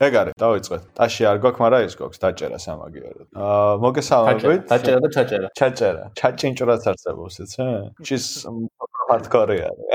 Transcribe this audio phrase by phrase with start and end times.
[0.00, 0.82] ეგ არის, დავიწყეთ.
[0.96, 3.26] ტაში არ გვაქვს, მაგრამ ის გვაქვს დაჭერა სამაგიეროდ.
[3.36, 4.62] აა მოგესალმებით.
[4.72, 5.48] დაჭერა და ჩაჭერა.
[5.60, 6.04] ჩაჭერა.
[6.16, 7.66] ჩაჭინჭრას არსებობს, იცი?
[8.00, 8.26] ჩის
[9.10, 9.88] ჰარდკორი არის.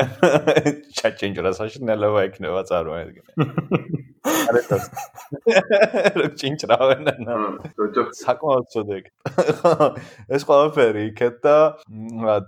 [1.00, 3.32] ჩაჭინჭრა საშინელება იქნება წარმოედგინე.
[4.26, 4.86] არეთოს.
[6.20, 7.14] რო ჩინჭრავენ და
[8.20, 9.06] საკმაოდ წოდეკ.
[10.36, 11.58] ეს ყველაფერი იქეთ და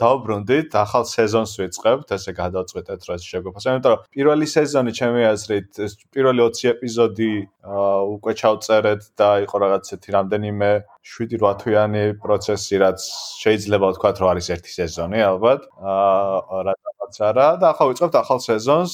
[0.01, 3.69] დავბრუნდით, ახალ სეზონს ვიწყებთ, ესე გადავწყვეტეთ რა შეგვეფას.
[3.71, 5.69] იმიტომ რომ პირველი სეზონი ჩემი აზრით,
[6.13, 7.31] პირველი 20 ეპიზოდი
[7.67, 10.69] უკვე ჩავწერეთ და იყო რაღაც ესეთი რამდენიმე
[11.03, 12.99] 7-8 თვიანი პროცესი, რაც
[13.43, 15.61] შეიძლება ვთქვა, რომ არის ერთი სეზონი ალბათ.
[15.77, 18.93] აა რაღაც არა და ახლა ვიწყებთ ახალ სეზონს,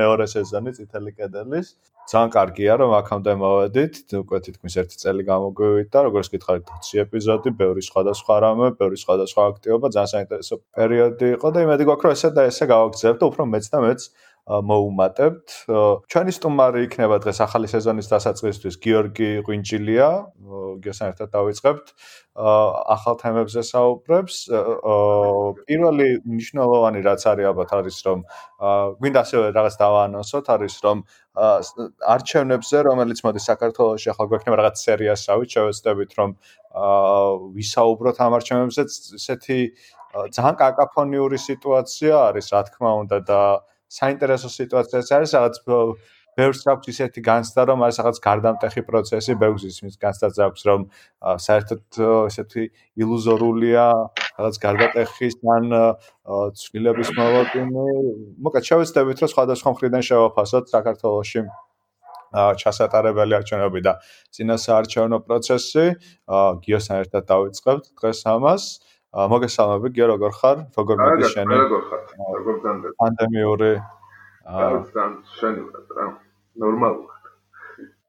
[0.00, 1.68] მეორე სეზონი წითელი კედელის.
[2.04, 7.48] ძალიან კარგია რომ აქამდე მოვედით, უკვე თითქმის ერთი წელი გამოგვივიდა და როგორც გითხარით 20 ეპიზოდი,
[7.56, 12.28] ბევრი სხვადასხვა რამე, ბევრი სხვადასხვა აქტივობა, ძალიან საინტერესო პერიოდი იყო და იმედი გვაქვს რომ ესე
[12.36, 14.00] და ესე გავაგრძელებთ და უფრო მეც და მეც
[14.44, 15.48] მოუმატებთ.
[16.12, 20.08] ჩვენი სტუმარი იქნება დღეს ახალი სეზონის დასაწყისისთვის გიორგი ღვინჯილია.
[20.84, 21.86] გესან ერთად დავიწყებთ.
[22.36, 24.36] ახალ თემებზე საუბრებს.
[25.64, 28.18] პირველი მნიშვნელოვანი რაც არის ალბათ არის რომ
[29.00, 30.98] გვინდა ასევე რაღაც დავაანონსოთ არის რომ
[32.14, 36.30] არჩევნებზე რომელიც მოდის საქართველოში ახლა გვექნება რაღაც სერიასავით შევეცდებით რომ
[37.56, 38.82] ვისაუბროთ ამ არჩევნებზე
[39.16, 39.60] ესეთი
[40.36, 43.40] ძალიან კაკაფონიური სიტუაცია არის რა თქმა უნდა და
[43.88, 45.56] საინტერესო სიტუაციაც არის, რაღაც
[46.34, 50.80] ბევრს აქვს ისეთი განცდა, რომ არის რაღაც გარდამტეხი პროცესი, ბევრს ისმის განცდაც აქვს, რომ
[51.22, 51.82] საერთოდ
[52.26, 52.62] ესეთი
[52.98, 53.84] ილუზორულია,
[54.34, 55.64] რაღაც გარდამტეხის ან
[56.58, 57.86] ცვლილების მოლოდინი.
[58.42, 61.40] მოკლედ შევეცდებით, რომ სხვადასხვა მხრიდან შევაფასოთ საქართველოსში
[62.34, 63.92] ჩასატარებელი არჩევნები და
[64.34, 65.86] წინასაარჩევნო პროცესი.
[66.66, 68.62] გიოსთან ერთად დავიწყებთ დღეს ამას.
[69.14, 70.58] მოგესალმები გიო როგორ ხარ?
[70.74, 71.54] როგორ მოდი შენი?
[71.54, 72.02] როგორ ხარ?
[72.38, 72.88] როგორ განდე?
[72.98, 73.72] პანდემიური
[74.44, 75.06] აა
[75.38, 75.54] შენ
[75.98, 76.06] რა?
[76.58, 77.22] ნორმალურად.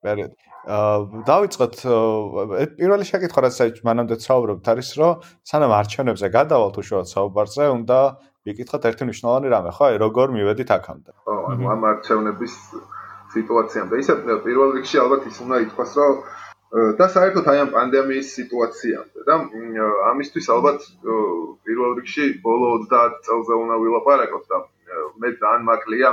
[0.01, 0.33] ბერეთ.
[0.65, 0.95] აა
[1.29, 1.75] დავიწყოთ
[2.77, 7.99] პირველი შეკითხვა რაც აი მანამდე საუბრობთ არის რომ სანამ არჩევნებზე გადავალთ უშუალოდ საუბარზე უნდა
[8.49, 9.83] ვიკითხოთ ერთი მნიშვნელოვანი რამე ხო?
[9.89, 11.11] აი როგორ მივედით აქამდე?
[11.21, 11.33] ხო,
[11.69, 12.53] ამ არჩევნების
[13.35, 13.93] სიტუაციამდე.
[14.01, 14.13] ისე
[14.45, 16.13] პირველ რიგში ალბათ ის უნდა ითქვას რომ
[16.75, 19.35] და საერთოდ აი ამ პანდემიის სიტუაციამდე და
[20.11, 20.87] ამისთვის ალბათ
[21.67, 24.57] პირველ რიგში ბოლო 30 წელზე უნდა ვილაპარაკოთ და
[25.23, 26.09] მე ძალიან მაკლია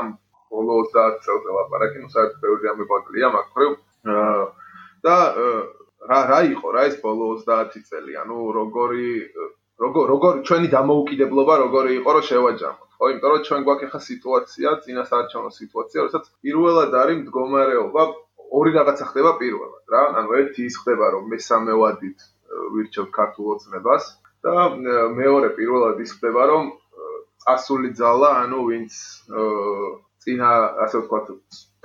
[0.52, 3.72] ბოლო 30 წელზე ლაპარაკი, ну საერთოდ ბევრი ამი მაკლია მაგხრივ
[5.06, 5.16] და
[6.12, 9.08] რა რა იყო რა ეს ბოლო 30 წელი, ანუ როგორი
[9.82, 13.04] როგორ როგორ ჩვენი დამოუკიდებლობა როგორი იყო რომ შევაჯამოთ, ხო?
[13.12, 18.02] იმიტომ რომ ჩვენ გვაქვს ახლა სიტუაცია, წინასაარჩევნო სიტუაცია, როდესაც პირველად არის მდგომარეობა
[18.58, 20.02] ორი რაღაცა ხდება პირველად რა.
[20.20, 22.18] ანუ ერთი ის ხდება რომ მესამე ვადით
[22.74, 24.04] ვირჩევ ქართულ ოცნებას
[24.44, 24.54] და
[25.16, 26.64] მეორე პირველად ის ხდება რომ
[27.44, 28.92] წასული ძალა ანუ ვინც
[30.22, 30.50] წინა
[30.84, 31.26] ასე ვთქვათ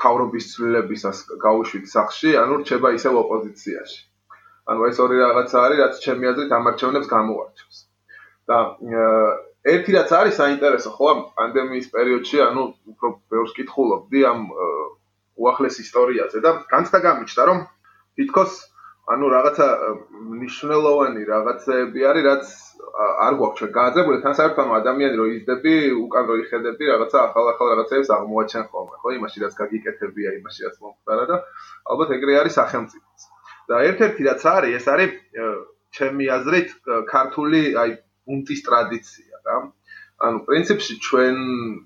[0.03, 3.99] თავრობის ცვლილებისას გაუშვით სახში ანუ რჩება ისევ ოპოზიციაში.
[4.67, 7.77] ანუ ეს ორი რაღაცა არის რაც ჩემი აზრით ამარჩევნებს გამოარჩევს.
[8.47, 8.57] და
[9.73, 14.39] ერთი რაც არის საინტერესო ხო ამ პანდემიის პერიოდში ანუ უფრო ბევრს კითხულობდი ამ
[15.37, 17.59] უახლეს ისტორიაზე და განცდა გამიჩნდა რომ
[18.17, 18.53] თითქოს
[19.07, 19.67] ანუ რაღაცა
[20.29, 22.45] მნიშვნელოვანი რაღაცები არის რაც
[22.97, 24.17] არ გვაქვს ჩვენ გააძებული.
[24.23, 29.09] თან საერთოდ ადამიანი რო იზდები უკან რო იხედები რაღაცა ახალ-ახალ რაღაცებს აღმოაჩენ ხოლმე ხო?
[29.17, 31.37] იმაში რაც გაგიკეთებია იმაში რაც მომხდარა და
[31.93, 33.19] ალბათ ეგრე არის სახელმწიფოც
[33.69, 35.11] და ერთ-ერთი რაც არის ეს არის
[35.97, 36.69] ჩემი აზრით
[37.13, 37.89] ქართული აი
[38.27, 39.57] პუნქტის ტრადიცია რა
[40.27, 41.35] ანუ პრინციპში ჩვენ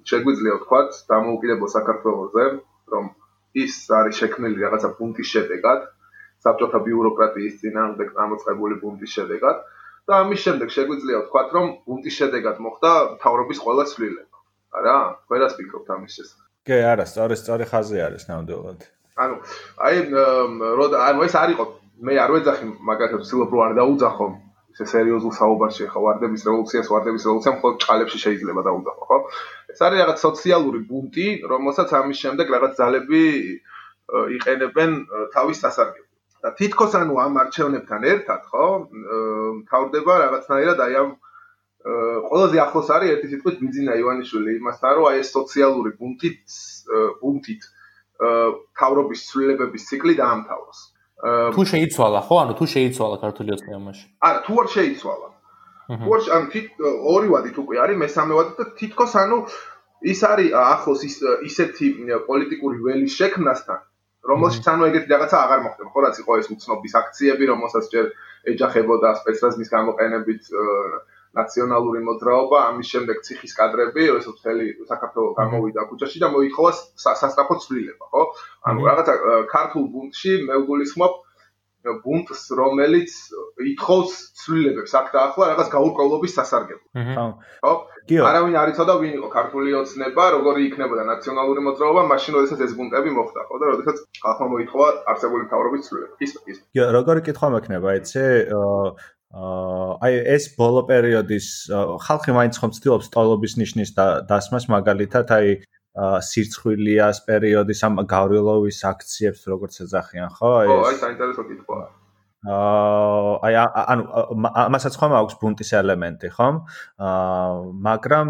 [0.09, 2.45] შეგვიძლია ვთქვათ დამოუკიდებელ საქართველოსზე
[2.93, 3.05] რომ
[3.57, 5.79] ის არის შექმნილი რაღაცა პუნქტის შედეგად,
[6.45, 9.57] საბჭოთა ბიუროკრატიის წინააღმდეგ გამოწყებული პუნქტის შედეგად
[10.07, 12.91] და ამის შემდეგ შეგვიძლია ვთქვათ, რომ პუნქტის შედეგად მოხდა
[13.21, 14.37] თავრობის ყველა ცვლილება.
[14.71, 14.95] არა?
[15.29, 16.47] ყველას ფიქრობთ ამის შესახებ.
[16.65, 18.79] კი, არა, სწორი, სწორი ხაზი არის ნამდვილად.
[19.21, 19.35] ანუ,
[19.85, 19.95] აი,
[20.79, 21.65] როდა, ანუ ეს არისო
[22.01, 24.27] მე არ ვეძახი მაგათებს ცდილობ რომ არ დაუძახო
[24.71, 29.17] ესე სერიოზულ საუბარში ხო ვარდების რევოლუციას ვარდების რევოლუცია მხოლოდ ჭალებში შეიძლება დაუძახო ხო?
[29.71, 33.23] ეს არის რაღაც სოციალური ბუნტი რომელსაც ამის შემდეგ რაღაც ძალები
[34.37, 34.91] იყენებენ
[35.35, 36.07] თავის სასარგებლოდ.
[36.41, 38.67] და თითქოს ანუ ამ არჩევნებთან ერთად ხო
[39.71, 41.11] თავდება რაღაცნაირად აი ამ
[42.29, 44.51] ყველაზე ახლოს არის ერთი სიტყვით ბიძინა ივანიშვილი.
[44.61, 46.41] იმასთან რომ აი ეს სოციალური ბუნტით
[47.21, 47.61] ბუნტით
[48.79, 50.79] თავრობის ცვლილებების ციკლი დაამთავროს
[51.21, 52.35] თუ შეიცვალა ხო?
[52.43, 54.05] ანუ თუ შეიცვალა ქართული ოცნებაში.
[54.25, 55.27] არა, თუ არ შეიცვალა.
[56.01, 56.67] თუ არ ან თით
[57.13, 59.37] ორი ვადით უკვე არის, მესამე ვადით და თითქოს ანუ
[60.01, 61.15] ის არის ახლოს ის
[61.49, 61.85] ისეთი
[62.25, 63.79] პოლიტიკური ველის შექმნასთან,
[64.31, 65.89] რომელშიც ანუ ეგეთი რაღაცა აღარ მოხდება.
[65.93, 68.05] ხო რაც იყო ეს უცნობის აქციები, რომელსაც ჯერ
[68.51, 70.41] ეჯახებოდა სპეცრაზმის გამოყენებით
[71.39, 78.05] ნაციონალური მოძრაობა, ამის შემდეგ ციხის კადრები, ესო მთელი საქართველოს გამოვიდა ქუჩაში და მოითხოვა სასტრაფო ცვლილება,
[78.11, 78.23] ხო?
[78.67, 79.13] ანუ რაღაცა
[79.55, 81.13] ქართულ ბუნტში მე ვგულისხმობ
[81.81, 83.09] ბუნტს, რომელიც
[83.57, 86.87] ითხოვს ცვლილებებს აქ და ახლა რაღაც გაურკვევლობის სასარგებლო.
[86.93, 87.25] ხო.
[87.65, 87.73] ხო?
[88.29, 93.09] არავინ არ იცოდა ვინ იყო ქართული ოცნება, როგორი იქნებოდა ნაციონალური მოძრაობა, მაშინ როდესაც ეს ბუნტები
[93.17, 96.13] მოხდა, ხო და როდესაც ხალხმა მოითხოვა არსებული მთავრობის ცვლილება.
[96.21, 96.57] ის ის.
[96.69, 98.25] კი, როგორი კითხვა მექნება, იცი?
[99.31, 101.47] აი ეს ბოლო პერიოდის
[102.03, 103.95] ხალხი მაინც ხომ ცდილობს ტოლობის ნიშნის
[104.27, 105.55] დასმას მაგალითად აი
[106.27, 110.51] სირცხვილიას პერიოდის ამ გავრილოვის აქციებს როგორც ეძახიან ხო?
[110.59, 111.87] აი აი საინტერესო კითხვაა
[112.41, 114.03] აი ანუ
[114.75, 116.55] მასაც ხომ აქვს ბუნტის ელემენტი ხომ?
[116.99, 117.55] აა
[117.87, 118.27] მაგრამ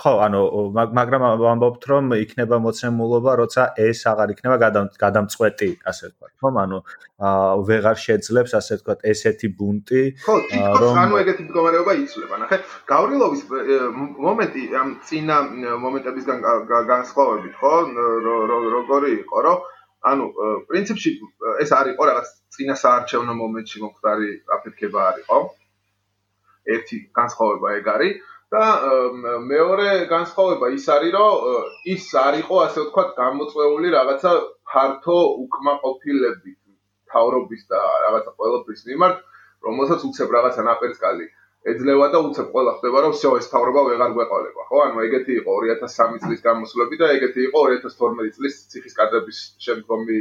[0.00, 0.40] ხო, ანუ
[0.96, 4.56] მაგრამ ვამბობთ რომ იქნება მოცემულობა, როცა ეს აღარ იქნება
[5.04, 6.48] გადამწყვეტი, ასე ვთქვათ, ხო?
[6.64, 6.78] ანუ
[7.68, 12.40] ვეღარ შეძლებს, ასე ვთქვათ, ესეთი ბუნტი, ხო, თითქოს ანუ ეგეთი მდგომარეობა იცვლება.
[12.44, 12.56] ნახე,
[12.92, 13.42] გავრილოვის
[14.24, 15.36] მომენტი ამ წინა
[15.84, 16.38] მომენტებისგან
[16.94, 17.74] განსხვავებით, ხო?
[18.80, 19.58] როგორი იყო, რომ
[20.00, 20.24] ანუ
[20.68, 21.10] პრინციპში
[21.60, 25.38] ეს არ იყო რაღაც წინა საარჩევნო მომენტში მომხდარი აფეთქება არ იყო.
[26.74, 28.14] ერთი განსხვავება ეგ არის.
[28.53, 28.65] და
[29.51, 31.31] მეორე განსხვავება ის არის, რომ
[31.93, 34.33] ის არ იყო ასე ვთქვათ გამოწვეული რაღაცა
[34.71, 36.59] ფართო უკმაყოფილებით
[37.15, 39.17] თავრობის და რაღაცა ყოველთვის მიმართ,
[39.65, 41.27] რომელსაც უცებ რაღაცა ნაპერწკალი
[41.71, 44.81] ეძლევა და უცებ ყველა ხდება, რომ всё ეს თავრობა ვეღარ გვეყოლება, ხო?
[44.85, 50.19] ანუ ეგეთი იყო 2003 წლის გამოსვლები და ეგეთი იყო 2012 წლის ციხის კადრების შემდგომი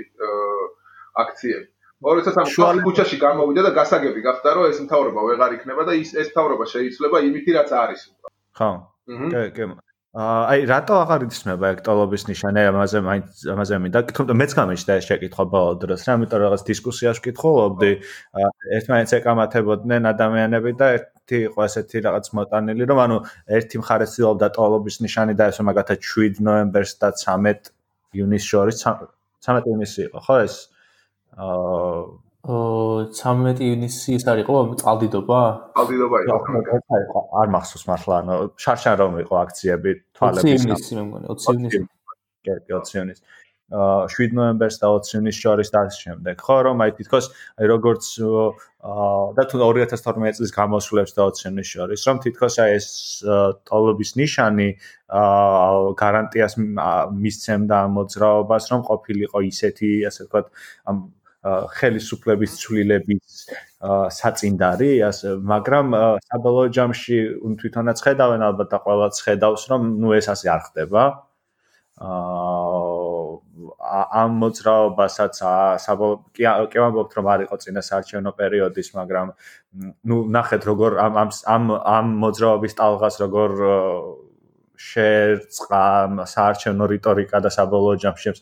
[1.25, 1.69] აქციები.
[2.05, 6.11] როდესაც ამ შუალი ქუჩაში გამოვიდა და გასაგები გახდა რომ ეს მთავრობა ვეღარ იქნება და ის
[6.21, 8.18] ეს მთავრობა შეიძლება იმითი რაც არის უფრო
[8.60, 8.72] ხო?
[9.08, 9.70] კი კი.
[10.10, 12.62] აი რატო აღარ იცნება ექტოლობის ნიშანი?
[12.72, 17.22] ამაზე მაინც ამაზე მინდა თუმცა მეც გამიშდა ეს შეკითხვა ბოლო დროს რა ამიტომ რაღაც დისკუსიაში
[17.22, 17.92] ვკითხულობდი
[18.78, 23.18] ერთმანეთს ეკამათებოდნენ ადამიანები და ერთი იყო ესეთი რაღაც მოტანილი რომ ანუ
[23.60, 27.70] ერთი მხარე ცდილობდა ტოლობის ნიშანი და ესე მაგათაც 7 ნოემბერს და 13
[28.18, 28.82] ივნისს შორის
[29.46, 30.56] 13 ივნისი იყო ხო ეს?
[31.38, 35.42] აა 13 ივნისი ის არის ყო წყალდიდობა?
[35.76, 37.22] წყალდიდობა იყო.
[37.42, 40.48] არ მახსოვს მართლა, ანუ შარშან რომ იყო აქციები თვალების.
[40.50, 41.82] 20 ივნისი მე მგონი, 20 ივნისი.
[42.48, 43.24] კი, 20 ივნისი.
[43.70, 46.36] აა 7 ნოემბერს და 20 ივნისს შორის და ამ შემდეგ.
[46.42, 47.26] ხო, რომ აი თითქოს
[47.62, 52.70] აი როგორც აა და თუ 2012 წლის გამოსვლებს და 20 ივნისს შორის, რომ თითქოს აი
[52.80, 52.88] ეს
[53.70, 54.70] ტოლობის ნიშანი
[55.14, 56.54] აა გარანტიას
[57.14, 60.48] მისცემდა ამ მოძრაობას, რომ ყოფილიყო ისეთი, ასე ვთქვათ,
[60.90, 61.14] ამ
[61.46, 63.44] ხელისუფლების ცვლილების
[64.20, 64.92] საწინდარი,
[65.54, 65.96] მაგრამ
[66.28, 67.18] საბოლოო ჯამში
[67.64, 71.04] თვითონაც ხედავენ ალბათ და ყველაც ხედავს, რომ ნუ ეს ასე არ ხდება.
[72.00, 73.00] აა
[74.20, 75.40] ამ მოძრაობასაც
[75.84, 79.34] საბოლოო კი ვამბობთ რომ არ იყო წინა საარჩევნო პერიოდის, მაგრამ
[80.08, 81.20] ნუ ნახეთ როგორ ამ
[81.56, 83.52] ამ ამ მოძრაობის ტალღას როგორ
[84.80, 85.84] შეერწყა
[86.34, 88.34] საარჩევნო რიტორიკა და საბოლოო ჯამში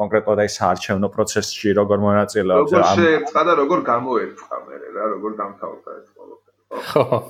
[0.00, 5.90] კონკრეტულად აი საარჩევნო პროცესში როგორ მონაწილეობს როგორ შეერწყა და როგორ გამოერწყა მე რა როგორ დამთავრდა
[6.00, 6.58] ეს ყველაფერი
[6.88, 7.04] ხო.
[7.12, 7.20] ხო?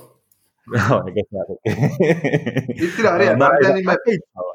[1.11, 1.57] ეგეთი არის
[2.87, 3.95] იცი რა არის რამდენიმე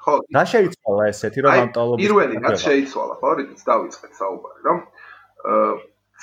[0.05, 4.79] ხო რა შეიცვალა ესეთი რომ ამტოლობის პირველი რაც შეიცვალა ხო რითიც დავიწყეთ საუბარი რომ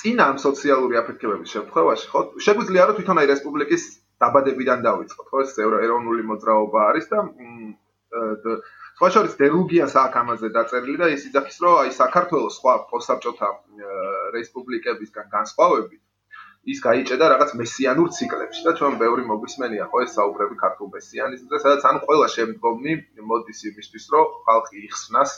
[0.02, 3.84] წინა ამ სოციალური აფეთქებების შემთხვევაში ხო შეგვიძლია რომ თვითონ აი რესპუბლიკის
[4.24, 7.20] დაბადებიდან დავიწყოთ, ხო, ეს ეროვნული მოძრაობა არის და
[8.96, 13.50] სხვა შორის დელუგიას აქ ამაზე დაწერილი და ის იძახის, რომ აი საქართველოს სხვა პოსტსაბჭოთა
[14.36, 16.01] რესპუბლიკებისგან განსხვავებით
[16.74, 20.00] ის გაიჭედა რაღაც მესიანურ ციკლებში და ჩვენ ბევრი მოგვისმენია ხო?
[20.06, 22.94] ეს საუბრები ქართულ მესიანიზმზე, სადაც ანუ ყველა შემდგომი
[23.32, 25.36] მოდის იმისთვის, რომ ხალხი იხსნას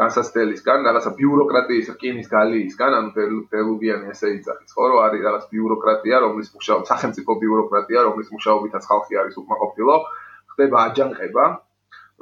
[0.00, 3.10] განსაცდელისგან, რაღაცა ბიუროკრატიის რკინის გალიისგან, ანუ
[3.52, 9.20] დელუგიანი ესე იძახის, ხო, რომ არის რაღაც ბიუროკრატია, რომლის მუშაობა სახელმწიფო ბიუროკრატია, რომლის მუშაობითაც ხალხი
[9.22, 9.96] არის უკმაყოფილო,
[10.54, 11.44] ხდება აჯანყება,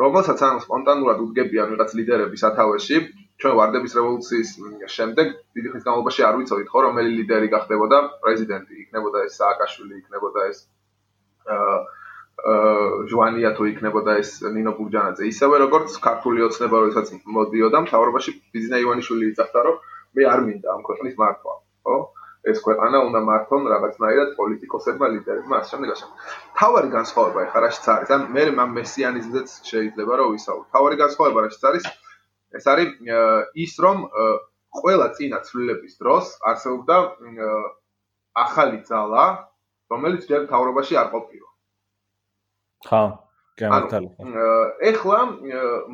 [0.02, 2.98] რომელსაც ანუ სპონტანურად უდგებიან რაღაც ლიდერების სათავეში.
[3.38, 4.48] ჩვენ ვარდების რევოლუციის
[4.90, 10.46] შემდეგ დიდი ხნის განმავლობაში არ ვიცოდით, ხო, რომელი ლიდერი გახდებოდა პრეზიდენტი, იქნებოდა ეს სააკაშვილი, იქნებოდა
[10.50, 10.58] ეს
[11.54, 11.76] აა
[12.38, 19.30] ჟვანია თუ იქნებოდა ეს ნინო გურჯანაძე ისევე როგორც ქართული ოცნება როდესაც მოდიოდა მთავრობაში ბიზნა ივანიშვილი
[19.34, 19.80] იცახდა რომ
[20.14, 21.54] მე არ მინდა ამ ქვეყნის მართვა.
[21.82, 21.96] ხო?
[22.48, 26.06] ეს ქვეყანა უნდა მართონ რაღაცნაირად პოლიტიკოსებმა ლიდერებმა ასე შემდეგ ასე
[26.60, 28.10] თავარი განსხვავება ეხლა რაშიც არის.
[28.14, 31.84] ან მე ამ მესიანიზმზეც შეიძლება რომ ვისაუბრო თავარი განსხვავება რაშიც არის
[32.58, 32.88] ეს არის
[33.64, 33.98] ის რომ
[34.78, 36.96] ყველა წინა ცვლილების დროს არსებობდა
[38.46, 39.24] ახალი ძალა
[39.92, 41.47] რომელიც ჯერ მთავრობაში არ ყოფილა
[42.86, 43.02] ხა
[43.58, 44.08] გამართალი
[44.92, 45.18] ეხლა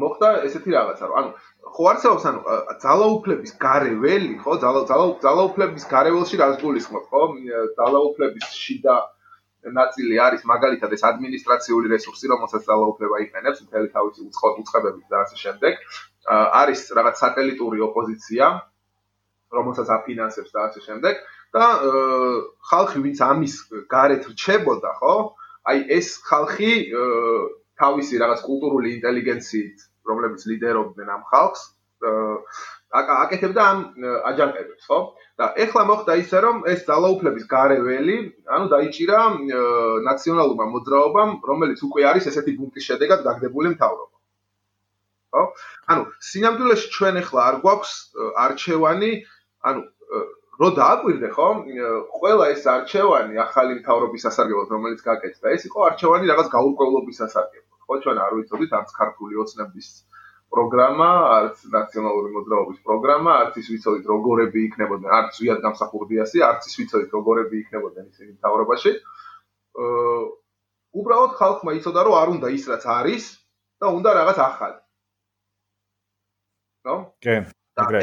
[0.03, 1.31] მოხდა ესეთი რაღაცა რომ ანუ
[1.75, 2.41] ხო არსებობს ანუ
[2.85, 4.85] ძალაუფლების გარეველი ხო ძალა
[5.25, 7.23] ძალაუფლების გარეველში რას გულისხმობ ხო
[7.81, 8.97] ძალაუფლების შიდა
[9.73, 14.21] ნაწილი არის მაგალითად ეს ადმინისტრაციული რესურსი, რომელსაც ძალაუფლება იყენებს მთელი თავისი
[14.61, 15.73] უწყებებით და ასე შემდეგ.
[16.61, 18.47] არის რაღაც სატელიტური ოპოზიცია,
[19.53, 21.15] რომელსაც აფინანსებს და ასე შემდეგ
[21.55, 21.65] და
[22.69, 23.55] ხალხი ვინც ამის
[23.89, 25.15] გარეთ რჩებოდა, ხო?
[25.71, 26.73] აი ეს ხალხი
[27.81, 31.63] თავისი რაღაც კულტურული ინტელიგენციით, რომლებიც ლიდერობდნენ ამ ხალხს,
[32.95, 33.79] აკეთებდა ამ
[34.31, 34.99] აჯანყებებს, ხო?
[35.41, 38.17] და ეხლა მოხდა ისე, რომ ეს ძალაუფლების გარეველი,
[38.47, 39.21] ანუ დაიჭირა
[40.09, 44.15] ნაციონალურმა მოძრაობამ, რომელიც უკვე არის ესეთი პუნქტის შედეგად გაგდებული მთავრობა.
[45.35, 45.43] ხო?
[45.91, 47.93] ანუ სინამდვილეში ჩვენ ეხლა არ გვაქვს
[48.45, 49.13] არჩევანი,
[49.65, 49.81] ანუ
[50.61, 51.49] რო დააკვირდე, ხო?
[52.15, 57.81] ყველა ეს არჩევანი ახალი მთავრობის სასარგებლოდ, რომელიც გაკეთდა, ეს იყო არჩევანი რაღაც გაურკვევლობის სასარგებლოდ.
[57.85, 59.89] ხო, ჩვენ არ ვიცოდით არც ქართული ოცნების
[60.55, 66.75] პროგრამა, არც ნაციონალური მოძრაობის პროგრამა, არც ის ვიცოდით როგორები იქნებოდნენ, არც ვიად გამსახურდიასი, არც ის
[66.79, 68.93] ვიცოდით როგორები იქნებოდნენ ისინი მთავრობაში.
[69.75, 70.23] აა
[70.95, 73.25] უბრალოდ ხალხმა იცოდა, რომ არ უნდა ის რაც არის
[73.83, 74.79] და უნდა რაღაც ახალი.
[76.87, 76.97] ნო?
[77.25, 77.37] კი.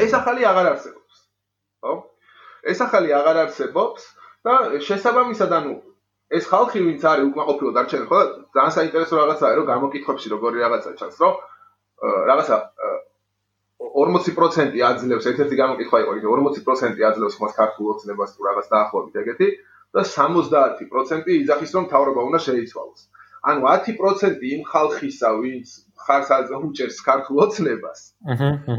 [0.04, 1.14] ეს ახალი აღარ არსებობს.
[1.80, 1.92] ხო?
[2.62, 4.02] ეს ახალი აღარ არსებობს
[4.46, 4.54] და
[4.88, 5.74] შესაბამისად ანუ
[6.32, 8.20] ეს ხალხი ვინც არის უკმაყოფილო დარჩენილი ხო
[8.56, 11.34] ძალიან საინტერესო რაღაცაა რომ გამოკითხებში როგორი რაღაცა ჩანს რომ
[12.30, 12.56] რაღაცა
[13.82, 19.48] 40% აძლევს ერთ-ერთი გამოკითხვა იყო იგი 40% აძლევს მას ქართულ ოცნებას თუ რაღაც დაახლოებით ეგეთი
[19.92, 23.00] და 70% იძახის რომ თავრობა უნდა შეიცვალოს.
[23.42, 25.66] ანუ 10% იმ ხალხისა ვინც
[26.06, 28.00] ხარს აძლევს ქართულ ოცნებას.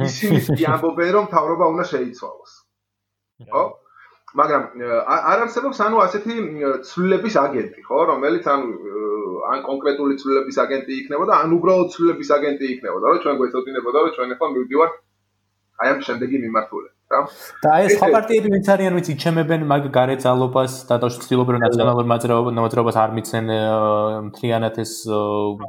[0.08, 2.63] ისინი ამბობენ რომ თავრობა უნდა შეიცვალოს.
[3.42, 3.64] ხო?
[4.34, 4.62] მაგრამ
[5.06, 6.36] არ არსებობს ანუ ასეთი
[6.90, 8.68] ცვლილების აგენტი, ხო, რომელიც ანუ
[9.54, 14.34] ან კონკრეტული ცვლილების აგენტი იქნებოდა, ან უბრალოდ ცვლილების აგენტი იქნებოდა, რომ ჩვენ გვეცოდინებოდა, რომ ჩვენ
[14.34, 14.94] ახლა მივდივართ
[15.84, 17.20] აი ამ შემდეგი მიმართულებით, რა.
[17.66, 22.98] და ეს ხაპარტიები ვინც არიან, ვინც იჩემებენ მაგ გარეთ ძალობას და და ცდილობენ ნაციონალურ მოძრაობას
[23.04, 23.46] არ მიცენ
[24.30, 24.94] მთლიანად ეს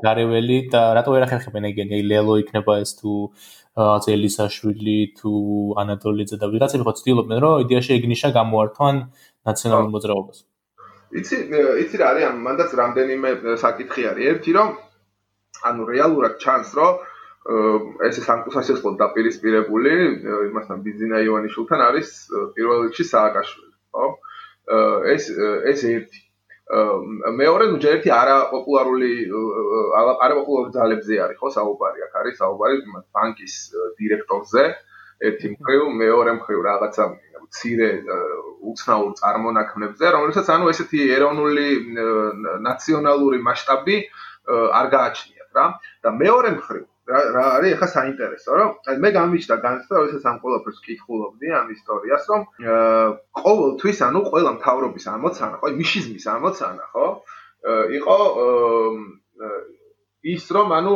[0.04, 3.12] გარეველი და რატო ვერ ახერხებენ ეგენი, აი ლელო იქნება ეს თუ
[3.74, 5.32] ელისაშვილი თუ
[5.82, 8.94] ანატოლიძე და ვიღაცები ხო ცდილობენ რომ იდეაში ეგნიშა გამოართვან
[9.50, 10.38] ნაციონალურ მოძრაობას.
[11.18, 11.36] იცი,
[11.82, 13.30] იცი რა არის ამ მანდაც რამდენიმე
[13.64, 14.24] საკითხი არის.
[14.30, 14.68] ერთი რომ
[15.70, 16.92] ანუ რეალურად ჩანს რომ
[18.08, 19.92] ეს სამკუსასესლოდ დაპირისპირებული
[20.48, 22.08] იმასთან ბიზინა ივანიშვილთან არის
[22.56, 24.06] პირველ რიგში სააკაშვილი, ხო?
[25.12, 25.24] ეს
[25.70, 26.23] ეს ერთი
[26.64, 29.10] მეორე ნუ ერთი არაპოპულარული
[30.00, 32.76] არაპოპულარული ძალებზე არის ხო საუბარი აქ არის საუბარი
[33.12, 33.54] ბანკის
[34.00, 34.64] დირექტორზე.
[35.24, 37.04] ერთი მხრივ მეორე მხრივ რაღაცა
[37.44, 37.88] მცირე
[38.70, 41.68] უცნაურ წარმონაქმნებზე რომელსაც ანუ ესეთი ეროვნული
[42.64, 43.96] ნაციონალური მასშტაბი
[44.80, 45.66] არ გააჩნიათ რა.
[46.02, 50.78] და მეორე მხრივ რა არის ახლა საინტერესო რომ აი მე გამიჩნდა განცდა როდესაც ამ ყველაფერს
[50.86, 52.42] კითხულობდი ამ ისტორიას რომ
[53.44, 57.06] ყოველთვის ანუ ყველა მთავრობის ამოცანა ხო მიშიზმის ამოცანა ხო
[57.98, 58.18] იყო
[60.32, 60.94] ის რომ ანუ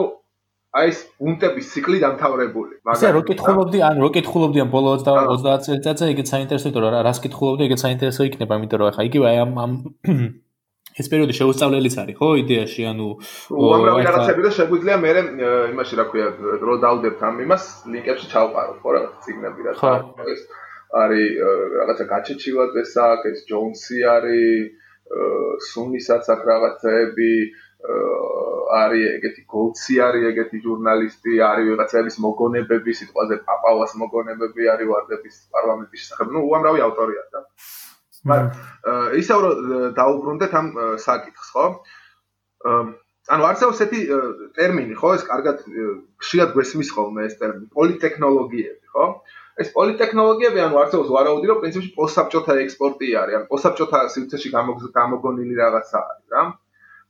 [0.78, 5.64] აი ეს ბუნტების ციკლი დამთავრებული მაგრამ ისე რო კითხულობდი ან რო კითხულობდი ამ ბოლო 30
[5.68, 9.38] წელიწადზე ეგეც საინტერესო იყო რა რას კითხულობდი ეგეც საინტერესო იქნება იმიტომ რომ ახლა იგივე აი
[9.44, 9.52] ამ
[10.98, 13.08] ეს პერიოდი შეუსწავლელიც არის, ხო, იდეაში, ანუ
[13.54, 15.10] უამრავი რაღაცები და შეგვიძლია მე
[15.74, 16.26] იმაში რა ქვია,
[16.68, 20.42] რო დავდებთ ამ იმას, ლინკებში ჩავყაროთ, ხო, რაღაც ციგნები რა თქმა უნდა, ეს
[20.88, 21.30] არის
[21.78, 24.68] რაღაცა გაჩეჩილაძეს აქ, ეს ჯონსი არის,
[25.68, 27.32] სუნისაც აქ რაღაცები
[27.78, 36.00] არის ეგეთი გოლცი არის ეგეთი ჟურნალისტი არის ვიღაცების მოგონებები სიტყვაზე პაპავას მოგონებები არის ვარდების პარლამენტის
[36.02, 36.32] შესახებ.
[36.34, 37.22] ნუ უამრავი ავტორია
[38.26, 39.54] ისევ რომ
[39.94, 41.66] დაუბრუნდეთ ამ საკითხს, ხო?
[43.28, 44.00] ანუ არსებობს ესეთი
[44.56, 45.14] ტერმინი, ხო?
[45.18, 45.62] ეს კარგად
[46.18, 49.06] ხშირად გვესმის ხოლმე ეს ტერმინი, პოლიტექნოლოგიები, ხო?
[49.62, 54.48] ეს პოლიტექნოლოგიები ანუ არსებობს ვარაუდი, რომ პრინციპში პოსტსაბჭოთა ექსპორტი არის, ან პოსტსაბჭოთა სივრცეში
[54.98, 56.42] გამოგონილი რაღაცა არის, რა.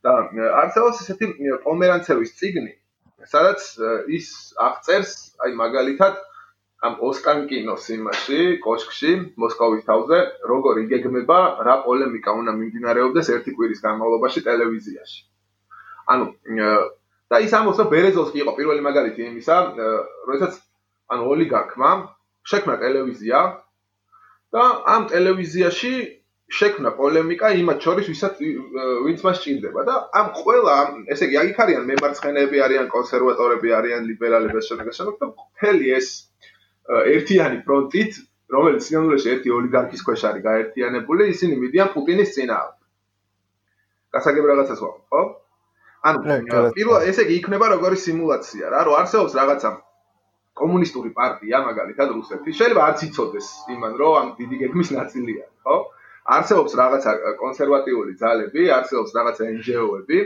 [0.05, 0.13] და
[0.63, 1.27] არსებობს ესეთი
[1.65, 2.73] პომერანცევის ციგნი,
[3.27, 3.61] სადაც
[4.19, 4.27] ის
[4.69, 5.13] აღწერს,
[5.45, 6.15] აი მაგალითად,
[6.87, 10.19] ამ ოსტანკინოს იმაში, კოშკში, მოსკოვის თავზე,
[10.51, 15.19] როგორ იგეგმება რა პოლემიკა უნდა მიმდინარეობდეს ერთი კვირის განმავლობაში ტელევიზიაში.
[16.15, 16.27] ანუ
[17.29, 19.57] და ის ამბობს, რომ ბერეზოვსკი იყო პირველი მაგალითი იმისა,
[20.29, 20.55] როდესაც
[21.13, 21.91] ანუ ოლიგარქმა
[22.53, 23.41] შექმნა ტელევიზია
[24.55, 24.63] და
[24.95, 25.93] ამ ტელევიზიაში
[26.49, 28.39] შექმნა პოლემიკა იმათ შორის, ვისაც
[29.05, 30.77] ვინც მას ჭირდება და ამ ყველა,
[31.13, 36.09] ესე იგი, აქ არიან მემარცხენეები, არიან კონსერვატორები, არიან ლიბერალები, შეგეგა შეგეგა და მთელი ეს
[36.89, 38.13] ერთიანი ფრონტით,
[38.49, 42.87] რომელიც სინამდვილეში ერთი ოლიგარქის ქვეშ არის გაერთიანებული, ისინი მიდიან პუტინის წინააღმდეგ.
[44.17, 45.23] გასაგებ რაღაცას ვამბობ, ხო?
[46.09, 46.19] ანუ
[46.79, 49.71] პირველ ესე იგი იქნება როგორი სიმულაცია რა, რომ არსებობს რაღაცა
[50.59, 55.77] კომუნისტური პარტია, მაგალითად რუსეთის, შეიძლება არც იცოდეს იმან, რომ ამ დიდი გეგმის ნაწილია, ხო?
[56.39, 57.11] არსებობს რაღაცა
[57.43, 60.19] კონსერვატიული ძალები, არსებობს რაღაცა NGO-ები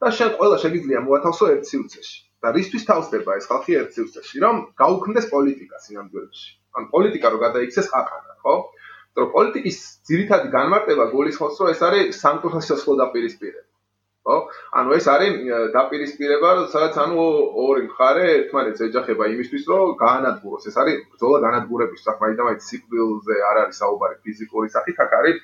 [0.00, 2.16] და შენ ყველა შეგიძლია მოათავსო ერთ სივრცეში.
[2.42, 6.48] და რისთვის თავსდება ეს ხალხი ერთ სივრცეში, რომ გაუქმდეს პოლიტიკა სინამდვილეში.
[6.78, 8.54] ან პოლიტიკა რო გადაიქცეს ყაყანა, ხო?
[9.18, 9.76] რომ პოლიტიკის
[10.08, 13.68] ძირითადი განმარტება გულისხმობს, რომ ეს არის სამწუხაროდ დაპირისპირება.
[14.26, 14.36] ხო?
[14.78, 15.32] ანუ ეს არის
[15.76, 17.22] დაპირისპირება, სადაც ანუ
[17.62, 20.66] ორი მხარე ერთმანეთს ეჯახება იმისთვის, რომ გაანადგუროს.
[20.70, 25.36] ეს არის ბრძოლა განადგურების სახით, მაგრამ აი ციკლზე არ არის საუბარი ფიზიკური სახით, აქ არის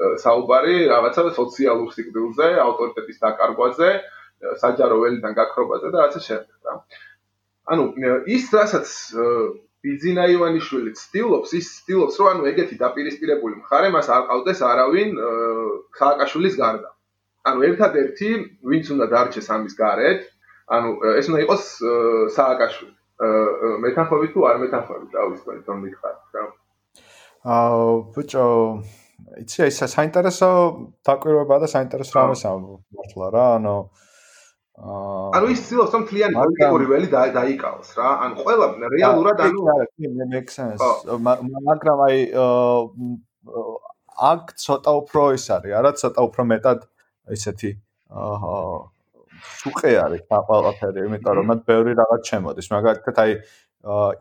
[0.00, 3.90] საუბარი რაღაცა სოციალურ სიკვდილზე, ავტორიტეტის დაკარგვაზე,
[4.40, 6.74] საჯარო ველიდან გაქრობაზე და ასე შემდეგ, რა.
[7.70, 7.84] ანუ
[8.34, 8.88] ის რასაც
[9.84, 15.10] ბიძინა ივანიშვილი ცდილობს, ის ცდილობს, რომ ანუ ეგეთი დაპირისპირებული მხარე მას არ ყავდეს არავინ
[16.00, 16.90] სააკაშვილის გარდა.
[17.48, 18.30] ანუ ერთადერთი
[18.70, 20.20] ვინც უნდა დარჩეს ამის გარეთ,
[20.76, 20.88] ანუ
[21.20, 21.64] ეს უნდა იყოს
[22.36, 22.94] სააკაშვილი.
[23.84, 26.44] მეტახობით თუ არ მეტახობით, დავისვენ თომ მითხარით რა.
[27.40, 28.44] აა ბიჭო,
[29.44, 30.50] იცი ეს საინტერესო
[31.08, 34.08] დაკვირვება და საინტერესო რამეს ამბობ რა, ანუ აა
[34.80, 39.60] ანუ ის ცდილობს რომ თლიანი პოლიტიკური ველი დაიკავოს რა, ანუ ყველა რეალურად ანუ
[40.32, 40.80] make sense.
[41.20, 42.16] მაგრამ აი
[44.30, 46.88] აქ ცოტა უფრო ის არის, არა ცოტა უფრო მეტად
[47.36, 47.70] ესეთი
[48.08, 48.56] აა
[49.60, 52.66] სუყე არის ყველაფერი, იმიტომ რომ მათ ბევრი რაღაც შემოდის.
[52.72, 53.30] მაგალითად აი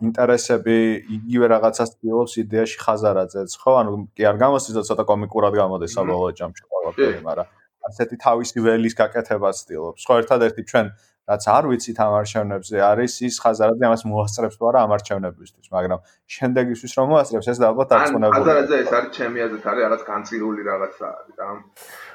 [0.08, 0.78] ინტერესები
[1.20, 3.72] იგივე რაღაცას ცდილობს იდეაში ხაზარაძეც, ხო?
[3.80, 7.48] ანუ კი არ გამოსცდა ცოტა კომიკურად გამოდის საბოლოო ჯამში ყველაფერი, მაგრამ
[7.90, 10.02] ასეთი თავისი ველის გაკეთებას ცდილობს.
[10.06, 10.86] ხო, ერთადერთი ჩვენ
[11.30, 16.00] რაც არ ვიცით ამ არჩევნებზე არის ის ხაზარაძე ამას მოასწრებს თუ არა ამ არჩევნებისთვის, მაგრამ
[16.36, 18.36] შემდეგისთვის რომ მოასწრებს ეს და ალბათ არ წონებული.
[18.38, 21.46] ხაზარაძე ეს არის ჩემი აზრით არის რაღაც განცილული რაღაცა არის და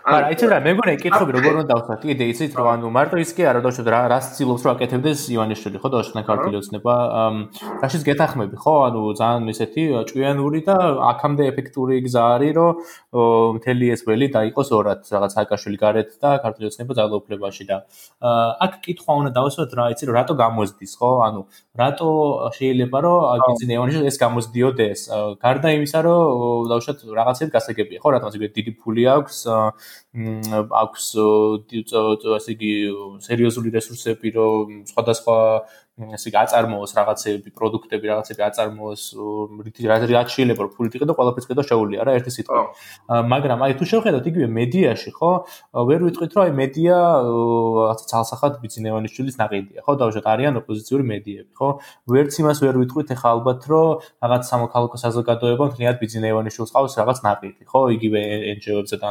[0.04, 2.00] არა, იცით რა, მე მგონი კითხები როგორ უნდა დავხსნათ.
[2.04, 5.76] კიდე იცით რომ ანუ მარტო ის კი არა, დაუშვათ რა რას ცდილობს რომ აკეთებდეს ივანიშვილი,
[5.80, 6.94] ხო, დაუშვათ ქართული ოცნება.
[7.80, 8.74] რაშიც გეთახმები, ხო?
[8.84, 10.76] ანუ ძალიან ესეთი ჭვიანური და
[11.08, 12.72] აქამდე ეფექტური გზა არის, რომ
[13.56, 17.76] მთელი ეს ველი დაიყოს ორად, რაღაც აკაშვილი გარეთ და ქართული ოცნება ძალაუფლებაში და
[18.60, 21.10] აქ კითხვა უნდა დავუსვათ რა, იცით რომ რატო გამოზდის, ხო?
[21.26, 21.40] ანუ
[21.76, 22.08] რატო
[22.56, 25.00] შეიძლება რომ აგიცინე ივანიშვილი ეს გამოზდიოდეს?
[25.44, 26.22] გარდა იმისა, რომ
[26.72, 28.08] დაუშვათ რაღაცები გასაგებია, ხო?
[28.16, 29.36] რატომ ისე დიდი ფული აქვს?
[30.82, 31.04] აქვს
[32.38, 32.72] ასე იგი
[33.28, 35.36] სერიოზული რესურსები, რომ სხვადასხვა
[35.94, 39.02] ასე იგი აწარმოოს რაღაცები, პროდუქტები, რაღაცები აწარმოოს,
[39.78, 42.62] რაც შეიძლება რომ ფულით იყიდო, ყველაფერს კიდე შეუულია რა ერთი სიტყვა.
[43.30, 45.30] მაგრამ აი თუ შევხედოთ იგივე მედიაში, ხო?
[45.70, 46.96] ვერ ვიტყვით რომ აი მედია
[47.78, 49.92] რაღაცა ცალსახად ბიზნესმენის ნაყიდია, ხო?
[50.02, 51.68] დავუშვათ არიან ოპოზიციური მედიები, ხო?
[52.10, 53.86] ვერც იმას ვერ ვიტყვით ახლა ალბათ რომ
[54.18, 57.80] რაღაც სამოქალაქო საზოგადოება მთლიანად ბიზნესმენის ყავს რაღაც ნაყიდი, ხო?
[57.94, 58.20] იგივე
[58.58, 59.08] NGO-ებზე და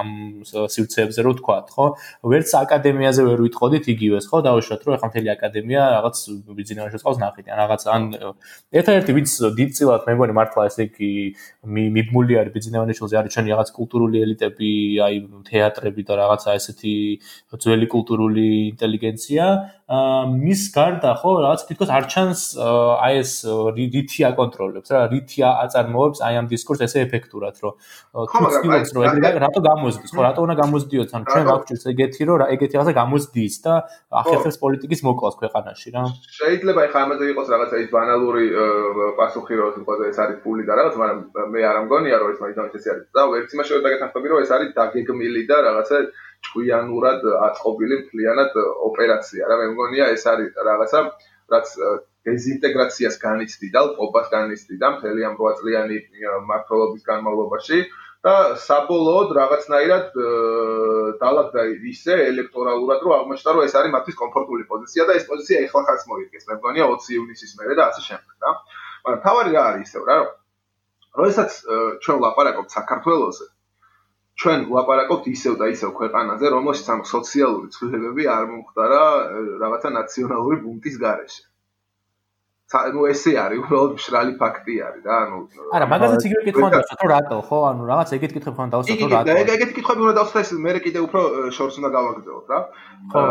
[0.00, 0.08] ამ
[0.48, 1.86] სივრცეებზე რო ვთქვათ, ხო?
[2.24, 4.40] ვერც აკადემიაზე ვერ ვიტყოდით იგივეს, ხო?
[4.48, 6.21] დავუშვათ რომ ახლა მთელი აკადემია რაღაც
[6.58, 8.02] ბიზნესში წავს ნახეთ ან რაღაც ან
[8.78, 11.10] ერთადერთი ვინც დიდწილად მე მგონი მართლა ესე იგი
[11.96, 14.70] მიბმული არის ბიზნესში არის ჩვენი რაღაც კულტურული ელიტები
[15.06, 15.16] აი
[15.50, 16.94] თეატრები და რაღაცა ესეთი
[17.64, 19.46] ძველი კულტურული ინტელიგენცია
[19.92, 23.32] მის გარდა ხო რაღაც თითქოს არ ჩანს აი ეს
[23.76, 27.74] რითი აკონტროლებს რა რითი აწარმოებს აი ამ დისკურს ესე ეფექტურად რომ
[28.32, 32.44] თუ ცდილობს რომ ეგრე რატო გამოზდის ხო რატო უნდა გამოზდიოთ ან ჩვენ გვაქვს ეგეთი რომ
[32.56, 33.74] ეგეთი რაღაცა გამოზდის და
[34.22, 36.02] ახერხებს პოლიტიკის მოკლას ქვეყანაში რა.
[36.40, 38.46] შეიძლება ეხა ამაზე იყოს რაღაცა ის ბანალური
[39.20, 41.20] პასუხი რომ თქო ეს არის ფული და რაღაც მაგრამ
[41.52, 43.04] მე არ ამგონია რომ ეს მაინც ეს არის.
[43.12, 45.96] და ერთ იმას შეიძლება დაგეთანხმები რომ ეს არის დაგეგმილი და რაღაცა
[46.46, 48.56] ჭკვიანურად აწყობილი მთლიანად
[48.88, 49.48] ოპერაცია.
[49.50, 51.00] რა მე მგონია ეს არის რაღაცა
[51.52, 51.68] რაც
[52.28, 55.98] დეზინტეგრაციას განიცდიდა, პოპას განიცდიდა მთელი ამ 8 წლიანი
[56.50, 57.78] მართლობის განმავლობაში
[58.22, 60.18] და საბოლოოდ რაღაცნაირად
[61.22, 65.82] დაალაგდა ისე ელექტორალურად რომ აღმოჩნდა რომ ეს არის მათთვის კომფორტული პოზიცია და ეს პოზიცია ეხლა
[65.88, 68.52] ხარს მოიგეს მე მგონია 20 ივნისის მერე და ასე შემდეგ რა.
[69.02, 70.30] მაგრამ თავარი რა არის ისევ რა რომ
[71.18, 71.50] როდესაც
[72.06, 73.46] ჩვენ ვლაპარაკობთ საქართველოსზე
[74.42, 79.02] ჩვენ ვლაპარაკობთ ისევ და ისევ ქვეყანაზე, რომელშიც ამ სოციალური ცვლილებები არ მომხდარა
[79.62, 81.42] რაღაცა ნაციონალური ბუნტის გარეშე.
[82.78, 85.38] ანუ ესე არის უბრალოდ მშრალი ფაქტი არის რა ანუ
[85.76, 87.58] არა მაგაზეც იგივე კითხვა უნდა დავსვათ რომ რატო ხო?
[87.68, 90.72] ანუ რაღაც ეგეთი კითხვები უნდა დავსვათ რომ რატო ეგ ეგეთი კითხვები უნდა დავსვათ ეს მე
[90.86, 91.20] კიდე უფრო
[91.56, 92.58] შორს უნდა გავაგრძელოთ რა.
[93.12, 93.22] ხო.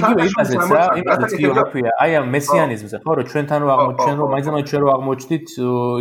[0.00, 4.28] იგივე იმაზეც რა იმაზეც კი ვაფია აი ამ მესიანიზმზე ხო რომ ჩვენთან რო აღმოჩენ რომ
[4.34, 5.46] მაინცამაინც ჩვენ რო აღმოჩნდით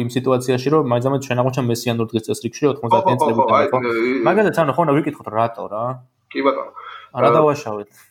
[0.04, 3.80] იმ სიტუაციაში რომ მაინცამაინც ჩვენ აღმოჩენ მესიანურ დღეს წესრიგში 90-იან წლებიდან ხო?
[4.28, 5.84] მაგაზეც ანუ ხო უნდა ვიკითხოთ რატო რა?
[6.32, 6.72] კი ბატონო.
[7.10, 8.09] რა დავაშავეთ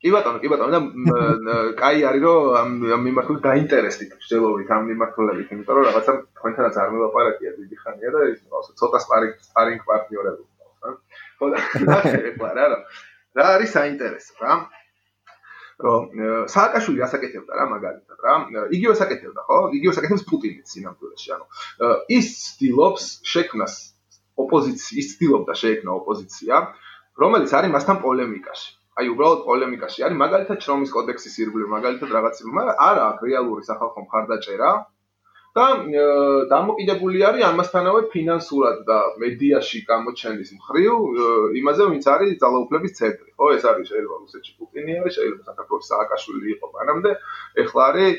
[0.00, 0.78] კი ბატონო, კი ბატონო,
[1.44, 6.92] და კაი არის რომ ამ მიმართულებით დაინტერესდით, შეძლოვით ამ მიმართულებით, იმიტომ რომ რაღაცა თქვენთანაც არ
[6.94, 8.40] მელაპარაკია დიდი ხანია და ის
[8.80, 10.42] ცოტა სპარინგ სპარინგ პარტნიორები
[10.88, 10.94] რა.
[11.40, 11.58] ხო და
[12.56, 12.66] რა
[13.36, 14.54] რა არის საინტერესო რა?
[15.84, 16.02] რომ
[16.52, 18.34] სააკაშვილი ასაკეთებდა რა მაგალითად რა.
[18.76, 19.60] იგივე საკეთებდა, ხო?
[19.76, 21.44] იგივე საკეთებს პუტინიც სინამდვილეში, ანუ
[22.16, 23.76] ის ცდილობს შექმნას
[24.44, 26.60] ოპოზიციის ცდილობდა შეექმნა ოპოზიცია,
[27.20, 28.79] რომელიც არის მასთან პოლემიკაში.
[29.00, 34.06] აი უბრალოდ პოლემიკაში არის მაგალითად შრომის კოდექსის ირგვლივ, მაგალითად რაღაც მაგრამ არა აქვს რეალური სახალხო
[34.06, 34.72] მხარდაჭერა.
[35.50, 35.64] და
[36.50, 40.92] დამოკიდებული არის ამასთანავე ფინანსურად და მედიაში გამოჩენის მხრივ
[41.60, 43.30] იმაზე, ვინც არის ძალაუფლების ცენტრი.
[43.34, 47.10] ხო, ეს არის შეიძლება რუსეთში პუტინი არის, შეიძლება საქართველოს სააკაშვილი იყო მანამდე,
[47.64, 48.14] ეხლა არის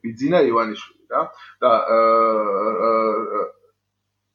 [0.00, 1.22] ბიძინა ივანიშვილი რა.
[1.60, 1.70] და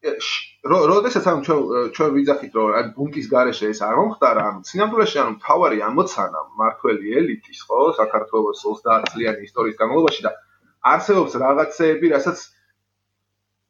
[0.03, 5.33] როდესაც ამ ჩვენ ჩვენ ვიძახით რომ აი ბუნკის garaშე ეს არ მომხდარა ანუ სინამდვილეში ანუ
[5.45, 10.31] თავარი ამოცანა მართველი ელიტის ხო საქართველოს 30 წლიანი ისტორიის განმავლობაში და
[10.93, 12.43] არსებობს რაღაცეები რასაც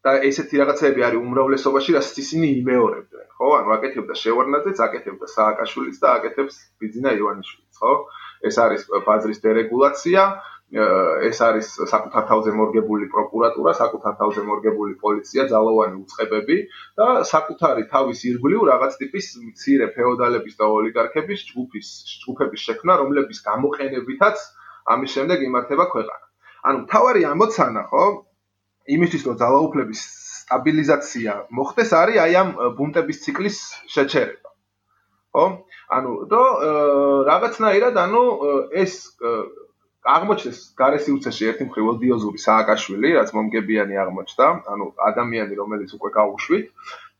[0.03, 3.49] და ესეთი რაღაცეები არის უმრავლესობაში რასაც ისინი იმეორებდნენ ხო?
[3.59, 7.93] ანუ აკეთებდა შევარნაძეც აკეთებდა სააკაშვილიც და აკეთებს ბიძინა ივანიშვილიც ხო?
[8.49, 10.21] ეს არის ბაზრის დერეგულაცია
[10.73, 16.57] ეს არის საკუთარ თავზე მორგებული პროკურატურა, საკუთარ თავზე მორგებული პოლიცია, ძალოვანი უწყებები
[16.97, 21.87] და საკუთარი თავის ირგვლივ რაღაც ტიპის მცირე ფეოდალების და ოლიგარქების ჯგუფის
[22.23, 24.37] ჯგუფების შექმნა, რომლების გამოყენებითაც
[24.93, 26.25] ამის შემდეგ იმართება ქვეყანა.
[26.63, 28.05] ანუ თავარი ამოცანა, ხო,
[28.97, 30.01] იმისთვის რომ ძალაუფლების
[30.43, 33.57] სტაბილიზაცია მოხდეს, არის აი ამ ბუნტების ციკლის
[33.93, 34.49] შეჩერება.
[35.37, 35.45] ხო?
[35.93, 36.41] ანუ და
[37.29, 38.23] რაღაცნაირად, ანუ
[38.73, 38.93] ეს
[40.03, 46.65] აღმოჩნდეს გარესი უცეში ერთი მხრივ ოდიოზური სააკაშვილი, რაც მომგებიანი აღმოჩნდა, ანუ ადამიანი, რომელიც უკვე გაუშვით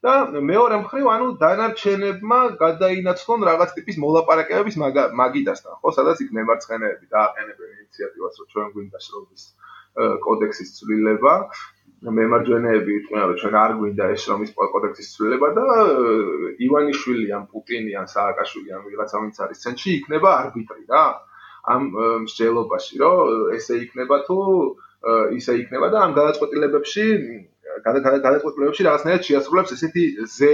[0.04, 0.13] და
[0.52, 4.76] მეორე მხრივ, ანუ დანარჩენებმა გადაინაცვლონ რაღაც ტიპის მოლაპარაკებების
[5.19, 9.43] მაგიდასთან, ხო, სადაც იქ მემარცხენეები დააყენებენ ინიციატივას, რომ ჩვენ გვინდა შრომის
[10.28, 11.34] კოდექსის ცვლილება.
[12.04, 15.65] მემარჯვენეები იყვნენ, რომ ჩვენ არ გვინდა ეს შრომის კოდექსის ცვლილება და
[16.67, 21.06] ივანიშვილი ან პუტინი ან სააკაშვილი ან ვიღაცა ვინც არის ცენტრში იქნება არბიტრი რა.
[21.63, 21.84] ამ
[22.28, 24.38] მსჯელობაში, რომ ესე იქნება თუ
[25.38, 27.06] ისე იქნება და ამ გადაწყვეტილებებში
[27.84, 30.54] გადაწყვეტილებებში რაღაცნაირად შეასრულებს ესეთი ზე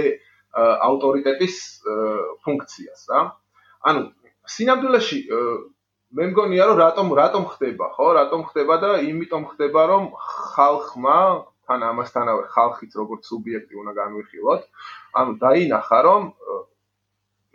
[0.60, 1.56] ავტორიტეტის
[2.46, 3.20] ფუნქციას, რა.
[3.90, 4.00] ანუ
[4.54, 5.20] სინამდვილეში
[6.10, 8.06] მე მგონია რომ რატომ რატომ ხდება, ხო?
[8.18, 10.04] რატომ ხდება და იმიტომ ხდება რომ
[10.54, 11.18] ხალხმა
[11.70, 14.62] თან ამასთანავე ხალხიც როგორც სუბიექტი უნდა განვიხილოთ.
[15.14, 16.22] ანუ დაინახა რომ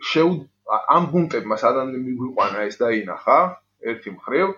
[0.00, 0.30] შეუ
[0.66, 3.38] ამ ბუნტებმა სადამდე მიგვიყვანა ეს დაინახა
[3.92, 4.54] ერთი მხრივ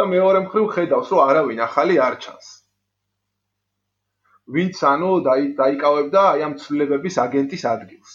[0.00, 2.48] და მეორე მხრივ ხედავს რომ არავინ ახალი არ ჩანს.
[4.54, 5.10] ვინც ანუ
[5.60, 8.12] დაიკავებდა აი ამ ცვლილებების აგენტის ადგილს.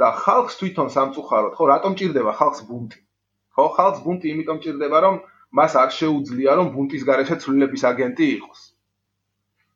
[0.00, 2.98] და ხალხს თვითონ სამწუხაროდ ხო რატომ ჭირდება ხალხს ბუნტი?
[3.54, 5.16] ხო ხალხს ბუნტი იმიტომ ჭირდება რომ
[5.60, 8.60] მას არ შეუძლია რომ ბუნტის garaშე ცვლილების აგენტი იყოს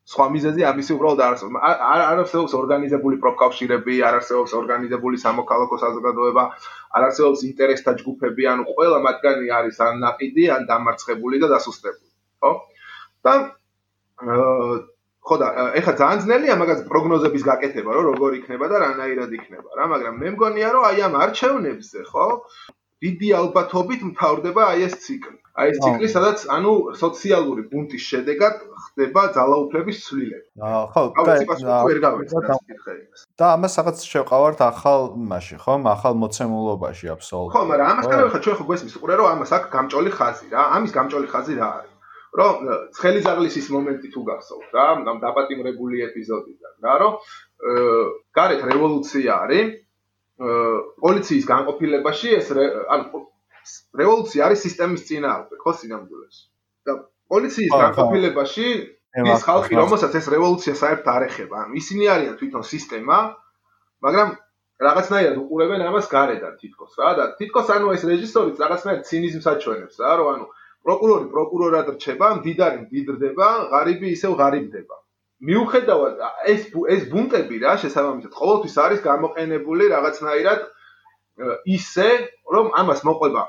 [0.04, 1.60] სხვა მიზეზი ამისი უბრალოდ არ არსებობს.
[1.64, 6.44] არ არსებობს ორგანიზებული პროფკავშირები, არ არსებობს ორგანიზებული სამოქალაქო საზოგადოება,
[6.96, 12.12] არ არსებობს ინტერესთა ჯგუფები, ანუ ყველა მათგანი არის ან ნაყიდი, ან დამარცხებული და დასუსტებული,
[12.44, 12.52] ხო?
[13.24, 13.34] და
[15.24, 15.46] ხო და
[15.80, 20.28] ეხლა ძალიან ძნელია მაგას პროგნოზების გაკეთება, რომ როგორ იქნება და რანაირად იქნება რა, მაგრამ მე
[20.36, 22.26] მგონია, რომ აი ამ არჩევნებზე, ხო?
[23.04, 25.43] დიდი ალბათობით მთავრდება აი ეს ციკლი.
[25.54, 30.70] აი ეს ციკლი, სადაც ანუ სოციალური ბუნტის შედეგად ხდება ძალაუფლების ცვლილება.
[30.90, 31.02] ხო,
[33.38, 35.74] და ამას რაღაც შევყავართ ახალ მასში, ხო?
[35.94, 37.54] ახალ მოცემულობაში აბსოლუტურად.
[37.54, 40.62] ხო, მაგრამ ამასთან ახლა ჩვენ ხო გვესმის უყურე რომ ამას აქვს გამჭოლი ხაზი რა.
[40.74, 41.92] ამის გამჭოლი ხაზი რა არის?
[42.34, 42.54] რომ
[42.98, 47.12] ცხელი ზაღლისის მომენტი თუ გახსოვთ რა, ამ დაპატიმრებული ეპიზოდიდან რა, რომ
[48.34, 49.70] გარეთ რევოლუცია არის
[50.98, 52.50] პოლიციის განყოფილებაში ეს
[52.90, 53.22] ანუ
[54.00, 56.44] რევოლუცია არის სისტემის წინააღმდეგ, ხო, სინამდვილეში.
[56.84, 56.92] და
[57.32, 58.66] პოლიციის განყოფილებაში
[59.34, 63.18] ის ხალხი, რომელსაც ეს რევოლუცია საერთოდ არ ეხება, ანუ ისინი არიან თვითონ სისტემა,
[64.04, 64.28] მაგრამ
[64.84, 70.12] რაღაცნაირად უყურებენ ამას გარედან თითქოს რა და თითქოს ანუ ეს რეჟისორიც რაღაცნაირად ცინიზმს აჩვენებს რა,
[70.18, 70.46] რომ ანუ
[70.84, 74.96] პროკურორი პროკურორად რჩება, მდიდარი მდიდრდება, ღარიბი ისევ ღარიბდება.
[75.44, 76.14] მიუხედავად
[76.52, 76.62] ეს
[76.94, 80.60] ეს ბუნტები რა შესაბამისად ყოველთვის არის გამოყენებული რაღაცნაირად
[81.66, 82.08] ისე,
[82.46, 83.42] რომ ამას მოყვება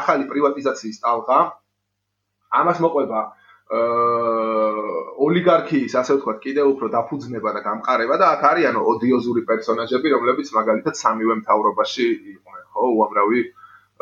[0.00, 1.40] ახალი პრივატიზაციის ტალღა,
[2.60, 3.20] ამას მოყვება
[3.66, 3.76] აა
[5.26, 10.94] ოლიგარქიის, ასე ვთქვათ, კიდევ უფრო დაფუძნება და გამყარება და აქ არიან ოდიოზური პერსონაჟები, რომლებიც მაგალითად
[10.94, 13.40] სამივე მთავრობაში იყვნენ, ხო, უამრავი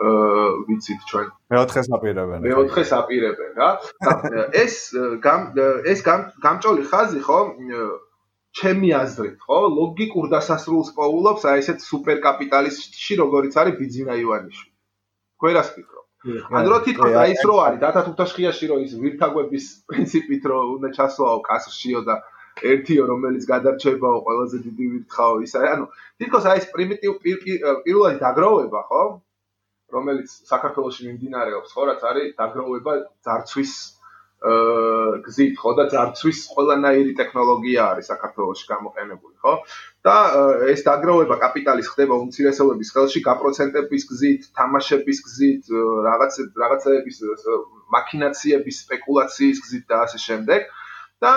[0.05, 1.27] აა ვიცით ჩვენ.
[1.55, 2.38] მეოთხეს აპირებენ.
[2.44, 3.70] მეოთხეს აპირებენ, რა.
[4.53, 4.75] ეს
[5.92, 6.01] ეს
[6.44, 7.38] გამჭოლი ხაზი, ხო,
[8.55, 14.73] ჩემი აზრით, ხო, ლოგიკურ დასასრულს პოულობს აი ესეთ სუპერკაპიტალისტში, როგორიც არის ბიძინა ივანიშვილი.
[15.43, 16.03] ქვერას ფიქრო.
[16.59, 20.88] ან რო თვითონ აი ეს რო არის, დათა თუთაშხიაში რო ის ვირთაგვების პრინციპით რო უნდა
[20.97, 22.14] ჩასვაო კასშიო და
[22.71, 25.85] ერთიო რომელიც გადარჩებაო ყველაზე დიდი ვირთხაო ის არის, ანუ
[26.23, 29.03] თვითონ აი ეს პრიმიტივ პირველი დაგროვება, ხო?
[29.95, 32.93] რომელიც საქართველოსში მიმდინარეობს, ხო, რაც არის დაგროვება
[33.27, 33.73] ძარცვის
[34.44, 39.54] გზით ხო და ძარცვის ყველანაირი ტექნოლოგია არის საქართველოში გამოყენებული ხო?
[40.04, 40.16] და
[40.68, 45.72] ეს დაგროვება კაპიტალის ხდება უმცირესობების ხელში გაპროცენტების გზით თამაშების გზით
[46.09, 46.33] რაღაც
[46.64, 47.16] რაღაცების
[47.96, 50.61] მაქინაციების სპეკულაციის გზით და ასე შემდეგ.
[51.24, 51.33] და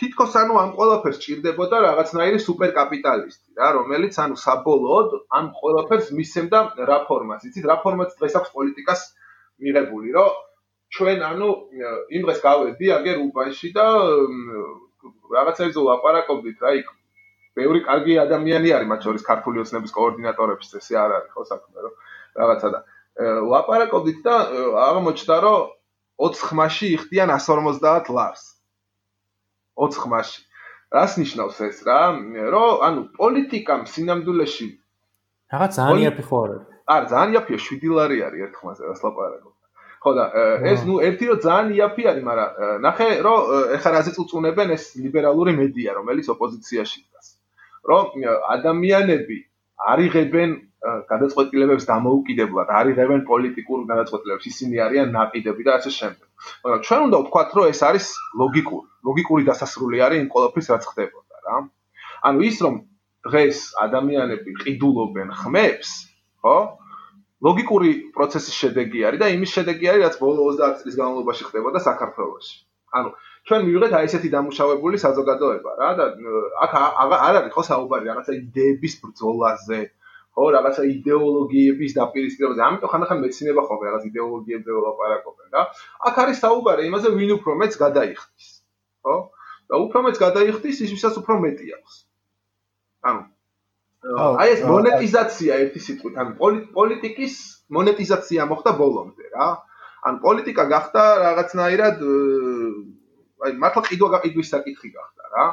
[0.00, 6.60] თითქოს ანუ ამ ყველაფერს ჭირდებოდა რაღაცნაირი სუპერკაპიტალისტი რა რომელიც ანუ საბოლოოდ ამ ყველაფერს მისცემდა
[6.90, 9.00] რა ფორმას იცით რა ფორმაც დღეს აქვს პოლიტიკას
[9.62, 10.40] მიღებული რომ
[10.96, 11.48] ჩვენ ანუ
[12.16, 13.86] იმ დღეს გავედი აგერ უბანში და
[15.36, 16.88] რაღაცაებზე ლაპარაკობდით რა იქ
[17.56, 21.94] ბევრი კარგი ადამიანი არის მათ შორის ქართული ოცნების კოორდინატორების წესი არ არის ხო საქმე რომ
[22.42, 22.80] რაღაცა და
[23.52, 24.36] ლაპარაკობდით და
[24.88, 25.60] აღმოჩნდა რომ
[26.22, 28.44] 20 ხმაში იხდიან 150 ლარს.
[29.76, 30.40] 20 ხმაში
[30.92, 32.00] რას ნიშნავს ეს რა?
[32.52, 34.68] რომ ანუ პოლიტიკამ სინამდვილეში
[35.52, 36.58] რაღაც ძალიან იაფი ხო არა
[36.94, 39.51] არ ძალიან იაფია 7 ლარი არის ერთ ხმაზე რას ლაპარაკობ
[40.02, 40.24] ხო და
[40.72, 42.50] ეს ნუ ერთი რომ ძალიან იაფი არის მაგრამ
[42.86, 43.38] ნახე რომ
[43.76, 47.26] ეხლა რაზე წუწუნებენ ეს ლიბერალური მედია რომელიც ოპოზიციაში დგას
[47.90, 48.04] რომ
[48.56, 49.38] ადამიანები
[49.92, 50.50] არიღებენ
[50.82, 56.28] გადაწყვეტილებებს დამოუკიდებლად, არიღებენ პოლიტიკურ გადაწყვეტილებებს, ისინი არიან ნაკიდები და ასე შემდეგ.
[56.64, 58.06] მაგრამ ჩვენ უნდა ვთქვათ, რომ ეს არის
[58.40, 61.56] ლოგიკური, ლოგიკური დასასრული არის იმ ყოველფრის რაც ხდებოდა რა.
[62.26, 62.74] ანუ ის რომ
[63.22, 65.90] დღეს ადამიანები ყიდულობენ ხმებს,
[66.42, 66.56] ხო?
[67.46, 72.54] ლოგიკური პროცესის შედეგი არის და იმის შედეგი არის, რაც ბოლო 30 წლის განმავლობაში ხდებოდა საქართველოში.
[72.98, 73.08] ანუ
[73.48, 76.04] ჩვენ მივიღეთ აი ესეთი დამუშავებული საზოგადოება რა და
[76.66, 79.80] აქ არ არის ხო საუბარი რაღაცა იდეების ბრძოლაზე,
[80.36, 82.60] ხო რაღაცა იდეოლოგიების დაპირისპირებაზე.
[82.68, 85.62] ამიტომ ხანდახან მეცინება ხოლმე რაღაც იდეოლოგიებზე ვლაპარაკობენ რა.
[86.08, 88.48] აქ არის საუბარი იმაზე, ვინ უფრო მეც გადაიხდის.
[89.02, 89.16] ხო?
[89.72, 91.94] და უფრო მეც გადაიხდის, ის ვისაც უფრო მეტი აქვს.
[93.08, 93.20] ანუ
[94.02, 97.34] აი ეს მონეტიზაცია ერთი სიტყვით, ანუ პოლიტიკის
[97.76, 99.46] მონეტიზაცია მოხდა ბოლომდე რა.
[100.10, 102.02] ან პოლიტიკა გახდა რაღაცნაირად
[103.46, 105.44] აი მართლა ყიდვა გაყიდვის საკითხი გახდა რა.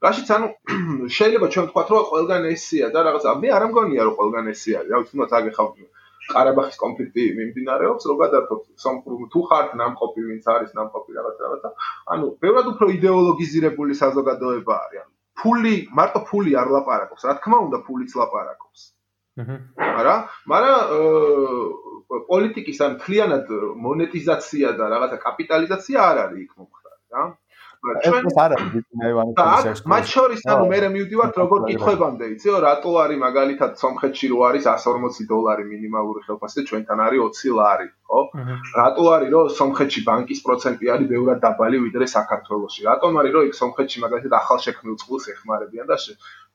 [0.00, 0.46] რაშიც ანუ
[1.16, 5.00] შეიძლება ჩვენ ვთქვათ რომ ყველგან ესია და რაღაც მე არ ამგონია რომ ყველგან ესია რა
[5.00, 5.68] ვიცი თუნდაც აგეხავ
[6.30, 11.70] ყარაბახის კონფლიქტი მიმდინარეობს რომ გადართოთ სამყურო თუ ხართ ნამყოფი ვინც არის ნამყოფი რაღაც რაღაცა.
[12.16, 15.04] ანუ ბევრად უფრო იდეოლოგიზირებული საზოგადოება არის.
[15.04, 17.22] ანუ ფული მარტო ფული არ ლაპარაკობს.
[17.28, 18.80] რა თქმა უნდა ფულიც ლაპარაკობს.
[19.80, 20.16] არა?
[20.50, 20.80] მაგრამ
[22.30, 23.46] პოლიტიკის ან მთლიანად
[23.86, 27.22] მონეტიზაცია და რაღაცა კაპიტალიზაცია არ არის იქ მომხდარი რა
[27.80, 32.90] ჩვენ ეს არ არის ბიტნაივანი კომისიის მათ შორის ანუ მე მივდივართ როგორ კითხებამდე იცი რატო
[33.04, 38.20] არის მაგალითად სომხეთში რო არის 140 დოლარი მინიმალური ხელფასი ჩვენთან არის 20 ლარი ხო?
[38.80, 43.54] რატო არის რომ სომხეთში ბანკის პროცენტი არის ბევრად დაბალი ვიდრე საქართველოში რატომ არის რომ იქ
[43.62, 45.96] სომხეთში მაგალითად ახალ შექმნილ წყულს ეხმარებიან და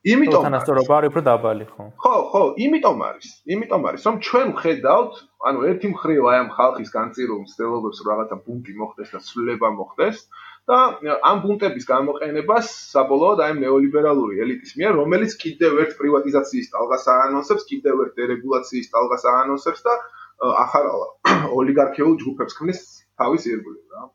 [0.06, 1.08] იმიტომ თანასწორობა არის.
[1.10, 1.84] უფრო დაბალი ხო?
[2.02, 5.14] ხო ხო იმიტომ არის იმიტომ არის რომ ჩვენ ვხედავთ
[5.50, 10.16] ანუ ერთი მხრივ აი ამ ხალხის განწირულ მცდელობებს რომ რაღაცა ბუნკი მოხდეს და ცვლილება მოხდეს
[10.66, 10.78] და
[11.30, 18.02] ამ ბუნტების გამოყენებას საბოლოოდ აი ნეოლიბერალური ელიტის მიერ, რომელიც კიდევ ერთ პრივატიზაციის ტალღას აანონსებს, კიდევ
[18.06, 19.94] ერთ დერეგულაციის ტალღას აანონსებს და
[20.66, 20.90] ახალ
[21.60, 22.82] ოლიგარქიულ ჯგუფებს ქმნის
[23.14, 24.10] თავის ირგვლივ რა.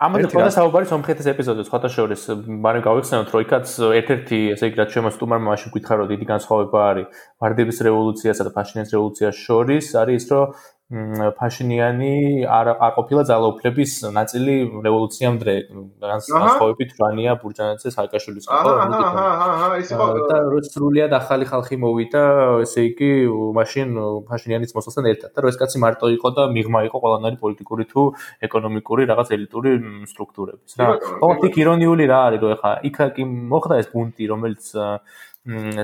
[0.00, 3.66] ამაზე თქვა საუბარი სომხეთის ეპიზოდზე სხვათა შორის, მაგრამ გავიხსენოთ, რომ იქაც
[4.00, 7.06] ერთ-ერთი, ესე იგი, რაც ჩვენ სტუმარმა მაშინ გითხარო, დიდი განსხვავება არის
[7.40, 14.54] ვარდების რევოლუციასა და ფაშინის რევოლუციას შორის, არის ის, რომ ფაშინიანი არ არ ყოფილა ძალაუფლების ნაწილი
[14.86, 15.54] რევოლუციამდე
[15.98, 21.76] განსხვავებით რანია ბურჯანაძე სააკაშვილის ხო აჰა აჰა აჰა ის იყო და როცა სრულიად ახალი ხალხი
[21.82, 22.22] მოვიდა
[22.62, 23.10] ესე იგი
[23.58, 23.98] მაშინ
[24.30, 28.02] ფაშინიანის მოსვლასთან ერთად და რო ეს კაცი მარტო იყო და მიღმა იყო ყველანაირი პოლიტიკური თუ
[28.46, 29.70] ეკონომიკური რაღაც ელიტური
[30.06, 30.70] სტრუქტურების.
[30.78, 34.62] რა ხო იქ ირონიული რა არის რომ ეხა იქ კი მოხდა ეს პუნქტი რომელიც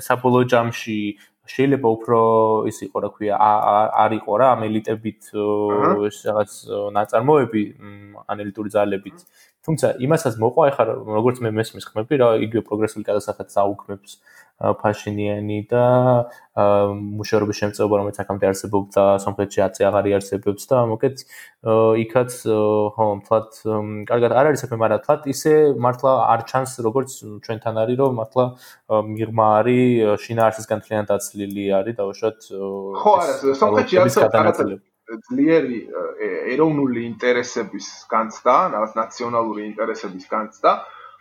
[0.07, 0.99] საბოლოო ჯამში
[1.53, 2.19] შეიძლება უფრო
[2.71, 3.35] ის იყო რა ქვია
[4.05, 5.21] არ იყო რა ამ ელიტებით
[6.09, 6.53] ეს რაღაც
[6.97, 7.63] ნაწარმოები
[8.33, 9.19] ან ელიტური ძალებით.
[9.63, 10.85] თუმცა იმასაც მოყვა ეხლა
[11.19, 14.11] როგორც მე მესმის ხმები რა იგივე პროგრესული გადასახადს აუქმებს
[14.61, 15.85] ფაშინიანი და
[17.19, 21.25] მუშაობის შემწეობა რომელიც აქამდე არსებობდა სომხეთში აწი აღარ იარსებებს და მოკეთ
[22.05, 22.31] იქაც
[22.99, 23.51] ხო თვათ
[24.13, 25.53] კარგად არ არის საქმე მაგრამ თვათ ისე
[25.87, 27.11] მართლა არ ჩანს როგორც
[27.49, 28.45] ჩვენთან არის რომ მართლა
[29.11, 32.39] მიღმა არის შინაარსისგან თლიანად დაცლილი არის დაუშვათ
[33.03, 34.83] ხო არა სომხეთში არის
[35.29, 35.79] ძლიერი
[36.55, 40.73] ეროვნული ინტერესების განცდა, რაღაც ნაციონალური ინტერესების განცდა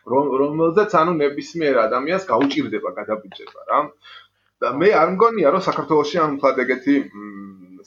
[0.06, 3.78] რომელზეც ანუ ნებისმიერ ადამიანს გაუჭirdება გადაბიჭება რა.
[4.62, 6.94] და მე არ მგონია რომ საქართველოსში ამ თქვა ეგეთი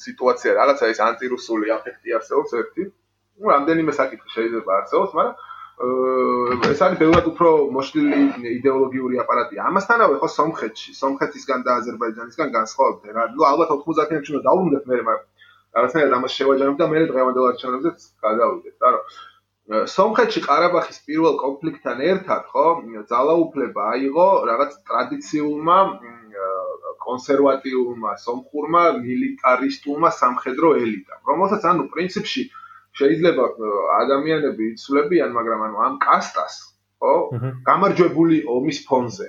[0.05, 2.83] სიტუაცია რაღაცა ის ანტირუსული აფექტი არსებობს ერთი.
[3.39, 5.35] ну რამდენიმე საკითხი შეიძლება არსებობს, მაგრამ
[5.79, 8.17] ეს არის ბევრად უფრო მოშლილი
[8.59, 9.55] იდეოლოგიური აპარატი.
[9.63, 13.23] ამასთანავე ხო სომხეთში, სომხეთისგან და აზერბაიჯანისგან განსხვავებით რა.
[13.35, 15.27] ну ალბათ 90-იანებში უნდა დავუმდეთ მე, მაგრამ
[15.79, 19.03] რაღაცნაირად ამას შევაჯამებ და მე დღევანდელ არჩევნებზეც გადავიდეთ, რა რომ
[19.64, 22.64] სომხეთში ყარაბაღის პირველ კონფლიქტთან ერთად, ხო,
[23.08, 25.78] ძალაუფლება აიღო რაღაც ტრადიციულმა
[27.04, 32.44] კონსერვატიულმა სომხურმა მილიტარისტულმა სამხედრო ელიტამ, რომელსაც ანუ პრინციპში
[33.00, 33.44] შეიძლება
[34.00, 36.54] ადამიანები იცვლებიან, მაგრამ ანუ ამ კასტას,
[37.00, 37.14] ხო,
[37.64, 39.28] გამარჯვებული ომის ფონზე,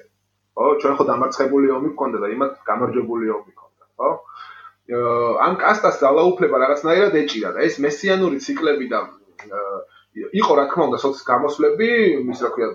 [0.60, 4.12] ხო, ჩვენ ხო დამარცხებული ომი გქონდა და იმათ გამარჯვებული ომი გქონდა, ხო?
[5.48, 9.00] ამ კასტას ძალაუფლება რაღაცნაირად ეჭირა და ეს მესიანური ციკლები და
[10.16, 11.88] იყო რა თქმა უნდა სოციალ გამოსვლები,
[12.32, 12.68] ის რა ქვია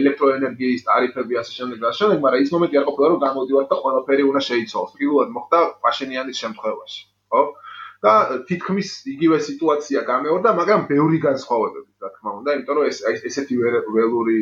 [0.00, 4.22] ელექტროენერგიის ტარიფები ასე შემდეგ და შემდეგ, მაგრამ ის მომენტი არ ყოფილა რომ გამოდივართ და ყველაფერი
[4.30, 4.94] უნდა შეიცვალოს.
[5.00, 7.00] პირველად მოხდა პაშენიანის შემთხვევაში,
[7.32, 7.42] ხო?
[8.02, 8.12] და
[8.48, 12.98] თითქმის იგივე სიტუაცია გამეორდა, მაგრამ ბევრი განსხვავებებით, რა თქმა უნდა, იმიტომ რომ ეს
[13.30, 13.54] ესეთი
[13.94, 14.38] ველური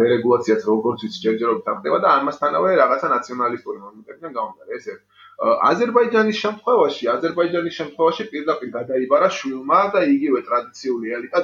[0.00, 5.02] დერეგულაციაც როგორც ვიცი ჯერჯერობით ხდება და ამასთანავე რაღაცა ნაციონალისტური მომენტებიდან გამომდინარე, ეს ერთ
[5.40, 11.40] აზერბაიჯანის შემთხვევაში, აზერბაიჯანის შემთხვევაში პირდაპირ გადაიბარა შვილმა და იგივე ტრადიციული ელიტა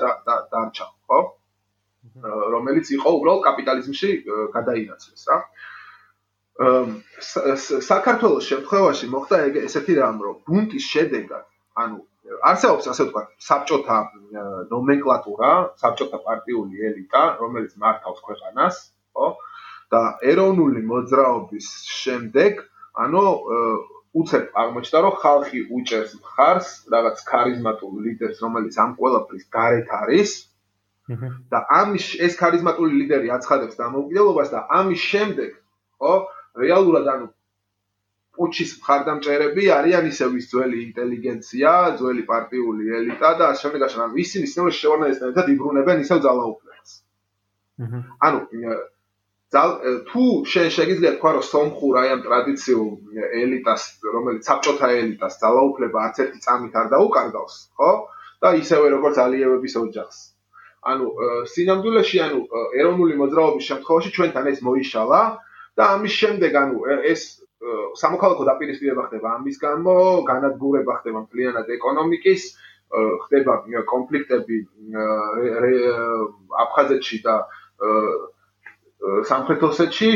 [0.52, 1.20] დარჩა, ხო?
[2.52, 4.10] რომელიც იყო უბრალოდ კაპიტალიზმში
[4.52, 5.38] გადაინაცვლეს, რა.
[7.88, 11.48] საქართველოს შემთხვევაში მოხდა ესეთი რამ, რომ ბუნტის შედეგად,
[11.80, 11.96] ანუ
[12.52, 13.98] არსებობს ასე ვთქვათ, საბჭოთა
[14.76, 18.76] ნომენკლატურა, საბჭოთა პარტიული ელიტა, რომელიც მართავს ქვეყანას,
[19.16, 19.26] ხო?
[19.88, 21.66] და ეროვნული მოძრაობის
[22.04, 22.64] შემდეგ
[23.04, 23.22] ანუ
[24.16, 30.30] უცებ აღმოჩნდა რომ ხალხი უჭერს მხარს რაღაც ქარიზმატულ ლიდერს რომელიც ამ ყველაფრის გარეთ არის.
[31.52, 35.50] და ამის ეს ქარიზმატული ლიდერი აცხადებს დამოუკიდებლობას და ამის შემდეგ
[36.02, 36.14] ხო
[36.62, 37.26] რეალურად ანუ
[38.36, 44.46] პუჩის მხარდამჭერები არიან ისევ ის ძველი ინტელიგენცია, ძველი პარტიული ელიტა და ამ შემდეგ ამ ისინი
[44.50, 46.90] სინამდვილეში შევარნაესთან ერთად იბრუნებენ ისევ ძალაუფლებას.
[48.26, 48.40] ანუ
[49.54, 52.88] თუ შენ შეგიძლია თქვა რომ სომხურ აი ამ ტრადიციულ
[53.42, 53.82] ელიტას
[54.14, 57.90] რომელიც საბჭოთა ელიტას ძალაუფლება არც ერთი წამით არ დაუკარგავს ხო?
[58.42, 60.18] და ისევე როგორც ალიევების ოჯახს.
[60.86, 61.06] ანუ
[61.54, 62.40] სინამდვილეში ანუ
[62.80, 65.22] ეროვნული მოძრაობის შემთხვევაში ჩვენთან ეს მოიშალა
[65.78, 66.76] და ამის შემდეგ ანუ
[67.12, 67.22] ეს
[68.02, 69.94] სამოქალაქო დაპირისპირება ხდება ამის გამო
[70.30, 72.42] განადგურება ხდება მთლიანად ეკონომიკის
[73.26, 73.54] ხდება
[73.94, 74.58] კონფლიქტები
[76.66, 77.34] აფხაზეთში და
[79.02, 80.10] სამხრეთ ოსეთში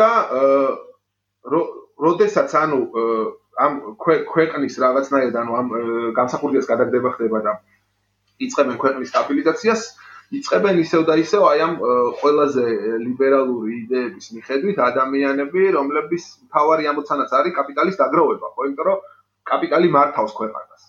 [0.00, 0.10] და
[2.00, 2.80] როდესაც ანუ
[3.60, 5.66] ამ ქვეყნის რაღაცნაირად ანუ ამ
[6.18, 7.52] განსახურდიას გადაგდება ხდება და
[8.46, 9.82] იწებენ ქვეყნის სტაბილიზაციას
[10.38, 11.74] იწებენ ისევ და ისევ აი ამ
[12.20, 12.64] ყველაზე
[13.04, 18.60] ლიბერალური იდეების მიხედვით ადამიანები რომლების მთავარი ამოცანაც არის კაპიტალის დაგროვება ხო?
[18.70, 18.98] იმიტომ რომ
[19.50, 20.82] კაპიტალი მართავს ქვეყანას.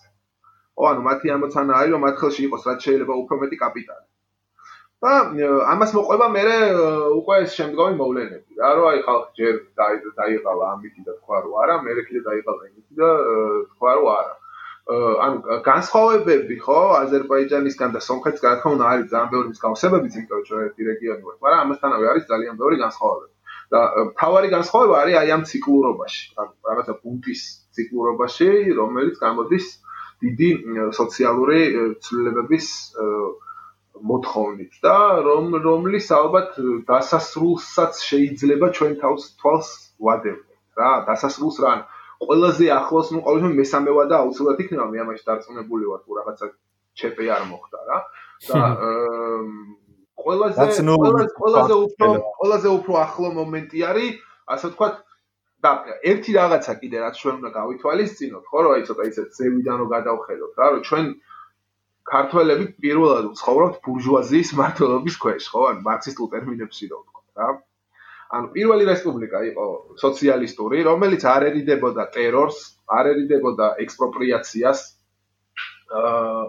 [0.78, 4.06] ო ანუ მათი ამოცანა არის რომ მათ ხელში იყოს რაც შეიძლება უფრო მეტი კაპიტალი
[5.02, 5.12] და
[5.72, 6.42] ამას მოყვება მე
[7.18, 8.50] უკვე შემდგომი მოვლენები.
[8.62, 9.54] რა რომ აი ხალხი ჯერ
[10.18, 13.10] დაიყალა ამითი და თქვა რომ არა მე კიდე დაიყალა იმითი და
[13.72, 14.34] თქვა რომ არა.
[14.82, 20.64] ანუ განსხვავებები ხო აზერბაიჯანისგან და სომხეთისგან რა თქმა უნდა არის ძალიან ბევრი მსგავსებები იმიტომ რომ
[20.66, 23.34] ერთი რეგიონი ვართ მაგრამ ამასთანავე არის ძალიან ბევრი განსხვავებები
[23.72, 23.80] და
[24.22, 26.22] თავარი განსხვავება არის აი ამ ციკლურობაში
[26.66, 27.42] რაღაცა პუნქტის
[27.78, 29.66] ციკლურობაში რომელიც გამოდის
[30.22, 30.50] დიდი
[30.98, 31.60] სოციალური
[32.02, 32.66] ცვლილებების
[34.00, 36.56] მოთხოვნით და რომ რომლის ალბათ
[36.88, 40.90] დასასრულსაც შეიძლება ჩვენ თავს თვალს ვადევნოთ რა.
[41.08, 41.72] დასასრულს რა
[42.22, 44.86] ყველაზე ახლოს ნუ ყოველთვის მესამევა და აუცილებლად იქნება.
[44.92, 46.46] მე ამაში დარწმუნებული ვარ თუ რაღაცა
[46.98, 47.98] ჩეპი არ მოხდა რა.
[48.48, 48.60] და
[50.22, 50.66] ყველაზე
[51.38, 54.12] ყველაზე უფრო ყველაზე უფრო ახლო მომენტი არის
[54.54, 54.94] ასე ვთქვათ
[55.62, 55.70] და
[56.10, 60.66] ერთი რაღაცა კიდე რაც ჩვენ უნდა გავითვალისწინოთ ხო აი ცოტა ისე ზევიდან რომ გადავხედოთ რა
[60.74, 61.06] რომ ჩვენ
[62.10, 65.62] ქართველები პირველად ცხოვრობთ ბურჟუაზიის მართლობის ქვეშ, ხო?
[65.72, 67.50] ან მარქსისტულ ტერმინებში რო ვთქვა, რა.
[68.32, 69.66] ანუ პირველი რესპუბლიკა იყო
[70.02, 72.58] სოციალისტური, რომელიც არ ერიდებოდა ტერორს,
[72.98, 74.80] არ ერიდებოდა ექსპროპრიაციას.
[75.92, 76.42] აა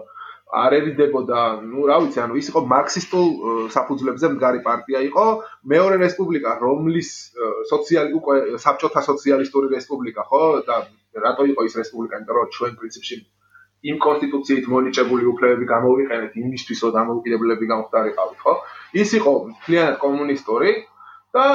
[0.54, 3.26] არ ერიდებოდა, ну, რა ვიცი, ანუ ის იყო მარქსისტულ
[3.74, 5.24] საფუძვლებზე მდგარი პარტია იყო.
[5.72, 7.10] მეორე რესპუბლიკა, რომლის
[7.70, 10.42] სოციალი უკვე საბჭოთა სოციალისტური რესპუბლიკა, ხო?
[10.68, 10.76] და
[11.26, 12.20] რატო იყო ის რესპუბლიკა?
[12.22, 13.16] იმიტომ რომ ჩვენ პრინციპში
[13.84, 18.54] იმ კონსტიტუციით მონიჭებული უფლებები გამოვიყენეთ იმისთვის, რომ დამოუკიდებლები გამختارიყავით, ხო?
[19.02, 20.70] ის იყო მთლიანად კომუნისტური
[21.36, 21.46] და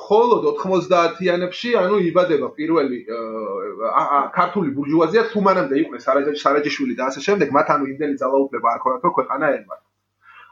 [0.00, 2.98] მხოლოდ 90-იანებში, ანუ იბადება პირველი
[4.38, 6.00] ქართული ბურჟუაზია თუ მანამდე იყვნენ
[6.44, 9.86] სარაჯიშვილი და ასე შემდეგ, მათ ანუ იმდენი ძალაუფლება არ ქონათ, რომ ქვეყანა ემართა.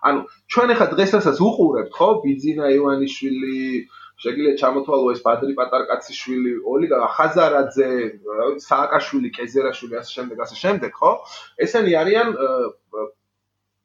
[0.08, 0.20] ანუ
[0.52, 3.56] ჩვენ ახლა დღესაც უყურებთ, ხო, ბიძინა ივანიშვილი,
[3.86, 7.90] აა შეგიძლია ჩამოთვალო ეს ბადრი პატარკაციშვილი, ოლიგა ხაზარაძე,
[8.64, 11.12] სააკაშვილი, კეზერაშვილი, ასე შემდეგ, ასე შემდეგ, ხო?
[11.66, 12.34] ესენი არიან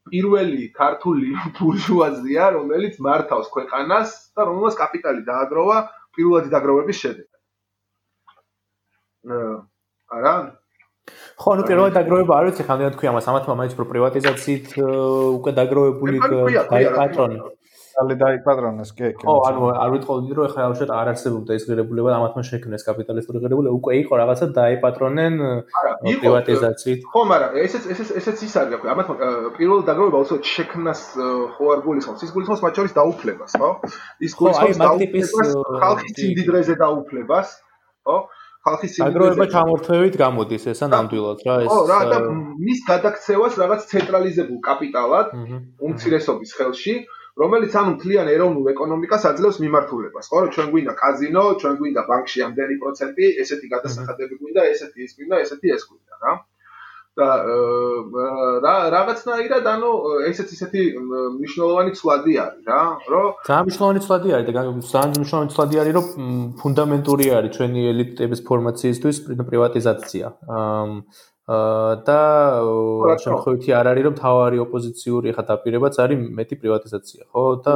[0.09, 1.29] პირველი ქართული
[1.59, 5.77] ბურჟუაზია, რომელიც მართავს ქვეყანას და რომელსაც კაპიტალი დააგროვა
[6.17, 7.31] პირველადი დაგროვების შედეგად.
[10.17, 10.35] არა?
[11.37, 16.17] ხო, ну პირველად დაგროვება არ ვიცი, ხამდე თქვი ამას, ამათ მაინც პრო პრივატიზაციით უკვე დაგროვებული
[16.73, 17.37] დაიპატრონი.
[17.93, 19.25] დალი დაიპატრონეს, კი, კი.
[19.27, 23.73] ხო, ანუ არ ვიტყოდი რომ ეხლა უშუალოდ არ არსებობდა ეს ღირებულება, ამათმა შექმნეს კაპიტალისტური ღირებულება,
[23.79, 25.33] უკვე იყო რაღაცა დაიპატრონენ
[26.23, 27.01] პრივატიზაციით.
[27.13, 29.15] ხო, მაგრამ ესეც ესეც ესეც ის არის, ამათმა
[29.57, 31.01] პირველად დაგროვება უშუალოდ შექმნას
[31.57, 33.69] ხო არ გულისხმობს, ის გულისხმობს მათ შორის დაუფლებას, ხო?
[34.25, 35.51] ის გულისხმობს დაუფლებას,
[35.83, 37.47] ხალხის ძინდიდრეზე დაუფლებას,
[38.07, 38.17] ხო?
[38.63, 42.19] ხალხის აგროვება ჩამორთვევით გამოდის ესა ნამდვილად რა ეს ო რა და
[42.63, 45.33] მის გადაქცევას რაღაც ცენტრალიზებულ კაპიტალად
[45.83, 46.95] უმცირესობის ხელში
[47.41, 50.25] რომელიც ანუ მთლიან ეროვნულ ეკონომიკას აძლევს მიმართულებას.
[50.31, 55.15] ხო რომ ჩვენ გვინდა კაზინო ჩვენ გვინდა ბანკში ამდენი პროცენტი ესეთი გადასახადები გვინდა ესეთი ის
[55.17, 56.33] გვინდა ესეთი ეს გვინდა რა.
[57.13, 57.25] და
[58.65, 59.89] რა რაღაცნაირად ანუ
[60.29, 62.79] ესეც ისეთი მნიშვნელოვანი ცვლადი არის რა
[63.13, 66.07] რომ ძალიან მნიშვნელოვანი ცვლადი არის და ძალიან მნიშვნელოვანი ცვლადი არის რომ
[66.61, 69.17] ფუნდამენტური არის ჩვენი ელიტების ფორმაციისთვის
[69.49, 70.25] პრივატიზაცია
[71.43, 72.19] და
[73.19, 77.43] შემთხვევითი არ არის რომ თავარი ოპოზიციური ხა დაპირებაც არის მეტი პრივატიზაცია ხო?
[77.65, 77.73] და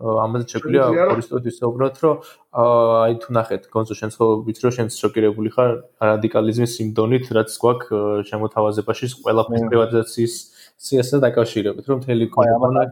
[0.00, 2.16] ამაზე შეგვიძლია ფორისტოდ ვისაუბროთ რომ
[2.56, 5.70] აი თუ ნახეთ გონზო ვიცი რომ შენც შოკირებული ხარ
[6.08, 10.34] რადიკალიზმის სიმდონით რაც გვაქვს შემოთავაზებაში ყველაფრის პრივატიზაციის
[10.80, 12.84] სიასთან დაკავშირებით რომ მთელი კომპანია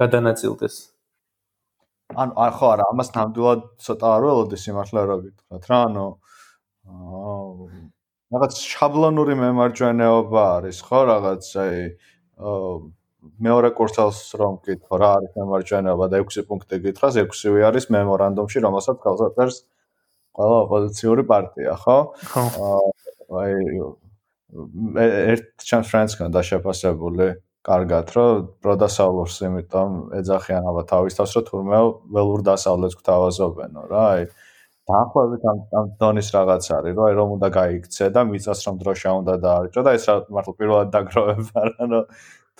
[0.00, 0.76] გადანაწილდეს.
[2.16, 6.06] ანუ ხო არა ამას ნამდვილად ცოტა არ ველოდი სიმართლე რა გითხრათ რა ანუ
[6.90, 7.89] აა
[8.30, 10.98] რაღაც შაბლონური მემარჯვენეობა არის ხო?
[11.10, 11.78] რაღაც აი
[13.46, 19.02] მეორე კურსელს რომ გითხო რა არის მემარჯვენეობა და 6 პუნქტი გითხრას 6-ვე არის მემორანდუმში რომელსაც
[19.02, 19.58] ხელსაწერს
[20.38, 21.98] ყველა ოპოზიციური პარტია ხო?
[23.42, 23.54] აი
[25.34, 27.26] ერთ ჩანს ფრენცგან დაშეფასებული
[27.66, 31.80] კარგად რომ პროდასავლურს იმიტომ ეძახიან აბა თავის თავს რომ თურმე
[32.14, 34.24] ველურ დასავლეთს გვთავაზობენო რა აი
[34.90, 39.34] დაახლოებით ამ ამ დონის რაღაც არის, რომ რომ უნდა გაიქცე და მიწას რომ დროშა უნდა
[39.44, 42.00] დაარჭო და ეს რა მართლა პირველად დაგროვება რა, ნუ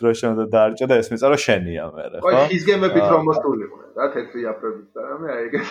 [0.01, 2.43] დროშა უნდა დაარჭო და ეს მიწა რომ შენია მე რა, ხო?
[2.57, 5.69] ის გემებით რომ მოსულიყო რა, თეთრი აფრებით და მე აი ეგეთ.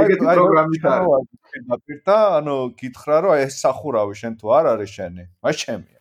[0.00, 1.30] ეგეთი პროგრამით არის.
[1.70, 6.00] დაპირდა, ანუ გითხრა რომ ეს სახურავი შენ თუ არ არის შენი, აი ჩემია.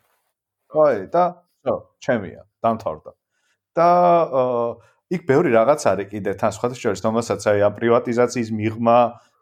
[0.69, 1.23] ხო, და
[1.65, 3.11] ხო, ჩემია, დამთავრდა.
[3.77, 3.89] და
[4.41, 8.99] აა იქ ბევრი რაღაც არის კიდე თან სხვა შორის რომელსაც აი ამ პრივატიზაციის მიღმა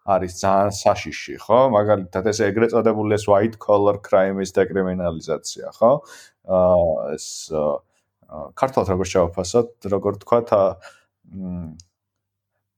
[0.08, 1.60] არის ძალიან საშიში, ხო?
[1.76, 5.92] მაგალითად ეს ეგრეთ წოდებული ეს white collar crime-ის დეკრიმინალიზაცია, ხო?
[6.48, 7.28] აა ეს
[8.56, 10.62] ქართულად როგორ შევაფასოთ, როგორ თქვა თა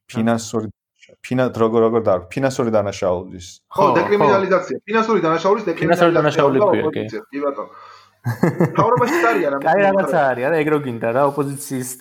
[0.09, 0.73] ფინანსური
[1.25, 6.63] ფინა როგორ როგორ და ფინანსური დანაშაულის ხო დეკრიმინალიზაცია ფინანსური დანაშაულის დეკრიმინალიზაცია ფინანსური დანაშაულის
[6.97, 7.71] კი კი ბატონო
[8.77, 11.91] თავრობაში არის არა კაი რაღაცა არის არა ეგრო გინდა რა ოპოზიციის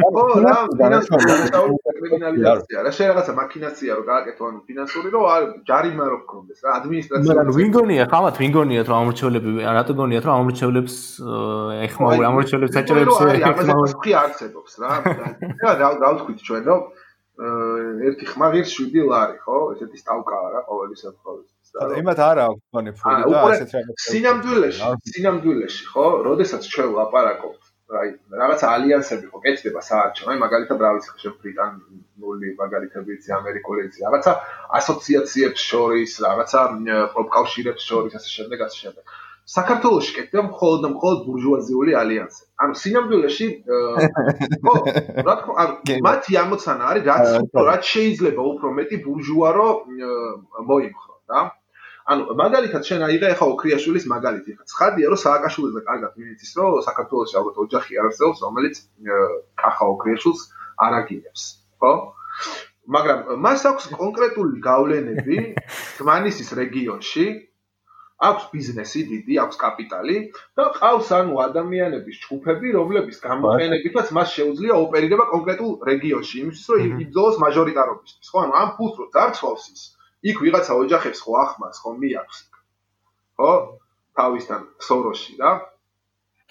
[0.00, 6.06] ო რა ფინანსური კრიმინალიზაცია რა შეიძლება რაღაცა მაქინაცია რომ გააკეთო ანუ ფინანსური რომ არ ჯარიმა
[6.12, 10.96] რო გქონდეს რა ადმინისტრაცია მაგრამ ვინგონია ხამათ ვინგონიათ რომ ამორჩევლები რატო გონიათ რომ ამორჩევლებს
[11.86, 13.16] ეხმაური ამორჩევლებს საჭიროებს
[13.52, 14.90] ეხმაური ხი არსებობს რა.
[15.62, 16.80] რა რა ვთქვით ჩვენ რომ
[18.08, 19.56] ერთი ხმა ღირს 7 ლარი ხო?
[19.76, 24.00] ესეთი სტავკაა რა ყოველი საფრთხის და იმათ არა აქვს თქვენი ფული და ესეთ რაღაცა.
[24.08, 24.80] სინამდვილეში
[25.12, 26.06] სინამდვილეში ხო?
[26.28, 28.08] როდესაც ჩვენ ლაპარაკობთ აი
[28.40, 34.04] რაღაცა ალიანსები ხო კეთდება საარჩევნო, აი მაგალითად რა ვიცი ხო ბრიტანული მაგალითები იცი ამერიკული იცი
[34.06, 34.32] რაღაცა
[34.78, 36.60] ასოციაციებს შორის, რაღაცა
[37.16, 39.04] პროფკავშირებს შორის ასე შემდეგ ასე შემდეგ.
[39.52, 42.42] საქართველოსში კეთდება მხოლოდ და მხოლოდ ბურჟუაზიული ალიანსი.
[42.62, 43.46] ანუ სინამდვილეში
[44.62, 44.74] ხო,
[45.26, 47.26] რა თქმა უნდა, მათი ამოცანა არის რაც
[47.70, 49.68] რაც შეიძლება უფრო მეტი ბურჟუარო
[50.70, 51.38] მოიმხრო, და?
[52.10, 54.64] ანუ მაგალითად შენ აიღე ახლა ოქრიაშვილის მაგალითი ხა.
[54.72, 58.76] ცხადია რომ სააკაშვილზე კარგად მიიცის რომ საქართველოს ალბათ ოჯახი არ არსებობს რომელიც
[59.62, 60.42] კახა ოქრიაშვილს
[60.86, 61.42] არ აგინებს
[61.78, 61.92] ხო?
[62.96, 65.38] მაგრამ მას აქვს კონკრეტული გავლენები
[65.98, 67.26] თმანისის რეგიონში.
[68.22, 70.16] აქვს ბიზნესი დიდი, აქვს კაპიტალი
[70.58, 77.40] და ყავს ანუ ადამიანების ჯგუფები, რომლების გამოყენებითაც მას შეუძლია ოპერირება კონკრეტულ რეგიონში, იმისთვის რომ იბრძოლოს
[77.44, 78.30] მაჟორიტარობისთვის.
[78.30, 79.82] ხო, ანუ ამ ფულს რო ძარცვავს ის,
[80.22, 82.38] იქ ვიღაცა ოჯახებს ხო ახმას ხო მიაქვს
[83.38, 83.52] ხო?
[84.18, 85.52] თავისთან სოროში რა?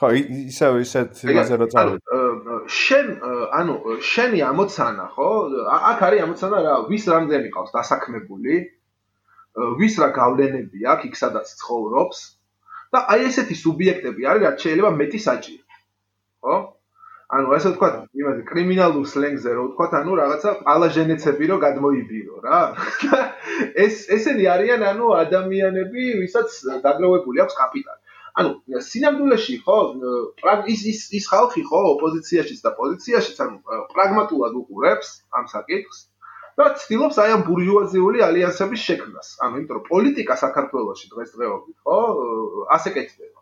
[0.02, 0.08] ხო
[0.52, 3.08] ისევ ისეთ იმაზე რო წავიდე შენ
[3.60, 3.76] ანუ
[4.12, 5.30] შენი ამოცანა ხო?
[5.92, 8.56] აქ არის ამოცანა რა ვის რამდენი ყავს დასაქმებული?
[9.80, 12.20] ვის რა გავლენები აქვს იქ სადაც ცხოვრობს?
[12.92, 15.64] და აი ესეთი სუბიექტები არის რაც შეიძლება მეტი საჭირო
[16.44, 16.56] ხო
[17.32, 17.90] ანუ ესე ვთქვა,
[18.22, 22.60] იმაზე კრიმინალურ სლენგზე რო ვთქვა, ანუ რაღაცა პალაჟენეცები რო გადმოიბირო რა.
[23.86, 28.02] ეს ესენი არიან ანუ ადამიანები, ვისაც დაგროვებული აქვს კაპიტალი.
[28.42, 29.80] ანუ სინამდვილეში ხო,
[30.74, 33.58] ის ის ის ხალხი ხო ოპოზიციაშიც და პოზიციაშიც ანუ
[33.96, 36.00] პრაგმატულად უყურებს ამ საკითხს
[36.60, 39.30] და ცდილობს აი ამ ბურჟუაზიული ალიანსების შექმნას.
[39.44, 42.00] ანუ იმიტომ რომ პოლიტიკა საქართველოში დღესდღეობით, ხო,
[42.76, 43.41] ასე კეთდება.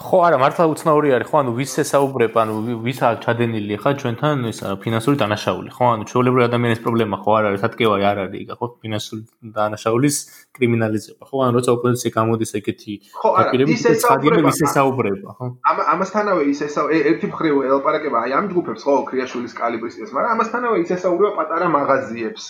[0.00, 4.60] ხო არა მართლა უცნაური არის ხო ანუ ვის ესაუბრებ ანუ ვისა ჩადენილი ხა ჩვენთან ეს
[4.80, 9.22] ფინანსური დანაშაული ხო ანუ ჩვეულებრივი ადამიანის პრობლემა ხო არ არის სათქევა არ არის ხო ფინანსური
[9.60, 10.16] დანაშაულის
[10.56, 13.76] კრიმინალიზება ხო ანუ როცა ოპოზიცია გამოდის ეგეთი დაპირები
[14.06, 15.46] ცადიმი ვის ესაუბრება ხო.
[15.68, 20.32] ამ ამასთანავე ის ესა ერთი მხრივ ელაპარაკება აი ამ ჯგუფებს ხო ქრიაშვილის კალიბრის ეს მაგრამ
[20.40, 22.44] ამასთანავე ის ესაუბრება პატარა მაღაზიებს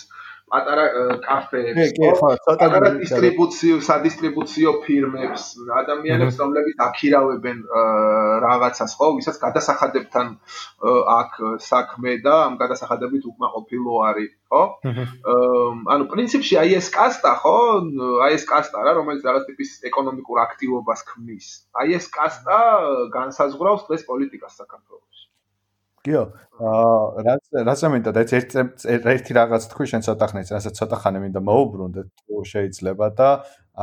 [0.51, 0.85] პატარა
[1.23, 1.93] კაფეებს,
[2.45, 5.45] პატარა დისტრიბუციო, სადისტრიბუციო ფირმებს,
[5.81, 7.57] ადამიანებს, რომლებიც აქირავებენ
[8.45, 10.27] რაღაცას, ხო, ვისაც გადასახადებთან
[11.15, 11.31] აქ
[11.67, 14.63] საქმე და ამ გადასახადებით უკმაყოფილო არის, ხო?
[15.95, 17.57] ანუ პრინციპში აი ეს კასტა, ხო,
[18.27, 21.47] აი ეს კასტა რა, რომელიც რაღაც ტიპის ეკონომიკურ აქტივობას ქმნის.
[21.79, 22.59] აი ეს კასტა
[23.15, 25.10] განსაზღვრავს დღეს პოლიტიკას საქართველოს.
[26.05, 26.23] გიო,
[26.61, 31.19] აა რაც რაც ამინდა და ერთ ერთი რაღაც თქვი შენ ცოტა ხნის, რასაც ცოტა ხანი
[31.21, 33.29] მინდა მოუბრუნდეთ, თუ შეიძლება და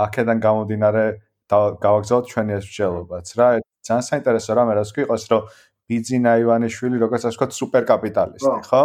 [0.05, 1.05] აქედან გამომდინარე
[1.49, 3.47] გავაგზავნოთ ჩვენი ეს მსჯელობაც რა.
[3.87, 5.43] ძალიან საინტერესო რამე რაც გვიყოს, რომ
[5.89, 8.83] ბიძინა ივანიშვილი როგორც ასე ვთქვათ, სუპერკაპიტალისტი, ხო?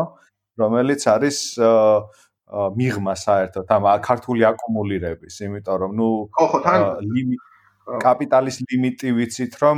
[0.61, 1.37] რომელიც არის
[2.53, 7.52] მიღმა საერთოდ ამ ქართული აკუმულირების, იმიტომ რომ ნუ ხო ხო თან ლიმიტი
[8.03, 9.77] კაპიტალის ლიმიტი ვიცით რომ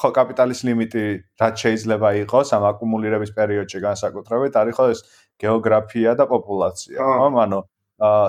[0.00, 1.04] ხო კაპიტალის ლიმიტი
[1.42, 5.00] რაც შეიძლება იყოს ამ აკუმულირების პერიოდში განსაკუთრებით არის ხო ეს
[5.44, 7.60] გეოგრაფია და პოპულაცია ხო ანუ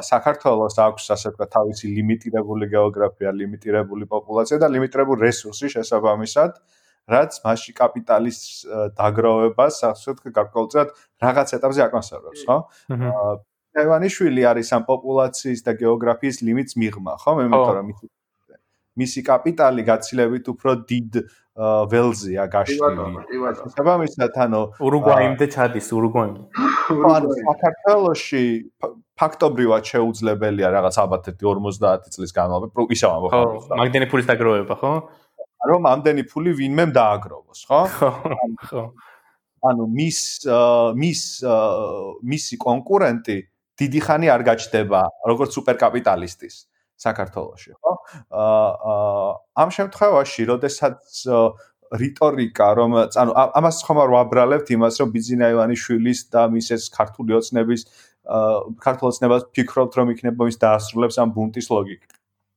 [0.06, 6.52] საქართველოს აქვს ასე ვთქვათ თავისი ლიმიტირებული გეოგრაფია, ლიმიტირებული პოპულაცია და ლიმიტირებული რესურსი შესაბამისად
[7.10, 8.40] რაც მასში კაპიტალის
[8.98, 10.90] დაგროვებას ასე ვთქვათ გარკვეულწილად
[11.26, 12.58] რაღაც ეტაპზე აკონსერვებს ხო?
[12.94, 13.34] აა
[13.76, 17.32] ტაივანიშვილი არის ამ პოპულაციის და გეოგრაფიის ლიმიტს მიღმა ხო?
[17.42, 17.90] მე მეტყვი რომ
[18.96, 21.12] მისი კაპიტალი გაცილებით უფრო დიდ
[21.56, 23.04] ველზეა გაშლილი.
[23.76, 26.44] საბამისად, ანუ ურუგვაიმდე ჩადის, ურუგვაიმდე.
[27.16, 28.44] ანუ საქართველოში
[29.16, 33.32] ფაქტობრივად შეუძლებელია რაღაც ალბათ 50 წლის განმავლობაში ისევ ამბობ.
[33.32, 33.44] ხო,
[33.80, 34.94] მაგდენი ფულის დაგროვება, ხო?
[35.66, 37.82] რომ ამდენი ფული ვინმე დააგროვოს, ხო?
[38.68, 38.84] ხო,
[39.66, 40.20] ანუ მის
[41.00, 41.22] მის
[42.22, 43.38] მისი კონკურენტი
[43.80, 46.56] დიდი ხანი არ გაჩნდება როგორც სუპერკაპიტალისტის.
[47.04, 47.94] საქართველოში, ხო?
[48.32, 48.96] აა
[49.64, 51.00] ამ შემთხვევაში, როდესაც
[52.02, 57.38] რიტორიკა, რომ ანუ ამას ხომ არ ვაბრალებთ იმას, რომ ბიზინა ივანიშვილის და მის ეს ქართული
[57.40, 57.82] ოცნების
[58.26, 62.08] აა ქართულ ოცნებას ფიქრობთ, რომ იქნება მის დაასრულებს ამ ბუნტის ლოგიკა.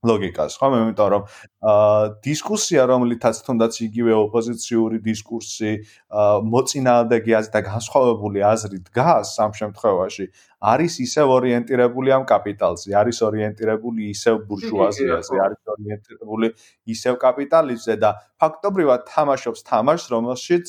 [0.07, 0.67] ლოგიკას, ხო?
[0.71, 1.23] მე იმიტომ რომ
[1.59, 5.73] აა დისკუსია, რომლითაც თუნდაც იგივე ოპოზიციური დისკურსი,
[6.15, 10.25] აა მოწინააღმდეგე აზრი და განსხვავებული აზრი დგას ამ შემთხვევაში,
[10.63, 16.47] არის ისევ ორიენტირებული ამ კაპიტალზე, არის ორიენტირებული ისევ ბურჟუაზიაზე, არის ორიენტირებული
[16.95, 20.67] ისევ კაპიტალიზმზე და ფაქტობრივად თამაშობს თამაშს, რომელშიც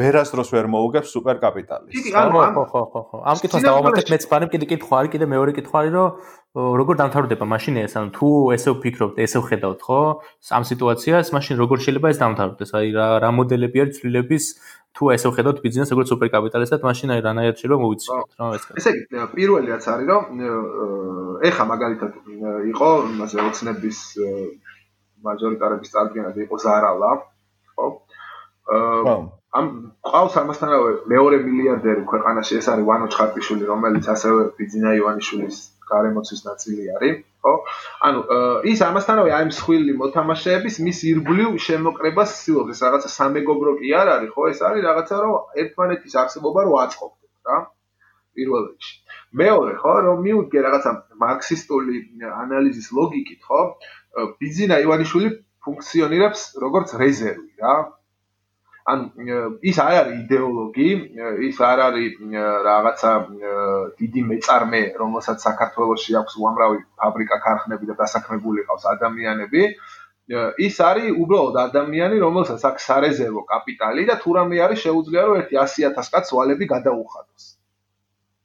[0.00, 2.12] ვერასდროს ვერ მოუგებს სუპერკაპიტალისტს.
[2.14, 3.18] ხო, ხო, ხო, ხო, ხო.
[3.20, 6.08] ამ კითხვას დავამატებ მეც პანი კიდე კითხვა არის, კიდე მეორე კითხვა არის, რომ
[6.80, 10.00] როგორ დამთავრდება მაშინ ეს, ანუ თუ ესე ვფიქრობთ, ესე ვხედავთ, ხო?
[10.56, 12.70] ამ სიტუაციას, მაშინ როგორ შეიძლება ეს დამთავრდეს?
[12.80, 14.44] აი რა რა მოდელები არის ცვლილების
[14.96, 18.62] თუ ესე ვხედავთ ბიზნესს როგორც სუპერკაპიტალისტად, მაშინ აი რანაირად შეიძლება მოვიცილოთ, რა ეს.
[18.80, 19.04] ესე იგი,
[19.36, 20.24] პირველი რაც არის, რომ
[21.44, 22.12] ეხა მაგალითად
[22.72, 23.98] იყო იმაზე ოცნების
[25.20, 27.10] მაჟორიტარების წარდგენა იყო ზარალა,
[27.76, 27.86] ხო?
[28.70, 29.68] აა ამ
[30.06, 35.56] ყავს ამასთანავე მეორე მილიარდერი ქვეყანაში ეს არის ვანო ჩხარტიშვილი რომელიც ასევე ბიძინა ივანიშვილის
[35.90, 37.54] გარემოცვის ნაწილი არის ხო?
[38.06, 38.20] ანუ
[38.72, 44.42] ის ამასთანავე აი მსხვილი მოთამაშეების მის ირგვლივ შემოკრებას ეს რაღაცა სამეგობრო კი არ არის ხო?
[44.54, 45.34] ეს არის რაღაცა რომ
[45.64, 47.58] ერთმანეთის არსებობა რო აწყობდეთ რა
[48.38, 48.94] პირველ რიგში.
[49.42, 50.90] მეორე ხო რომ მიუდგე რაღაცა
[51.26, 51.96] მარქსისტული
[52.42, 53.60] ანალიზის ლოგიკით ხო?
[54.38, 55.28] ბიძინა ივანიშვილი
[55.66, 57.74] ფუნქციონირებს როგორც რეზერვი რა
[58.90, 59.00] ან
[59.70, 60.88] ის არ არის идеოლოგი,
[61.48, 62.12] ის არ არის
[62.66, 63.12] რაღაცა
[64.00, 69.62] დიდი მეწარმე, რომელსაც საქართველოსში აქვს უამრავი ფაბრიკა, ქარხნები და დასაქმებული ყავს ადამიანები.
[70.62, 75.56] ის არის უბრალოდ ადამიანი, რომელსაც აქვს სარეზერვო კაპიტალი და თუ რამე არის შეუძლია რომ ერთი
[75.58, 77.44] 100000 კაცს ვალები გადაუხადოს.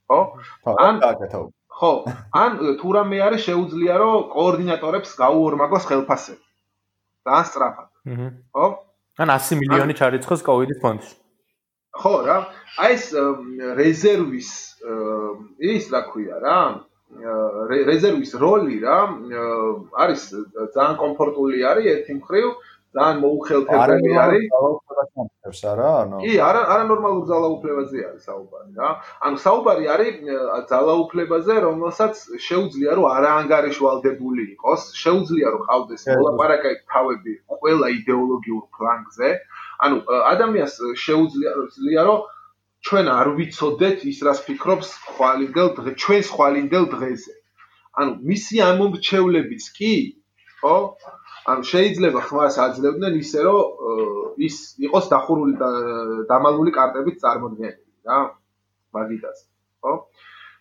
[0.10, 0.20] ხო?
[0.88, 0.96] ან
[1.76, 1.92] ხო,
[2.34, 6.46] ან თუ რამე არის შეუძლია რომ კოორდინატორებს გაუორმაგოს ხელფასები.
[7.26, 7.90] და ან სწრაფად.
[8.54, 8.66] ხო?
[9.16, 11.14] ან 100 მილიონი ჩარიცხოს კოვიდის ფონდში.
[11.96, 12.38] ხო რა,
[12.84, 13.06] აი ეს
[13.80, 14.50] რეზერვის
[15.72, 16.60] ის რა ქვია რა,
[17.72, 19.00] რეზერვის როლი რა,
[20.04, 20.22] არის
[20.76, 22.50] ძალიან კომფორტული არის ერთი მხრივ,
[22.96, 24.46] ძალიან მოუხელთებელი არის.
[24.56, 28.90] ძალაუფლებას არა, ანუ კი, არა, არა ნორმალურ ძალაუფლებაზე არის საუბარი რა.
[29.28, 30.16] ანუ საუბარი არის
[30.72, 32.14] ძალაუფლებაზე, რომელსაც
[32.48, 39.30] შეუძლია რომ არაანგარიშვალდებული იყოს, შეუძლია რომ ყავდეს მოლაპარაკე თავები ყველა იდეოლოგიურ ფლანგზე.
[39.86, 39.96] ანუ
[40.34, 40.76] ადამიანს
[41.06, 42.20] შეუძლია რომ
[42.86, 47.34] ჩვენ არ ვიცოდეთ ის რას ფიქრობს ხვალინდელ დღე ჩვენს ხვალინდელ დღეზე.
[48.00, 49.96] ანუ მისი ამომრჩევლებიც კი,
[50.62, 50.76] ხო?
[51.46, 55.54] ანუ შეიძლება ხმას აძლევდნენ ისე რომ ის იყოს დახურული
[56.32, 58.20] დამალული კარტებით წარმოდგენილი, რა?
[58.98, 59.44] მაგიტას,
[59.86, 59.94] ხო?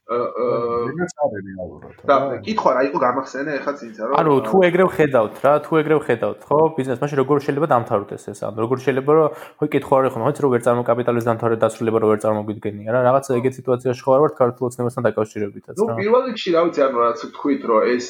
[0.04, 1.92] აა წარები ალბათ.
[2.04, 6.00] და კითხვა რა იყო გამახსენე ახლა წინსა რომ ანუ თუ ეგრევ ხედავთ რა, თუ ეგრევ
[6.04, 6.58] ხედავთ, ხო?
[6.76, 8.40] ბიზნეს მაშინ როგორ შეიძლება დამთავრდეს ეს?
[8.44, 12.08] ანუ როგორ შეიძლება რომ ხო კითხვა რა ხო, მოიც რომ ვერ წარმოკაპიტალიზ დამთავრდა დასრულება რომ
[12.12, 15.80] ვერ წარმოგვიდგენია რა, რაღაც ეგეთ სიტუაციაში ხო არ ვართ ქართულ ოცნებასთან დაკავშირებითაც რა.
[15.88, 18.08] ნუ პირველ რიგში რა ვიცი, ანუ რაც თქვით რომ ეს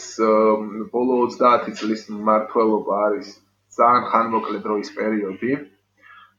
[0.91, 3.29] ბოლო 30 წლის მართლობა არის
[3.79, 5.74] ძალიან ხანმოკლე დროის პერიოდი.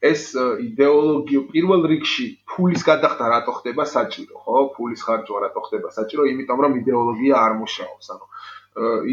[0.09, 4.57] ეს იდეოლოგია პირველ რიგში ფულის გადახდა რატო ხდება საჭირო, ხო?
[4.75, 8.25] ფულის ხარჯვა რატო ხდება საჭირო, იმიტომ რომ იდეოლოგია არ მუშაობს, ანუ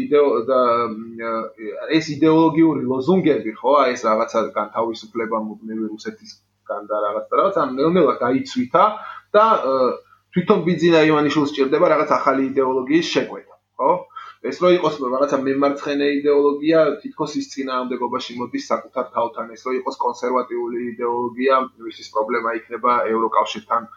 [0.03, 0.59] იდეო და
[1.97, 3.71] ეს იდეოლოგიური ლოზუნგები, ხო?
[3.83, 8.83] აი ეს რაღაცა განთავისუფლება მუდმივი რუსეთისგან და რაღაც და რაღაც, ანუ ნელ-ნელა გაიცვითა
[9.33, 9.45] და
[10.33, 13.91] თვითონ ბიძინა ივანიშვილს სჭირდება რაღაც ახალი იდეოლოგიის შეკვეთა, ხო?
[14.43, 19.95] ეს რო იყოს რაღაცა მემარცხენე იდეოლოგია, თითქოს ის წინააღმდეგობაში მოდის საკუთარ თავთან, ეს რო იყოს
[20.03, 23.87] კონსერვატიული იდეოლოგია, ვისის პრობლემა იქნება ევროკავშირთან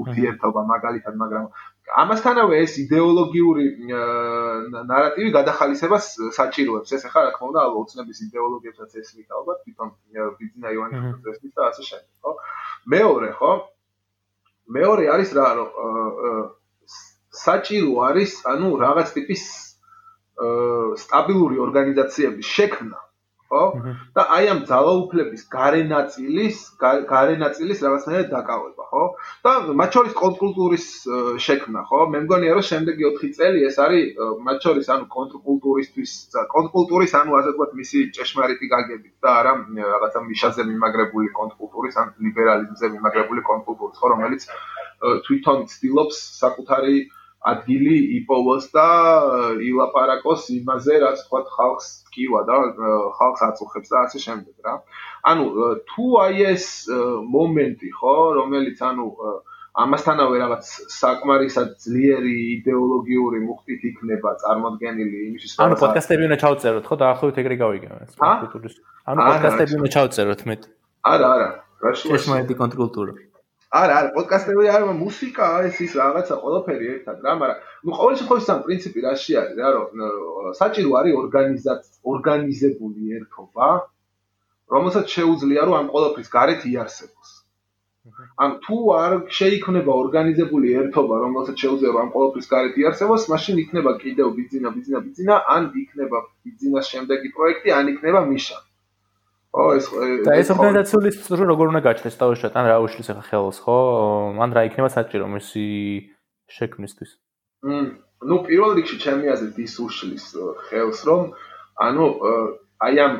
[0.00, 1.46] ურთიერთობა მაგალითად, მაგრამ
[2.02, 3.64] ამასთანავე ეს იდეოლოგიური
[4.90, 6.04] ნარატივი გადახალისებას
[6.38, 6.90] საჭიროებს.
[6.96, 9.88] ეს ახლა რა თქმა უნდა, ოცნების იდეოლოგიებსაც ეს ვით ალბათ, თვითონ
[10.38, 12.32] ბიზნა ივანიშვილის ეს და ასე შემდეგ, ხო?
[12.94, 13.52] მეორე, ხო?
[14.70, 15.68] მეორე არის რა, რომ
[17.44, 19.44] საჭირო არის, ანუ რაღაც ტიპის
[21.04, 22.98] სტაბილური ორგანიზაციების შექმნა,
[23.50, 23.62] ხო?
[24.14, 29.04] და აი ამ ძალაუფლების გარენაწილის, გარენაწილის რაღაცნაირად დაკავება, ხო?
[29.44, 30.86] და მათ შორის კონტრკულტურის
[31.46, 32.00] შექმნა, ხო?
[32.14, 36.12] მე მგონია რომ შემდეგი 4 წელი ეს არის მათ შორის ანუ კონტრკულტურისთვის,
[36.54, 39.52] კონტრკულტურის ანუ ასე ვთქვათ მისი ჭეშმარიტი გაგებით და არა
[39.92, 44.42] რაღაცა მიშაზე მიმაგრებული კონტრკულტურის ან ლიბერალიზმზე მიმაგრებული კონტრკულტურის, ხო, რომელიც
[45.26, 46.96] თვითონ ცდილობს საკუთარი
[47.40, 53.96] ადგილი იპოვოს და э, ილაპარაკოს იმაზე, რაც თქვა ხალხს ტკივა და э, ხალხს აწუხებს და
[54.04, 54.74] ასე შემდეგ რა.
[55.24, 56.66] ანუ э, თუ აი ეს
[57.32, 59.06] მომენტი ხო, რომელიც ანუ
[59.80, 66.96] ამასთანავე რაღაც საკმარისად ძლიერი идеოლოგიური მუხტით იქნება წარმოდგენილი იმისთვის რომ ანუ პოდკასტები უნდა ჩავწეროთ ხო?
[67.00, 68.12] დაახლოებით ეგრე გავიგებთ.
[68.20, 68.68] კონკრეტული
[69.08, 70.54] ანუ პოდკასტები უნდა ჩავწეროთ მე
[71.14, 71.48] არა არა
[71.80, 73.12] რა შეიძლება ეს მაინდი კონტრკულტურა.
[73.70, 78.46] არა, არა, პოდკასტები არა, მუსიკა, ეს ის რაღაცა ყველაფერი ერთად რა, მაგრამ ნუ ყოველ შემთხვევაში
[78.50, 83.68] სამ პრინციპი რაში არის რა, რომ საჭირო არის ორგანიზაცია, ორგანიზებული ერთობა,
[84.74, 87.30] რომელსაც შეუძლია რომ ამ ყველაფრის გარეთ იარსებოს.
[88.44, 93.92] ან თუ არ შეიქმნება ორგანიზებული ერთობა, რომელსაც შეუძლია რომ ამ ყველაფრის გარეთ იარსებოს, მაშინ იქნება
[94.02, 98.58] კიდევ ბიზნა, ბიზნა, ბიზნა, ან იქნება ბიზნეს შემდეგი პროექტი, ან იქნება მიშა.
[99.50, 99.86] ო ეს
[100.26, 102.14] და ეს ორგანიზაციული სტრუქტურა როგორ უნდა გაჩნდეს?
[102.22, 103.78] თავშოთ ან რა უშლის ახლა ხელს ხო?
[104.38, 105.64] ან რა იქნება საჭირო მისი
[106.54, 107.10] შექმნისთვის?
[107.66, 107.98] მ
[108.30, 110.24] ნუ პირველ რიგში ჩემი აზრით ის უშლის
[110.70, 111.22] ხელს რომ
[111.82, 112.06] ანუ
[112.86, 113.14] აი ამ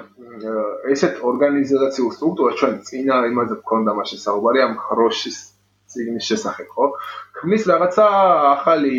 [0.92, 5.38] ესეთ ორგანიზაციულ სტრუქტურას ჩვენ წინა იმაზე გქონდა მაშინ საუბარი ამ ხროშის
[5.92, 6.86] ციგნის შესახებ, ხო?
[7.38, 8.06] ქმნის რაღაცა
[8.50, 8.94] ახალი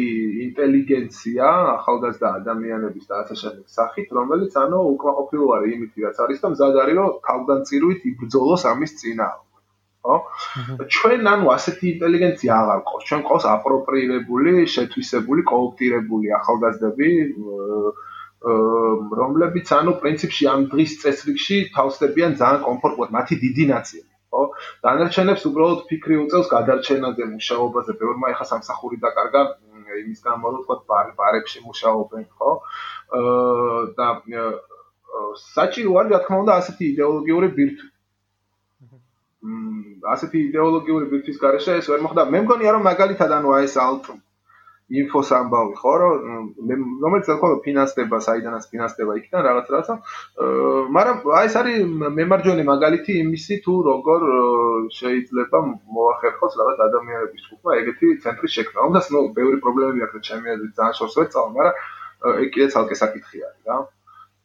[0.46, 6.52] ინტელიგენცია, ახალგაზრდა ადამიანების და ასე შემდეგ სახით, რომელიც ანუ უკმაყოფილო არის იმით, რაც არის და
[6.56, 9.50] მზად არის, რომ თავგანწირვით იბრძოლოს ამის წინააღმდეგ.
[10.02, 10.16] ხო?
[10.98, 13.04] ჩვენ ანუ ასეთი ინტელიგენცია აღარ ყავს.
[13.10, 17.10] ჩვენ ყავს აპროპრიირებული, შეთვისებული, კოოპტირებული ახალგაზრდები,
[19.22, 24.11] რომლებიც ანუ პრინციპში ამ დღის წესრიგში თავსდებიან ძალიან კომფორტულად, მათი დიდი ნაწილი.
[24.32, 24.41] ხო?
[24.86, 27.91] დანარჩენებს უბრალოდ ფიქრი უწევს გადარჩენაზე, მუშაობაზე.
[28.01, 29.41] ბევრმა ეხა სამსახური დაკარგა
[30.01, 32.51] იმის გამო, რომ თქვა ბარებში მუშაობენ, ხო?
[33.19, 34.07] აა და
[35.55, 37.88] საჭირო არის, რა თქმა უნდა, ასეთი идеოლოგიური ბირთვი.
[39.41, 42.23] მ ასეთი идеოლოგიური ბირთვის გარეშე ეს ვერ მოხდა.
[42.34, 44.05] მე მგონია რომ მაგალითად ანუ აი ეს ალტ
[44.92, 46.50] ინფოს ამბავი ხო რომ
[47.04, 49.96] რომელიც თქო ფინანსდება საიდანაც ფინანსდება იქიდან რაღაც რაღაცა.
[50.98, 51.78] მაგრამ აი ეს არის
[52.20, 54.22] მემარჯვენე მაგალითი იმისი თუ როგორ
[55.00, 55.58] შეიძლება
[55.96, 58.80] მოახერხოს რაღაც ადამიანების ჯგუფმა ეგეთი ცენტრის შექმნა.
[58.92, 61.76] უნდა ნუ ბევრი პრობლემები აქვს ჩემი აზრით ძალიან შორს ვერ წავალ მაგრამ
[62.44, 63.78] ეგ კიდე ცალკე საკითხი არის რა.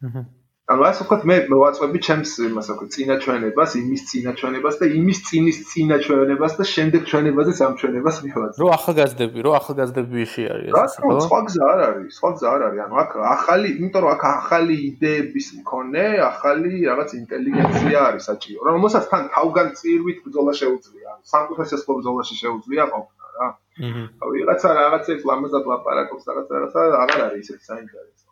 [0.06, 0.22] აჰა
[0.66, 6.56] ანუ ასე ვქოთ მე მოვაწვევი ჩემს იმას ვქოთ წინაჩვენებას, იმის წინაჩვენებას და იმის წინის წინაჩვენებას
[6.58, 8.58] და შემდეგ ჩვენებაზე სამჩვენებას მივაწვევ.
[8.62, 11.12] რო ახალგაზრდები, რო ახალგაზრდები არის ეს, ხო?
[11.26, 12.80] სხვა გზა არ არის, სხვა გზა არ არის.
[12.86, 19.04] ანუ აქ ახალი, იმიტომ რომ აქ ახალი იდეების მქონე, ახალი რაღაც ინტელიგენცია არის საჭირო, რომელსაც
[19.10, 21.10] თან თავგან წირვით ბრძოლა შეუძლია.
[21.30, 23.46] სამკუთხედს ხო ბრძოლაში შეუძლია ყოფნა რა.
[23.86, 24.02] აჰა.
[24.34, 28.26] ვიღაცა რაღაცებს ლამაზად ლაპარაკობს, რაღაცა რაღაცა აღარ არის ისეთი საინტერესო.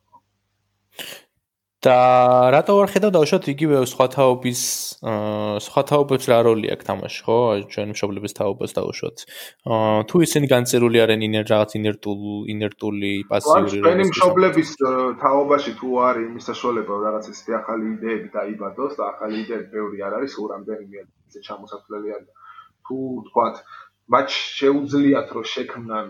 [1.84, 1.96] და
[2.54, 4.60] რატო არ ხედავ დავუშვათ იგივე სხვა თაობის
[5.64, 7.36] სხვა თაობებს რა როლი აქვს თამაში, ხო?
[7.74, 9.16] ჩვენ მშობლების თაობას დავუშვათ.
[9.68, 12.20] აა თუ ისინი განწერული არიან ინერ რაღაც ინერტულ
[12.54, 13.84] ინერტული პასიური როლი.
[13.84, 14.70] ჩვენ მშობლების
[15.20, 20.12] თაობაში თუ არის იმის საშუალება რაღაც ისეთი ახალი იდეები დაიბადოს და ახალი იდეები ბევრი არ
[20.18, 22.30] არის, სულ რამდენიმე ისე ჩამოსათვლელი არის.
[22.84, 22.96] თუ
[23.28, 23.56] თქვათ
[24.12, 26.06] მათ შეუძლიათ რომ შექმნან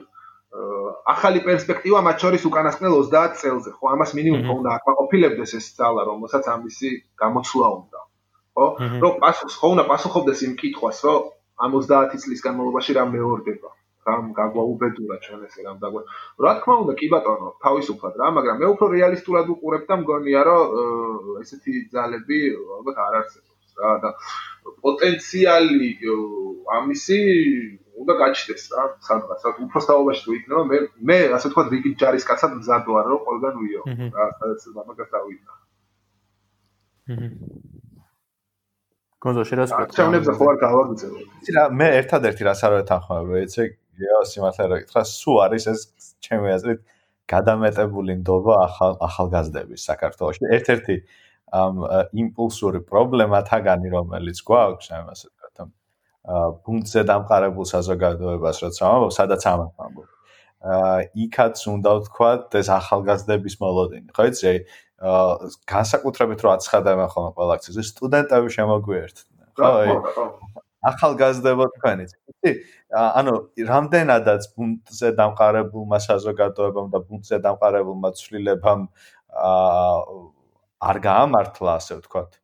[1.15, 3.85] ახალი პერსპექტივა მათ შორის უკანასკნელ 30 წელზე, ხო?
[3.95, 6.91] ამას მინიმუმ უნდა აკმაყოფილებდეს ეს ძალა, რომელსაც ამისი
[7.23, 8.01] გამოცვლა უნდა.
[8.55, 8.67] ხო?
[9.03, 11.23] რომ პასუხს ხო უნდა პასუხობდეს იმ კითხვას, რომ
[11.65, 13.71] ამ 30 წლის განმავლობაში რა მეორდება?
[14.05, 16.01] რამ გაგვაუბედურა ჩვენ ესე რამ დაგვა.
[16.45, 21.41] რა თქმა უნდა, კი ბატონო, თავისუფლად რა, მაგრამ მე უფრო რეალისტურად უყურებ და მგონია, რომ
[21.41, 22.41] ესეთი ძალები
[22.79, 24.11] ალბათ არ არსებობს რა და
[24.85, 25.89] პოტენციალი
[26.79, 27.19] ამისი
[28.03, 30.79] უნდა გაჩნდეს რა სადღაც რა უფროსთაობაში თუ იქნება მე
[31.11, 33.83] მე ასე თქვა რიგი ჯარის კაცად მზად ვარ რომ ყველგან ვიო
[34.17, 35.53] რა სადაც მამაკაც დავინა
[39.25, 43.65] კონდო შეიძლება ჩავნებს ხო არ გავაგზავნე იცი რა მე ერთადერთი რას არ ვეთანხმები იცი
[44.01, 45.81] გეო სიმართლე რა გითხრა სულ არის ეს
[46.27, 46.81] ჩემი აზრით
[47.31, 50.49] გადამეტებული ნდობა ახალ ახალგაზრდების საქართველოში.
[50.57, 50.97] ერთ-ერთი
[51.55, 51.75] ამ
[52.23, 55.29] იმპულსური პრობლემა თაგანი რომელიც გვაქვს ამ ასე
[56.25, 60.09] პუნქტზე დამყარებულ საზოგადოებას როცა ამბობ, სადაც ამბობ ამბობ.
[60.65, 64.53] აა იქაც უნდა ვთქვათ ეს ახალგაზრდების მოლოდინი, ხო იცი?
[65.05, 70.25] აა განსაკუთრებით რო აცხადებენ ხოლმე ყველა აქცია, სტუდენტები შემოგვიერთდნენ, ხო?
[70.89, 72.11] ახალგაზრდებო თქვენიც.
[72.33, 72.51] იცი?
[72.97, 73.33] ანუ
[73.69, 78.81] რამდენადაც პუნქტზე დამყარებულმა საზოგადოებამ და პუნქტზე დამყარებულმა ცვლილებამ
[79.45, 80.01] აა
[80.89, 82.44] არ გაამართლა, ასე ვთქვათ.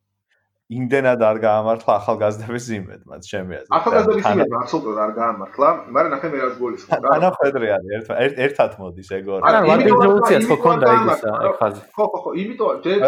[0.70, 3.72] იმდენად არ გაამართლა ახალგაზრდების იმედ, მათ ჩემი აზრით.
[3.74, 7.00] ახალგაზრდების იმედ აბსოლუტურად არ გაამართლა, მაგრამ ნახე მე რაც გულისხმობ.
[7.10, 7.90] თანახედრი არის
[8.26, 9.42] ერთ ერთად მოდის ეგ ორი.
[9.50, 9.58] არა,
[9.90, 11.82] რევოლუციაც ხო ქონდა ისა, ხაზი.
[11.96, 12.98] ხო, ხო, ხო, იმიტომ ჯერ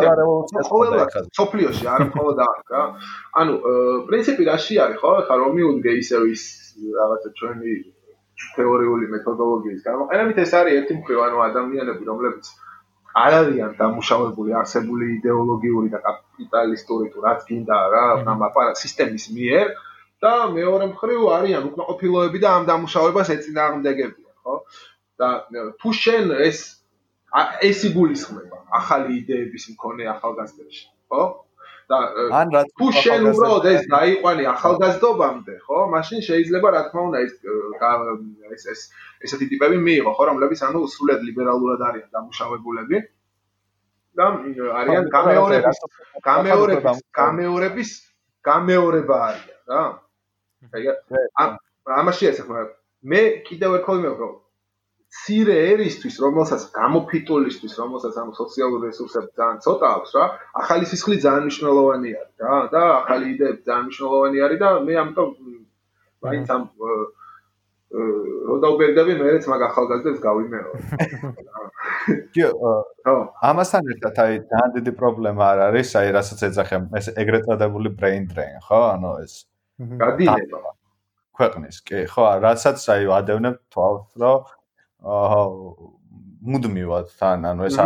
[0.72, 0.92] ყოველ
[1.38, 2.82] სოფლიოში არ მხოლოდ აქ რა.
[3.40, 3.52] ანუ
[4.10, 5.12] პრინციპი რაში არის, ხო?
[5.30, 6.42] ხა რომ მიუდგე ისევ ის
[6.98, 7.72] რაღაცა ჩვენი
[8.58, 12.44] თეორიული მეთოდოლოგიის გამოყენებით ეს არის ერთი მხრივ, ანუ ადამიანები, რომლებიც
[13.12, 19.74] არ არიან დამუშავებული არსებული იდეოლოგიური და კაპიტალისტური თუ რაც გინდა რა ამ აპარატ სისტემის მიერ
[20.22, 24.54] და მეორე მხრივ არიან უკმაყოფილოები და ამ დამუშავებას ეწინააღმდეგებიან, ხო?
[25.20, 25.28] და
[25.82, 26.58] თუ შენ ეს
[27.68, 31.22] ეს იგულისხმება ახალი იდეების მქონე ახალგაზრდებში, ხო?
[31.90, 31.98] და
[32.38, 35.78] ან რა თუ შენ უბრალოდ ეს დაიყვანი ახალგაზრდობამდე, ხო?
[35.94, 37.32] მაშინ შეიძლება რა თქმა უნდა ეს
[38.52, 38.80] ეს ეს
[39.24, 42.98] ესეთი ტიპები მიიღო, ხო, რომლებიც ანუ სულად ლიბერალურად არიან დამუშავებულები.
[44.12, 44.24] და
[44.78, 45.78] არიან გამეორების
[46.20, 47.90] გამეორების გამეორების
[48.44, 49.82] გამეორება არიან, რა.
[50.76, 51.48] აი,
[52.00, 52.68] ამაში ეს ახლა
[53.02, 54.28] მე კიდევ ერთხელ მეკითხა
[55.12, 60.24] ცირე ერისთვის, რომელსაც გამოფიტულისთვის, რომელსაც ამ სოციალური რესურსები ძალიან ცოტა აქვს რა,
[60.62, 65.28] ახალი სისხლი ძალიან მნიშვნელოვანი არის რა და ახალი იდეები ძალიან მნიშვნელოვანი არის და მე ამიტომ
[66.22, 66.62] მაინც ამ
[67.92, 70.72] რო დაუბერდები მეც მაგ ახალგაზრდებს გავიმეორო.
[72.32, 72.46] კი,
[73.04, 73.16] ხო.
[73.52, 78.24] ამასთან ერთად აი ძალიან დიდი პრობლემა არ არის, აი რასაც ეძახიან ეს ეგრეთ წოდებული brain
[78.32, 78.80] drain, ხო?
[78.96, 79.34] ანუ ეს
[80.00, 80.72] გადინება
[81.36, 84.40] ქვეყნის, კი, ხო, რასაც აი ვადევნებ თვალს, რომ
[85.02, 87.78] მუდმივად თან ანუ ეს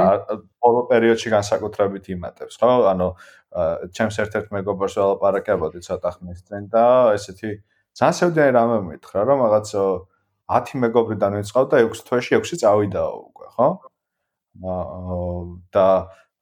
[0.64, 2.73] ბოლო პერიოდში განსაკუთრებით იმატებს ხო?
[2.93, 3.09] ანუ
[3.97, 6.85] ჩემს ერთ-ერთ მეგობრს ველაპარაკებოდი ცოტა ხნის წინ და
[7.17, 7.51] ესეთი
[7.97, 9.69] ძალიან სევდიანი რამე მითხრა რომ რაღაც
[10.57, 13.69] 10 მეგობრიდან ვიწყავ და 6 თვეში 6 წავიდაო უკვე ხო?
[15.73, 15.89] და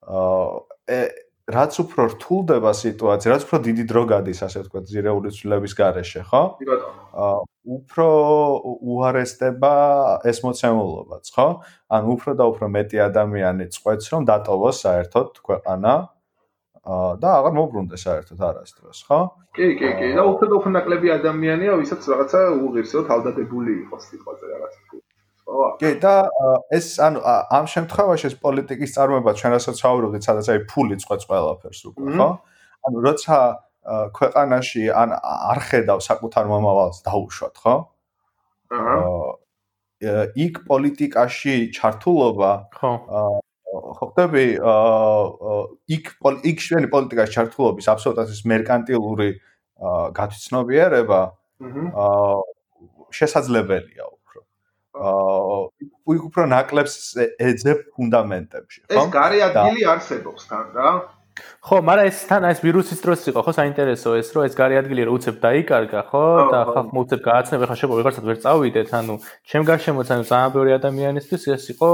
[0.05, 1.09] აა
[1.45, 6.43] რაც უფრო რთულდება სიტუაცია, რაც უფრო დიდი დრო გადის, ასე ვთქვათ, ზირეული ცვლილების გარეშე, ხო?
[6.57, 7.03] ბატონო.
[7.13, 8.07] აა უფრო
[8.81, 9.73] უარესდება
[10.25, 11.49] ეს მოცემულობაც, ხო?
[11.93, 15.93] ანუ უფრო და უფრო მეტი ადამიანი წყვეტს, რომ დატოვოს საერთოდ ქვეყანა
[16.85, 19.21] აა და აღარ მოbrunდეს საერთოდ არასდროს, ხო?
[19.53, 20.09] კი, კი, კი.
[20.17, 25.05] და უფრო და უფრო ნაკლები ადამიანია, ვისაც რაღაცა უღირსო თავდადებული იყოს სიტყვაზე რაღაცა.
[25.81, 26.15] კი და
[26.73, 31.81] ეს ანუ ამ შემთხვევაში ეს პოლიტიკის წარმოება ჩვენ რასაც ვაუბრობთ, სადაც აი ფული წყვეტს ყველაფერს
[31.91, 32.29] უკვე, ხო?
[32.89, 33.37] ანუ როცა
[34.17, 37.75] ქვეყანაში ან არ ხედავ საკუთარ მომავალს დაუშვათ, ხო?
[38.73, 38.99] აჰა.
[40.05, 44.47] იქ პოლიტიკაში ჩართულობა ხო ხო ხდები
[45.97, 46.05] იქ
[46.51, 49.31] იქ შენი პოლიტიკაში ჩართულობის აბსოლუტურად ეს მერკანტილური
[52.05, 52.43] აა
[53.15, 54.14] შესაძლებელია აა უკვე
[54.95, 56.95] უფრო ნაკლებს
[57.43, 58.95] ეძებ ფუნდამენტებში, ხო?
[58.95, 60.91] ეს გარე ადგილი არსებობს თან რა.
[61.35, 65.03] ხო, მაგრამ ეს თან ეს ვირუსის დროს იყო, ხო, საინტერესო ეს, რომ ეს გარი ადგილი
[65.09, 66.23] რო უცებ დაიკარგა, ხო,
[66.53, 70.71] და ხალხ მოუცებ გააცნებ, ხა შეიძლება ვიღაცად ვერ წავიდეთ, ანუ ჩემ გარშემოც ანუ ძალიან ბევრი
[70.79, 71.89] ადამიანისთვის ეს იყო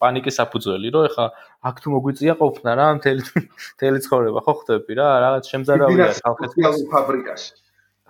[0.00, 1.26] პანიკის საფუძველი, რომ ხა
[1.68, 3.22] აქ თუ მოგვიწია ყოფნა რა, მთელი
[3.76, 7.50] მთელი ცხოვრება, ხო ხდები რა, რაღაც შემზარავია ხალხის ფაბრიკაში.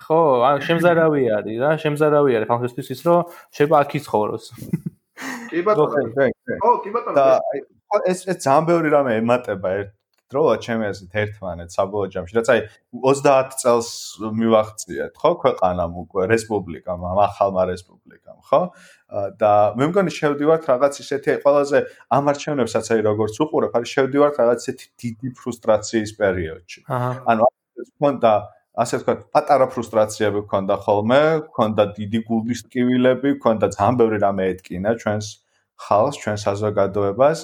[0.02, 3.18] ხო, ან შემზარავი არის რა, შემზარავი არის ხალხისთვის ის, რომ
[3.54, 4.44] შეიძლება აქ იცხოვროს.
[5.50, 5.98] კი ბატონო.
[6.62, 7.14] ხო, კი ბატონო.
[7.18, 7.26] და
[8.04, 9.92] ეს ეს ძალიან ბევრი რამე ემატება ერთ
[10.28, 12.60] დროა ჩემი აზრით ერთმანეთს საბოლოო ჯამში რაც აი
[13.00, 13.88] 30 წელს
[14.40, 18.60] მივახციეთ ხო ქვეყანამ უკვე რესპუბლიკამ ახალმა რესპუბლიკამ ხო
[19.40, 21.78] და მე მგონი შევდივართ რაღაც ისეთი ყველაზე
[22.12, 27.48] ამ არჩევნებსაც აი როგორც უყურებ არის შევდივართ რაღაც ისეთი დიდი ფრუსტრაციის პერიოდში ანუ
[27.80, 28.32] ეს მქონდა
[28.78, 31.22] ასე ვთქვათ, პატარა ფრუსტრაციები ქონდა ხოლმე,
[31.56, 35.26] ქონდა დიდი გულდის ტკივილები, ქონდა ძალიან ბევრი რამე ეთკინა ჩვენს
[35.84, 37.38] ხალხს, ჩვენს საზოგადოებას.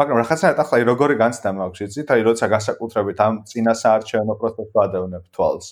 [0.00, 2.08] მაგრამ რაღაცნაირად ახლა როგორი განცდა მაქვს იცით?
[2.14, 5.66] აი როცა გასაკუთრებით ამ წინა საარჩევნო პროცესს ვადევნებ თვალს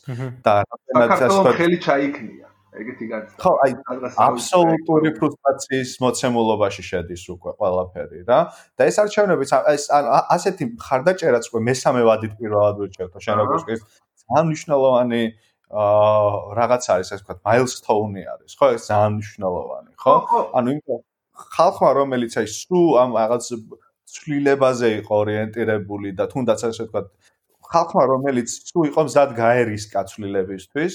[0.44, 2.46] და რაღაცნაირად ასე ვთქვათ ხელი ჩაიქნია.
[2.78, 3.38] ეგეთი განცდა.
[3.42, 3.70] ხო, აი
[4.28, 8.40] აბსოლუტური ფრუსტრაციის მოცემულობაში შედის უკვე ყველაფერი რა.
[8.76, 9.84] და ეს არჩევნებიც ეს
[10.36, 13.80] ასეთი ხარდაჭერაც უკვე მესამე ვადით პირველად ვიჭერთ, შენ როგორც ის
[14.28, 15.22] ძალიან მნიშვნელოვანი
[15.68, 18.66] აა რაღაც არის ასე ვთქვათ, milestone-ი არის, ხო?
[18.76, 20.14] ეს ძალიან მნიშვნელოვანი, ხო?
[20.58, 21.00] ანუ იმიტომ
[21.56, 23.44] ხალხმა რომელიც აი სულ ამ რაღაც
[24.14, 27.06] ცვლილებაზე იყო ორიენტირებული და თუნდაც ასე ვთქვათ
[27.72, 30.94] ხალხმა რომელიც თუ იყო მზად გაერისკა ცვლილებისთვის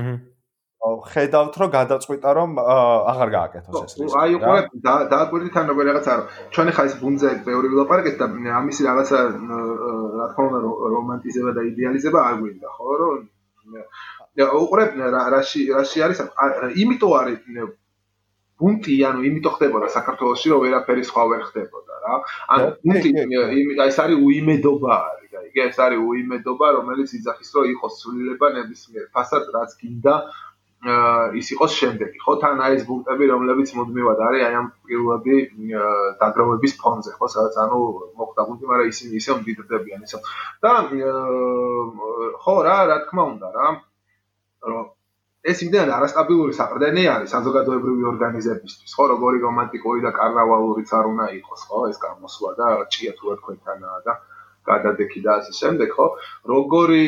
[0.00, 0.14] აჰა
[0.80, 2.50] ხედავთ რომ გადაწყვიტა რომ
[3.12, 4.16] აღარ გააკეთოს ეს რისკი.
[4.20, 4.66] აი უყურებ
[5.12, 6.26] დააკვირდით ან როგორ რაღაცა რომ
[6.56, 8.26] ჩვენ ხა ეს ბუნძე ბევრი ვილაპარაკეთ და
[8.60, 9.18] ამისი რაღაცა
[10.20, 10.60] რა თქმა უნდა
[10.96, 13.20] რომანტიზება და იდეალიზება არ გვინდა ხო რომ
[14.40, 14.90] უყურებ
[15.36, 16.18] რაში რაში არის
[16.80, 17.38] იმიტომ არის
[18.60, 22.14] პუნქტი, ანუ იმიტომ ხდებოდა საქართველოსში, რომ ვერაფერი სხვა ვერ ხდებოდა რა.
[22.54, 23.08] ანუ პუნქტი
[23.88, 29.44] ეს არის უიმედობა არის, აი ეს არის უიმედობა, რომელიც იძახის, რომ იყოს სულილება ნებისმიერ ფასად,
[29.56, 30.14] რაც გინდა
[30.80, 32.18] ის იყოს შემდეგი.
[32.24, 35.34] ხო, თან არის პუნქტები, რომლებიც მუდმივად არის აი ამ პირველადი
[36.20, 37.80] დაგროვების ფონზე, ხო, სადაც ანუ
[38.16, 40.18] მოხდა პუნქტი, მაგრამ ისინი ისე მდიდრდებიან ისო.
[40.64, 40.70] და
[42.40, 43.66] ხო რა, რა თქმა უნდა რა.
[44.70, 44.88] რომ
[45.52, 51.60] ეს იმდენად არასტაბილური საყრდენი არის საზოგადოებრივი ორგანიზებისთვის, ხო, როგორი რომანტიკური და კარნავალურიც არ უნდა იყოს,
[51.68, 54.12] ხო, ეს გამოსვლა და ჭია თუ თქვენთანაა და
[54.70, 56.06] გადადექი და ასე შემდეგ, ხო?
[56.52, 57.02] როგორი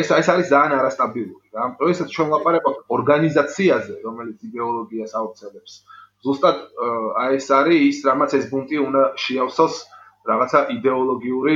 [0.00, 1.64] ეს ეს არის ძალიან არასტაბილური, რა.
[1.78, 5.72] პროექტს ჩვენ ვაპარაკობთ ორგანიზაციაზე, რომელიც იდეოლოგიას აუცილებს.
[6.24, 6.56] ზუსტად
[7.22, 9.74] აი ეს არის ის, რამაც ეს ბუნტი უნდა შეავსოს
[10.30, 11.54] რაღაცა იდეოლოგიური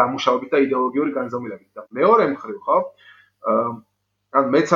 [0.00, 1.70] დამუშავებით და იდეოლოგიური განზომილებით.
[1.76, 2.78] და მეორე მხრივ, ხო?
[4.36, 4.72] ან მეც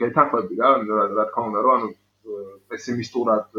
[0.00, 0.70] გეთანხმები რა
[1.16, 1.88] რა თქმა უნდა რომ ანუ
[2.76, 3.58] პესიმისტურად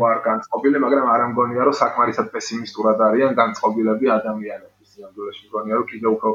[0.00, 6.08] ვარ განწყობილი მაგრამ არ ამგონია რომ საკმარისად პესიმისტურად არიან განწყობილები ადამიანები სიამბულეში მგონია რომ კიდე
[6.14, 6.30] უფრო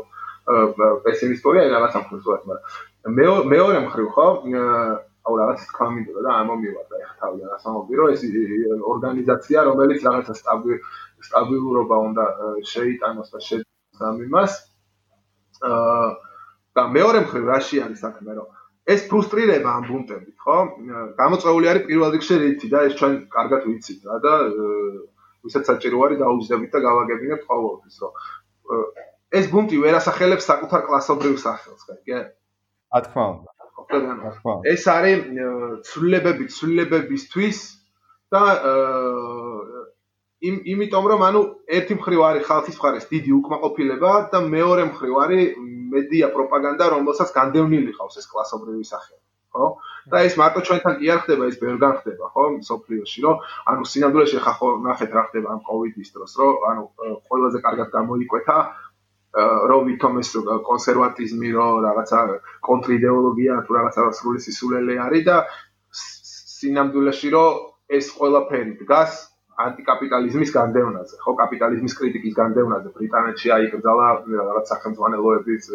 [1.08, 4.28] პესიმისტურია რაღაცა მხრივ მაგრამ მეორე მხრივ ხო
[5.28, 8.22] აუ რაღაც თქვა მინდოდა და ამომივარდა ეხა თავი არასამობი რომ ეს
[8.92, 10.34] ორგანიზაცია რომელიც რაღაცა
[11.28, 12.26] სტაბილურობა უნდა
[12.72, 14.54] შეიტანოს და შეძამოს ამ იმას.
[15.68, 16.08] აა
[16.78, 18.48] და მეორე მხრივ რაში არის საქმე რომ
[18.88, 20.58] ეს ფრუსტრირება ამ ბუნტებით ხო?
[21.20, 24.34] გამოწეული არის პირველ რიგში რითი და ეს ჩვენ კარგად ვიცით რა და
[25.44, 28.12] ვისაც საჭირო არის დაუძდებით და გავაგებინებთ ყოველთვის რომ
[29.40, 31.96] ეს ბუნტი ვერ ასახელებს საკუთარ კლასობრივ სახელს ხა
[32.96, 33.52] რა თქმა უნდა.
[34.74, 35.20] ეს არის
[35.88, 37.58] ცვლილებები ცვლილებებისთვის
[38.32, 38.44] და
[40.48, 41.42] იმ იმიტომ რომ ანუ
[41.78, 45.44] ერთი მხრივ არის ხალხის მხარეს დიდი უკმაყოფილება და მეორე მხრივ არის
[45.94, 49.24] მედია პროპაგანდა რომელსაც განდევნილი ყავს ეს კლასობრივი სახელი
[49.58, 49.68] ხო?
[50.12, 53.36] და ეს მარტო ჩვენთან კი არ ხდება ეს ბევრგან ხდება ხო სოფლიოში რომ
[53.72, 56.84] ანუ სინამდვილეში ხა ხო ნახეთ რა ხდება ამ კოვიდის დროს რომ ანუ
[57.28, 58.58] ყველაზე კარგად გამოიკვეთა
[59.70, 60.30] რომ ვითომ ეს
[60.70, 62.20] კონსერვატიზმი რომ რაღაცა
[62.70, 65.38] კონტრიდეოლოგია თუ რაღაცა სრული სისულელე არის და
[66.58, 67.52] სინამდვილეში რომ
[67.98, 69.12] ეს ყველაფერი დგას
[69.66, 75.72] ანტიკაპიტალიზმის განდევნაზე, ხო, კაპიტალიზმის კრიტიკის განდევნაზე ბრიტანეთში აიკრძალა რაღაც სახელმწიფოებიც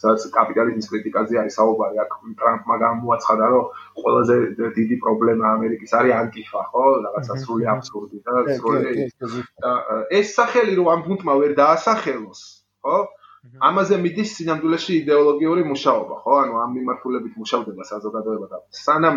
[0.00, 3.64] სადაც კაპიტალიზმის კრიტიკაზე არის საუბარი, აქ ტრამპმა გამოაცხადა, რომ
[4.00, 4.36] ყველაზე
[4.78, 6.84] დიდი პრობლემა ამერიკის არის ანტიფა, ხო?
[7.04, 9.06] რაღაცა სრული აბსურდი და სრული
[9.60, 9.72] და
[10.20, 12.40] ეს სახელი რომ ამ გუნდმა ვერ დაასახელოს,
[12.86, 12.98] ხო?
[13.68, 16.32] ამაზე მიდის სინამდვილეში идеოლოგიური მუშაობა, ხო?
[16.44, 19.16] ანუ ამ მიმართულებით მუშავდება საზოგადოება და სანამ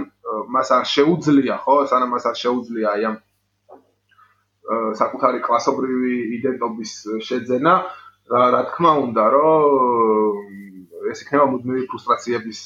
[0.56, 1.76] მას არ შეუძლია, ხო?
[1.92, 3.16] სანამ მას არ შეუძლია აი ამ
[5.02, 6.94] საკუთარი კლასობრივი იდენტობის
[7.30, 7.74] შეძენა
[8.34, 12.60] რა თქმა უნდა რომ ეს იქნება მუდმივი ფრუსტრაციების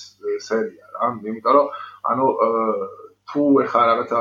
[0.48, 1.68] სერია რა იმიტომ რომ
[2.14, 2.26] ანუ
[3.32, 4.20] თუ ეხა რაღაცა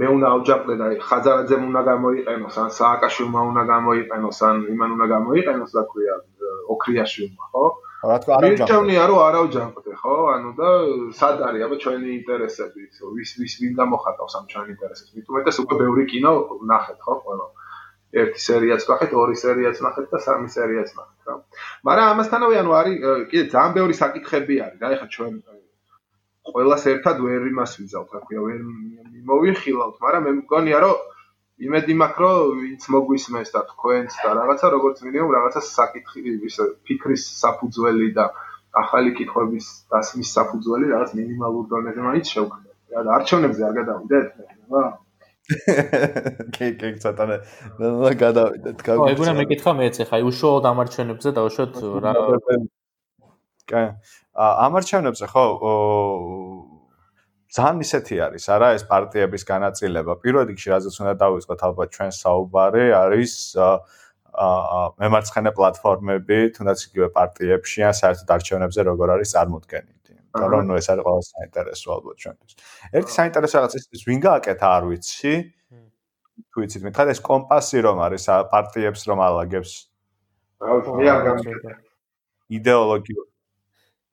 [0.00, 5.74] მე უნდა ავჯაყდე და ხაზარაძემ უნდა გამოიყენოს, ან სააკაშვილმა უნდა გამოიყენოს, ან იმან უნდა გამოიყენოს
[5.76, 6.14] და ქვია
[6.74, 7.64] ოქრიაშვილმა, ხო?
[8.02, 10.14] რა თქმა უნდა, არავჯანყდე, რომ არავჯანყდე, ხო?
[10.34, 10.68] ანუ და
[11.18, 12.82] სად არის აბა ჩვენი ინტერესები,
[13.14, 15.10] ვის ვის ვინ გამოხატავს ამ ჩვენი ინტერესებს?
[15.14, 16.32] მით უმეტეს უკვე ბევრი კინო
[16.72, 17.46] ნახეთ, ხო, ყველა.
[18.12, 21.34] ერთი სერიაც ნახეთ, ორი სერიაც ნახეთ და სამი სერიაც ნახეთ, რა.
[21.86, 22.96] მაგრამ ამასთანავე ანუ არის
[23.30, 25.34] კიდე ძალიან ბევრი საკითხები არის, რა ეხა ჩვენ
[26.52, 28.60] ყველას ერთად ვერ იმას ვიზავთ, რა ქვია, ვერ
[29.30, 30.96] მოვიხილავთ, მაგრამ მე მგონია, რომ
[31.62, 36.56] იმედი მაქვს, რომ ვინც მოგვისმენს და თქვენს და რაღაცა როგორც მინიმუმ რაღაცა საკითხი ის
[36.88, 38.26] ფიქრის საფუძველი და
[38.82, 42.76] ახალი კითხვების დასმის საფუძველი რაღაც მინიმალურ დონეზე მაინც შევქმნათ.
[42.92, 44.26] რა და არჩევნებზე არ გადავიდეთ?
[44.72, 44.84] რა?
[46.54, 47.36] კე კე ცოტანე
[47.78, 48.96] და გადავიდეთ კაი.
[48.96, 52.12] ო, ეგუნა მეკითხა მეც ხა, უშუალოდ ამარჩევნებზე დავუშვათ რა
[53.68, 53.86] კაი.
[54.66, 55.44] ამარჩევნებზე ხო
[57.52, 60.12] ძალიან ისეთი არის, არა ეს პარტიების განაწილება.
[60.24, 67.84] პირველ რიგში რაზეც უნდა დავიწყოთ ალბათ ჩვენ საუბარი არის აა მემარცხენე პლატფორმები, თუნდაც იგივე პარტიებში
[67.84, 70.02] ან საერთოდ არჩევნებზე როგორ არის წარმოქმნილი.
[70.32, 72.52] თორემ ნუ ეს არის ყველა საინტერესო ალბათ ჩვენთვის.
[72.96, 75.34] ერთი საინტერესო რაღაც ის ვინ გააკეთა არ ვიცი.
[76.52, 79.72] თუ იცით, მითხარ ეს კომპასი რომ არის პარტიებს რომ ალაგებს.
[80.64, 81.72] რა ვიცი, მე არ გამიგე.
[82.56, 83.26] იდეოლოგიურ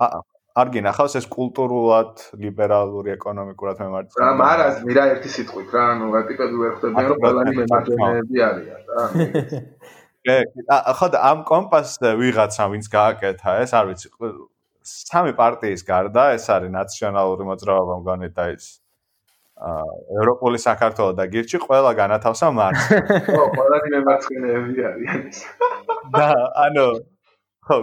[0.03, 0.19] აა
[0.57, 4.23] არ გინახავს ეს კულტურულად, ლიბერალური, ეკონომიკურად მემარცხენე.
[4.23, 9.03] რა მარას მირა ერთი სიტყვით რა, ანუ ტიპები ვერ ხდებიან, რომ ყველანი მემარცხენეები არიან რა.
[10.25, 10.35] კე,
[10.99, 14.07] ხო და ამ კომპასს ვიღაცა ვინც გააკეთა ეს, არ ვიცი,
[14.89, 18.79] სამი პარტიის გარდა, ეს არის ნაციონალური მოძრაობა მგონი და ის
[19.59, 19.87] აა
[20.23, 22.87] ევროპული საქართველოს და გირჩი ყველა განათავსა მარცხს.
[23.27, 25.39] ხო, ყველანი მემარცხენეები არიან ეს.
[26.15, 26.27] და
[26.65, 26.87] ანუ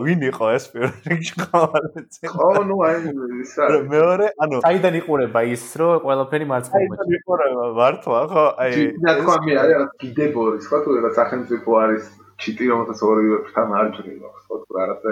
[0.02, 2.18] ვინ იყო ეს პირველ რიგში ყოველთვის?
[2.32, 2.96] ხო, ნუ აი
[3.42, 3.86] ის არის.
[3.94, 6.86] მეორე, ანუ აიდან იყურება ის, რომ ყველაფერი მარცხნივ.
[6.90, 8.46] აიდან იყურება მართლა, ხო?
[8.66, 8.72] აი
[9.06, 12.04] და თქვა მე არის კიდებორის, ხო, თუ რაღაც სახელმწიფო არის
[12.36, 15.08] ჩიტი რომელსაც ორივე ფრთან არჯრილა, ხო, თუ რაღაცა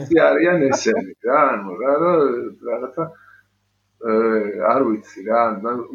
[0.00, 1.92] ესე არიან ესენი, რა, ანუ რა,
[2.70, 3.04] რაღაცა
[4.70, 5.42] არ ვიცი რა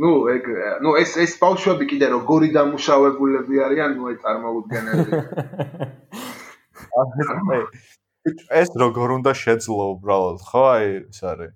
[0.01, 0.45] ნუ ეგ
[0.81, 5.05] ნუ ეს ეს ბავშვები კიდე როგორი დამუშავებულები არიან ნუ აი წარმოუდგენელი
[8.61, 11.53] ეს როგორ უნდა შეძლო უბრალოდ ხო აი ეს არის.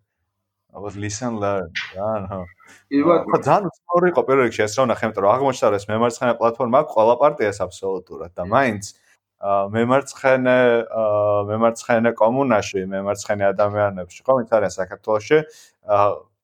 [0.76, 2.42] ალბათ listen learn რა ხო
[3.46, 6.80] ძალიან უცნაური იყო პირველ რიგში ეს რა ნახე იმიტომ რომ აღმოჩნდა რომ ეს მემარცხენე პლატფორმა
[6.92, 8.84] ყველა პარტიას აბსოლუტურად და მაინც
[9.76, 10.58] მემარცხენე
[11.52, 15.40] მემარცხენე კომუნაში მემარცხენე ადამიანებში ხო ვინც არის საქართველოში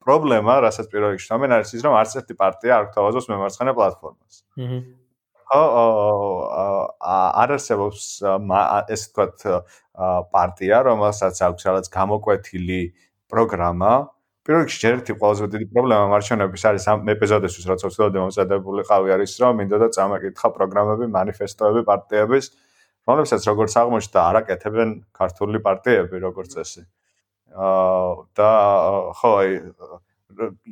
[0.05, 4.35] პრობლემა რასაც პირველ რიგში თამენ არის ის რომ არც ერთი პარტია არ გვთავაზობს მემარცხენე პლატფორმას.
[4.57, 4.79] აჰა
[5.51, 8.03] არ არსებობს
[8.95, 9.43] ეს თქვათ
[10.31, 12.81] პარტია, რომელსაც აქვს რაღაც გამოკვეთილი
[13.27, 13.91] პროგრამა.
[14.41, 19.31] პირველ რიგში ერთი ყველაზე დიდი პრობლემა მარჩენების არის ამ ეპიზოდისთვის, რაც ოცდაოდე მომზადებული ყავი არის,
[19.37, 22.45] რომ მინდოდა წამაკითხა პროგრამები, მანიფესტოები პარტიების,
[23.05, 26.81] რომლებსაც როგორც აღმოჩნდა, არაკეთებენ ქართული პარტიები, როგორც ესე.
[27.51, 28.49] აა და
[29.19, 29.49] ხო აი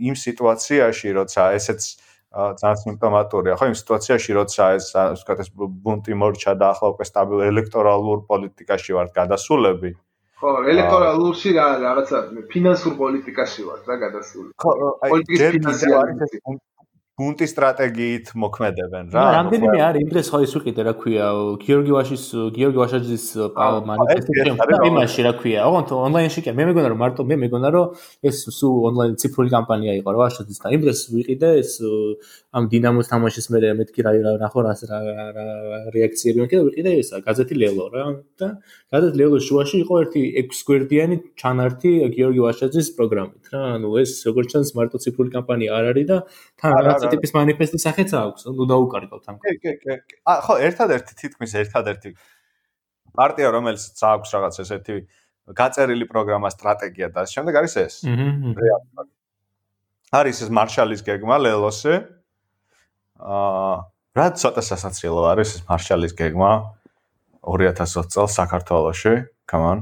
[0.10, 1.82] იმ სიტუაციაში, როცა ესეც
[2.30, 3.54] ძალიან სიმპტომატურია.
[3.58, 8.92] ხო იმ სიტუაციაში როცა ეს ვთქვათ ეს ბუნტი მორჩა და ახლა უკვე სტაბილ ელექტორალურ პოლიტიკაში
[8.98, 9.92] ვართ გადასულები.
[10.40, 12.18] ხო ელექტორალურში რა რაღაცა
[12.54, 14.50] ფინანსურ პოლიტიკაში ვართ რა გადასული.
[14.62, 14.72] ხო
[15.10, 15.88] პოლიტიკის ფინანსი
[17.20, 19.20] ბუნტი სტრატეგიით მოქმედებენ რა.
[19.20, 21.26] რა, რამდენიმე არის იმ დღეს ხო ის ვიყიდე რა ქვია,
[21.64, 22.24] გიორგი ვაშის
[22.56, 23.26] გიორგი ვაშაძის
[23.90, 27.88] მანიფესტო იმაში რა ქვია, ოღონდ ონლაინში კი მე მეგონა რომ მარტო მე მეგონა რომ
[28.24, 31.72] ეს სულ ონლაინ ციფრული კამპანია იყო რა ვაშაძის და იმ დღეს ვიყიდე ეს
[32.56, 35.46] ამ დინამოს თამაშის მე მეთქი რა ნახო რა რა
[35.92, 38.06] რეაქციები მეკი და ვიყიდე ეს გაზეთი ლელო რა.
[38.40, 38.48] და
[38.96, 43.62] გაზეთი ლელოს შუაში იყო ერთი 6 გვერდიანი ჩანართი გიორგი ვაშაძის პროგრამით რა.
[43.76, 46.18] ანუ ეს როგორც ჩანს მარტო ციფრული კამპანია არ არის და
[46.62, 49.38] თან რაღაც ტიპის მანიფესტის სახეც აქვს, ნუ დაუკარგავთ ამ.
[49.43, 49.97] კი, კი, კი.
[50.26, 52.10] ა ხო, ერთადერთი თითქმის ერთადერთი
[53.18, 54.95] პარტია, რომელიც აქვს რაღაც ესეთი
[55.57, 57.95] გაწერილი პროგრამა, სტრატეგია და ამ შემდეგ არის ეს.
[58.78, 59.03] აჰა.
[60.10, 61.95] არის ეს მარშალის გეგმა ლელოსე.
[63.20, 63.76] აა,
[64.18, 66.51] რა ცოტა სასაცილო არის ეს მარშალის გეგმა
[67.45, 69.14] 2020 წელს საქართველოში.
[69.49, 69.80] Come on.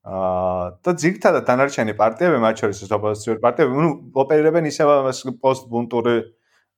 [0.00, 3.90] აა და ძირითადად დანარჩენი პარტიები, მათ შორის ეს ოპოზიციური პარტიები, ნუ
[4.22, 6.16] ოპერირებენ ისევ ამას პოსტბუნტური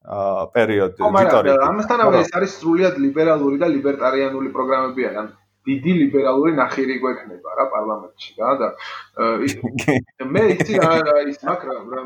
[0.03, 1.55] აა პერიოდი, ვიტორი.
[1.71, 5.31] ამასთანავე ეს არის სრულიად ლიბერალური და ლიბერტარიანული პროგრამები არის.
[5.63, 8.69] დიდი ლიბერალური ნახირი გვექნება რა პარლამენტში რა და
[10.35, 12.03] მე იცი რა ის მაგრამ რა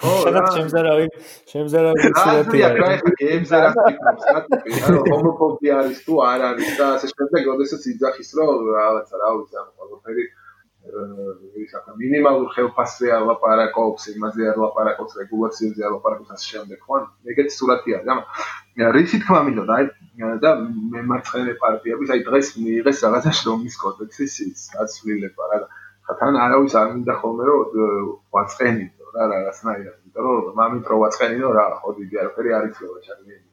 [0.00, 1.06] ხო რა შემზარავი
[1.52, 7.82] შემზარავი ცირეთი არა რა გემზარავი რა ჰომოფობია არის თუ არ არის და ასე შემდეგ როდესაც
[7.92, 10.24] იძახის რომ რაღაცა რა ვიცი ამ ყველაფერი
[11.62, 16.98] ის ახლა მინიმალურ ხელფასზე არ ლაპარაკობს, იმაზე არ ლაპარაკობს, რეგულაციებზე არ ლაპარაკობს ასე შემდეგ, ხო?
[17.34, 18.08] ეგეთი სურათი არის.
[18.14, 19.86] ამ რისი თქმა მინდოდა, აი
[20.42, 20.50] და
[20.94, 25.58] მე მარცხენა პარტიების, აი დღეს მიიღეს რაღაცა შრომის კოდექსის ის გაცვლილება რა.
[26.02, 27.60] ხა თან არავის არ მინდა ხოლმე რომ
[29.12, 33.48] ვაწყენინო რა რაღაცნაირად, იმიტომ რომ მამით რო ვაწყენინო რა, ხო დიდი არაფერი არ იცოდა ჩაგდები.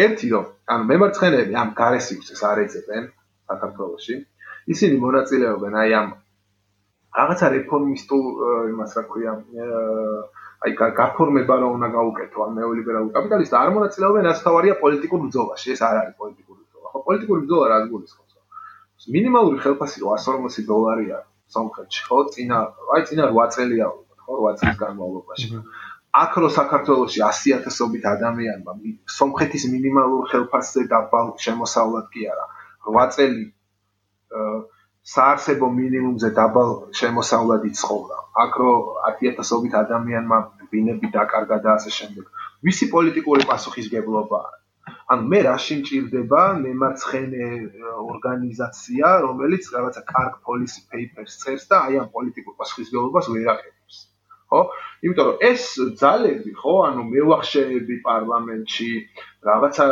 [0.00, 3.04] ერთი რომ ანუ მემარცხენეები ამ გარესიუს არ ეძებენ
[3.50, 4.14] საქართველოში.
[4.70, 6.08] ისინი მონაწილეობენ აი ამ
[7.18, 8.24] რაღაცა რეფორმისტულ
[8.70, 9.32] იმას რა ქვია
[10.64, 15.66] აი გაფორმება რომ უნდა გაუკეთო ამ ნეოლიბერალურ კაპიტალისტს არ მონაწილეობენ რაც თავარია პოლიტიკურ ბრძოლაში.
[15.74, 16.98] ეს არ არის პოლიტიკური ბრძოლა ხო?
[17.08, 18.30] პოლიტიკური ბრძოლა რა გულისხმობს
[19.08, 21.18] მინიმალური ხელფასი 140 დოლარია
[21.54, 22.58] სამხრეთში ხო წინა
[22.94, 25.62] აი წინა 8 წელია ხო 8 წლის განმავლობაში
[26.22, 28.72] აქ რო საქართველოში 100000ობით ადამიანმა
[29.16, 32.46] სომხეთის მინიმალურ ხელფასზე დაბალ შემოსავლად კი არა
[32.94, 33.44] 8 წელი
[35.10, 38.18] საარსებო მინიმუმზე დაბალ შემოსავლად იცხოვრა.
[38.42, 38.72] აქ რო
[39.10, 40.38] 10000ობით ადამიანმა
[40.72, 42.24] ბინები დაკარგა და ასე შემდეგ.
[42.66, 44.60] ვისი პოლიტიკური პასუხისგებლობა არის?
[45.12, 47.46] ანუ მე რა შეჭirdება მემარცხენე
[48.12, 53.79] ორგანიზაცია, რომელიც რაღაცა კარგ policy papers წერს და აი ამ პოლიტიკურ პასუხისგებლობას ვერ აღებს.
[54.50, 54.60] ხო?
[55.06, 55.62] იმიტომ რომ ეს
[56.00, 58.90] ძალები, ხო, ანუ მევახშეები პარლამენტში,
[59.48, 59.84] რაღაცა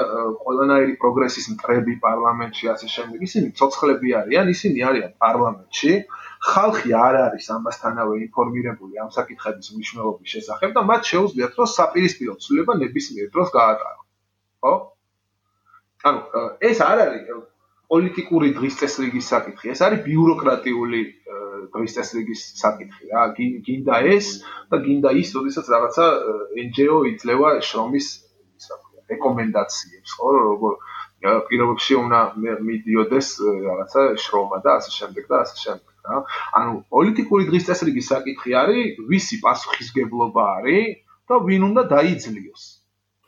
[0.43, 5.93] ყველანაირი პროგრესის მტრები პარლამენტში, ასე შემდეგ, ისინი ცოცხლები არიან, ისინი არიან პარლამენტში.
[6.39, 12.75] ხალხი არ არის ამასთანავე ინფორმირებული ამ საკითხების მნიშვნელობის შესახებ და მათ შეუძლიათ რომ საპირისპირო ცვლილება
[12.83, 14.05] ნებისმიერ დროს გაატარონ.
[14.63, 14.75] ხო?
[16.09, 16.21] ანუ
[16.71, 17.23] ეს არ არის
[17.89, 21.01] პოლიტიკური დღის წესრიგის საკითხი, ეს არის ბიუროკრატიული
[21.75, 23.23] დღის წესრიგის საკითხი რა.
[23.67, 24.27] გინდა ეს
[24.71, 26.07] და გინდა ის, როდესაც რაღაცა
[26.67, 28.07] NGO იძლევა შრომის
[29.09, 30.73] რეკომენდაციებს, ხო, როგორ
[31.19, 36.17] პირობებში უნდა მიდიოდეს რაღაცა შრომა და ასე შემდეგ და ასე შემდეგ რა.
[36.61, 40.87] ანუ პოლიტიკური დღის წესრიგის საკითხი არის, ვისი პასუხისგებლობა არის
[41.27, 42.63] და ვინ უნდა დაიძლიოს.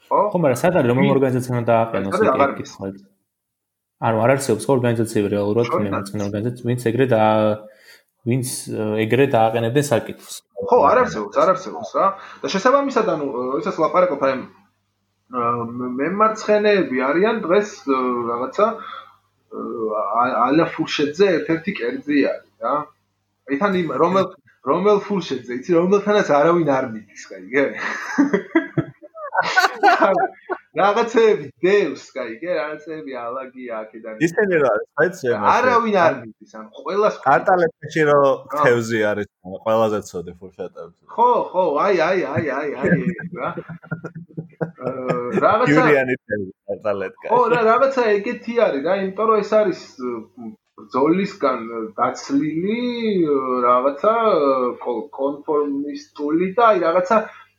[0.06, 0.20] ხო?
[0.30, 2.30] ხო, მაგრამ სად არის რომ ორგანიზაციამ დააყენოს ეს
[2.60, 2.86] კითხვა?
[4.00, 7.20] ანუ არ არსებობს ორგანიზაციები რეალურად მიმოწმენ ორგანიზაციებს, ვინც ეგრე და
[8.28, 8.48] ვინც
[9.04, 10.40] ეგრე დააყენებდნენ საკითხს.
[10.60, 12.06] ხო, არ არსებობს, არ არსებობს რა.
[12.42, 13.26] და შესაბამისად, ანუ
[13.60, 14.34] ისაც ლაპარაკობ აი
[16.00, 17.70] მემარცხენეები არიან დღეს
[18.30, 18.66] რაღაცა
[20.44, 22.74] ალა ფურშეძე ერთ-ერთი კერძი არის რა.
[23.60, 24.26] თან იმ რომელ
[24.68, 27.64] რომელ ფურშეძე, იცი რომელთანაც არავინ არ მიდის, კაიგე?
[30.78, 34.20] რაღაცეები დევს, კაი, კი, რაღაცეები ალაგია აქედან.
[34.22, 35.40] ისინი რა, საიცია.
[35.54, 38.20] არავინ არ მიდის, ან ყველას კარტალებში რო
[38.54, 39.28] თევზი არის,
[39.66, 40.96] ყველაზე ცოდე ფუშატებს.
[41.10, 42.90] ხო, ხო, აი, აი, აი, აი, აი
[43.40, 43.50] რა.
[45.44, 47.26] რაღაცა იურიანი თევზი კარტალეთკა.
[47.34, 49.82] ხო, რა, რაღაცა ეგეთი არის რა, იმიტომ რომ ეს არის
[50.80, 51.58] ბრძოლისგან
[51.98, 52.78] დაცლილი
[53.66, 54.14] რაღაცა
[55.18, 57.16] კონფორმისტული და აი რაღაცა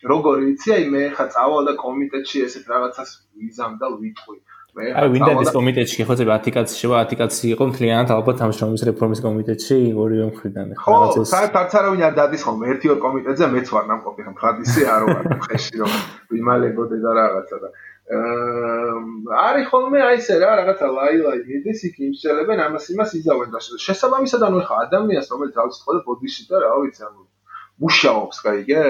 [0.10, 3.10] როგორ ვიცი, აი მე ხა წავალა კომიტეტში ესეთ რაღაცას
[3.42, 4.38] ვიზამდა ვიტყვი.
[4.72, 8.84] აი ვინდადის კომიტეტში ხო წება 10 კაცი შევა 10 კაცი იყო მთლიანად ალბათ ამ შრომის
[8.88, 10.96] რეფორმის კომიტეტში ორივე მხრიდან ხო
[11.28, 15.28] საერთოდ არავინ არ დადის ხოლმე ერთი ორ კომიტეტზე მეც ვარ ნამყოფი ხომ ხადის არ ვარ
[15.48, 15.98] ხეში რომ
[16.32, 17.70] ვიმალებოდე და რაღაცა და
[19.48, 24.48] არის ხოლმე აი ესე რა რაღაცა ლაილაი მიდის იქ იმშელებენ ამას იმას იზავენ და შესაბამისად
[24.48, 27.22] ანუ ხა ადამიანს რომელიც ავიწყდება ბოდიში და რა ვიცი ანუ
[27.82, 28.82] მუშაობს, გაიგე?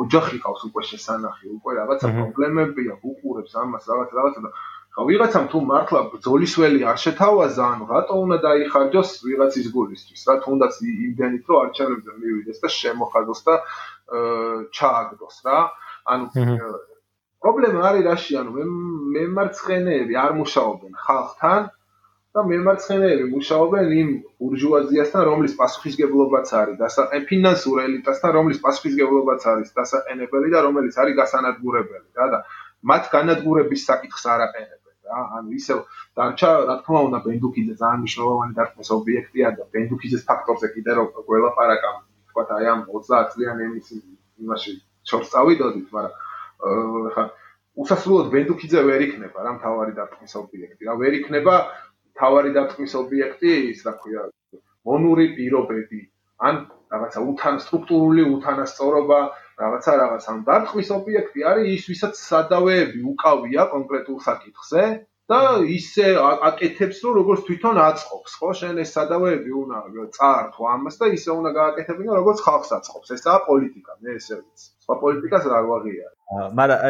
[0.00, 4.50] ოჯახი ყავს უკვე შესანახი, უკვე რაღაცა პრობლემებია, უყურებს ამას, რაღაც რაღაცა და
[4.94, 10.20] ხა ვიღაცამ თუ მართლა ბძოლისველი არ შეთავაზა, ანუ რატო უნდა დაიხარჯოს ვიღაცის გულისთვის?
[10.28, 13.54] რა თუნდაც იმდენით რომ არჩევნებზე მივიდეს და შემოხადოს და
[14.76, 15.58] ჩააგდოს რა.
[16.10, 16.24] ანუ
[17.40, 18.64] პრობლემა არის რაში, ანუ მე
[19.14, 21.70] მემარცხენეები არ მუშაობენ ხალხთან
[22.30, 30.52] და მემარცხენეები მუშაობენ იმ ბურჟუაზიასთან, რომლის პასუხისგებლობაც არის დასაყენ ფინანსურ ელიტასთან, რომლის პასუხისგებლობაც არის დასაყენებელი
[30.54, 32.38] და რომელიც არის გასანადგურებელი, რა და
[32.90, 35.18] მათ განადგურების საკითხს არ აყენებენ, რა.
[35.40, 35.78] ანუ ისევ
[36.16, 41.90] დარჩა, რა თქმა უნდა, ბენდუკიძე ძალიან მნიშვნელოვანი დარტყმის ობიექტია და ბენდუკიძეს ფაქტორზე კიდე რო გველაპარაკა,
[42.30, 43.86] თქვა აი ამ 30 წლიანი იმის
[44.46, 44.72] იმაში
[45.10, 46.14] შორს წავიდოდით, მაგრამ
[47.14, 47.24] ხა
[47.80, 50.82] უსასრულოდ ბენდუკიძე ვერ იქნება რა მთავარი დარტყმის ობიექტი.
[50.88, 51.54] რა ვერ იქნება
[52.20, 54.24] თავარი დათქმის ობიექტი ის რა ქვია
[54.90, 56.00] მონური პირობები
[56.48, 59.20] ან რაღაცა უთან სტრუქტურული უთანასწორობა
[59.62, 64.84] რაღაცა რაღაც ან დათქმის ობიექტი არის ის ვისაც სადავეები უკავია კონკრეტულ საკითხზე
[65.30, 65.40] და
[65.72, 66.06] ისე
[66.48, 68.48] აკეთებს რომ როგორც თვითონ აწყობს ხო?
[68.60, 73.12] შენ ეს სადავეები უნდა წაართო ამას და ისე უნდა გააკეთებინო როგორც ხალხს აწყობს.
[73.16, 76.80] ესაა პოლიტიკა მე ესე ვიცი სხვა პოლიტიკას არ ვაღია მაგრამ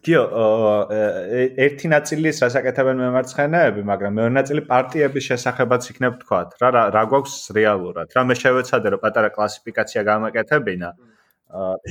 [0.00, 0.20] გიო
[1.64, 7.34] ერთი ნაწილი ის რასაკეთებენ მემარცხენეები მაგრამ მეორე ნაწილი პარტიების შესახებაც იქნებ თქვათ რა რა გვაქვს
[7.58, 10.90] რეალურად რა მე შევეცადე რომ პატარა კლასიფიკაცია გამაკეთებინა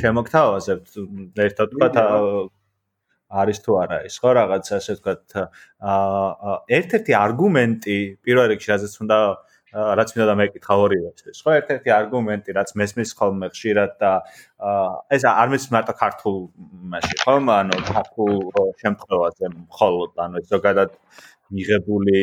[0.01, 0.97] შემოგთავაზებთ
[1.45, 2.01] ერთად თქვათ
[3.27, 9.17] არის თუ არა ის ხო რაღაც ასე ვთქვათ აა ერთ-ერთი არგუმენტი პირველ რიგში რაზეც უნდა
[9.73, 11.39] რაც მინდა დამეკითხა ორივე ეს.
[11.43, 14.11] ხო ერთ-ერთი არგუმენტი რაც მესმის ხოლმე ხშირად და
[15.11, 16.37] ეს არ მეც მარტო ქართულ
[16.93, 18.33] მასში ხო ანუ ქართულ
[18.83, 20.91] შემთხვევაზე მხოლოდ ანუ ზოგადად
[21.51, 22.19] მიღებული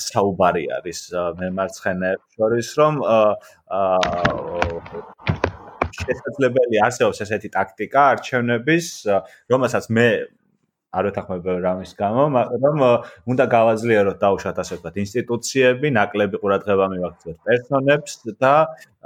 [0.00, 1.00] საუბარი არის
[1.40, 2.94] მემარცხენე შორის რომ
[5.96, 8.86] შესაძლებელი არსებობს ესეთი ტაქტიკა არჩევნების,
[9.52, 10.08] რომელსაც მე
[10.96, 12.22] არ ვეთანხმებ რამის გამო,
[12.64, 12.76] რომ
[13.32, 18.54] უნდა გავაძლიეროთ დაუშვათ ასე ვთქვათ ინსტიტუციები, ნაკლები ყურადღება მივაქციოთ პერსონებს და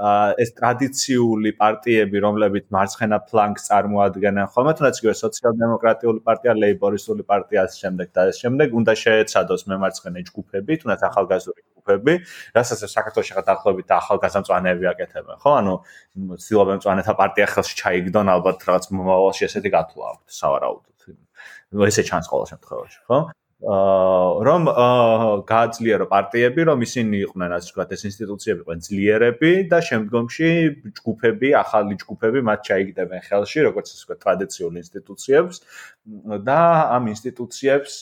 [0.01, 7.77] ეს ტრადიციული პარტიები, რომლებიც მარცხენა ფლანგს წარმოადგენენ, ხოლმე თუნდაც იგივე სოციალ-დემოკრატიული პარტია, ლეიბორისტული პარტია ასე
[7.85, 12.15] შემდეგ და ეს შემდეგ უნდა შეეცადოს მემარცხენე ჯგუფები, თუნდაც ახალგაზრდული ჯგუფები,
[12.57, 15.51] რასაც საქართველოს შეხა დაახლოებით ახალგაზრდამწვანეები აკეთებენ, ხო?
[15.61, 15.75] ანუ
[16.41, 20.90] ცდილობენ მწვანეთა პარტია ხელში ჩაიგდონ, ალბათ რაღაც მომავალში ესეთი გათვლა აქვს, სავარაუდოდ.
[21.87, 23.19] ესე ჩანს ყოველ შემთხვევაში, ხო?
[23.61, 24.63] რომ
[25.45, 30.49] გააძლიერო პარტიები, რომ ისინი იყვნენ ასე ვთქვათ, ეს ინსტიტუციები იყვნენ ძლიერები და შემდგომში
[30.97, 35.57] ჯგუფები, ახალი ჯგუფები მათ ჩაიგდებენ ხელში, როგორც ასე ვთქვათ, ტრადიციული ინსტიტუციებს
[36.49, 36.61] და
[36.97, 37.93] ამ ინსტიტუციებს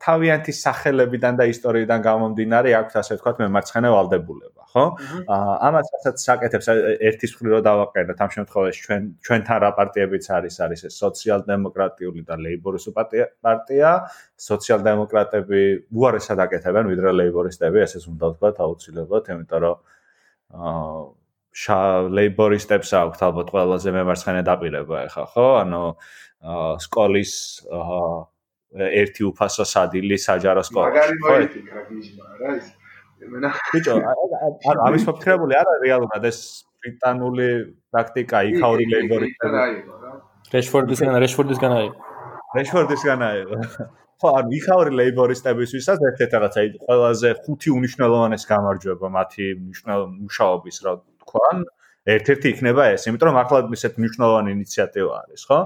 [0.00, 4.58] თავიანთი სახელებიდან და ისტორიიდან გამომდინარე აქვს ასე ვთქვათ, მემარცხენე ვალდებულება.
[4.68, 4.84] ხო?
[5.28, 6.66] ამას რასაც საკეთებს
[7.08, 12.34] ერთის მხრივ რო დავაყენოთ ამ შემთხვევაში ჩვენ ჩვენთან რა პარტიებიც არის არის ეს სოციალ-დემოკრატიული და
[12.36, 12.94] ლეიბორისტული
[13.40, 13.92] პარტია,
[14.78, 19.76] სოციალ-დემოკრატები უარესად აკეთებენ ვიდრე ლეიბორისტები, ესეც უნდა ვთქვათ აუცილებლად, იმიტომ რომ
[21.68, 25.46] აა ლეიბორისტებს აქვთ ალბათ ყველაზე მემარცხენე დაპირება ახლა, ხო?
[25.62, 25.82] ანუ
[26.42, 27.32] აა სკოლის
[27.66, 28.02] აა
[29.02, 30.88] ერთი უფასო სადილი საჯარო სკოლა.
[30.92, 32.66] მაგარი მოიწია გიჟმა რა ის?
[33.18, 36.38] ბიჭო ანუ ამის ფაქტრებული არა რეალურად ეს
[36.78, 37.48] ბრიტანული
[37.90, 39.28] პრაქტიკა იქაური ლეიბორი
[40.54, 41.96] რეშფორდისგან რეშფორდისგან აიღო.
[42.56, 43.56] რეშფორდისგან აიღო
[44.18, 50.92] ხო ანუ იქაური ლეიბორისტებისთვისაც ერთ-ერთი რაღაცა ყველაზე ხუთი უნიშნელოვანეს გამარჯვება მათი მუშაობის რა
[51.22, 51.50] თქვა
[52.08, 55.60] ერთ-ერთი იქნება ეს იმიტომ რომ ახლა ისეთ მნიშვნელოვანი ინიციატივა არის ხო?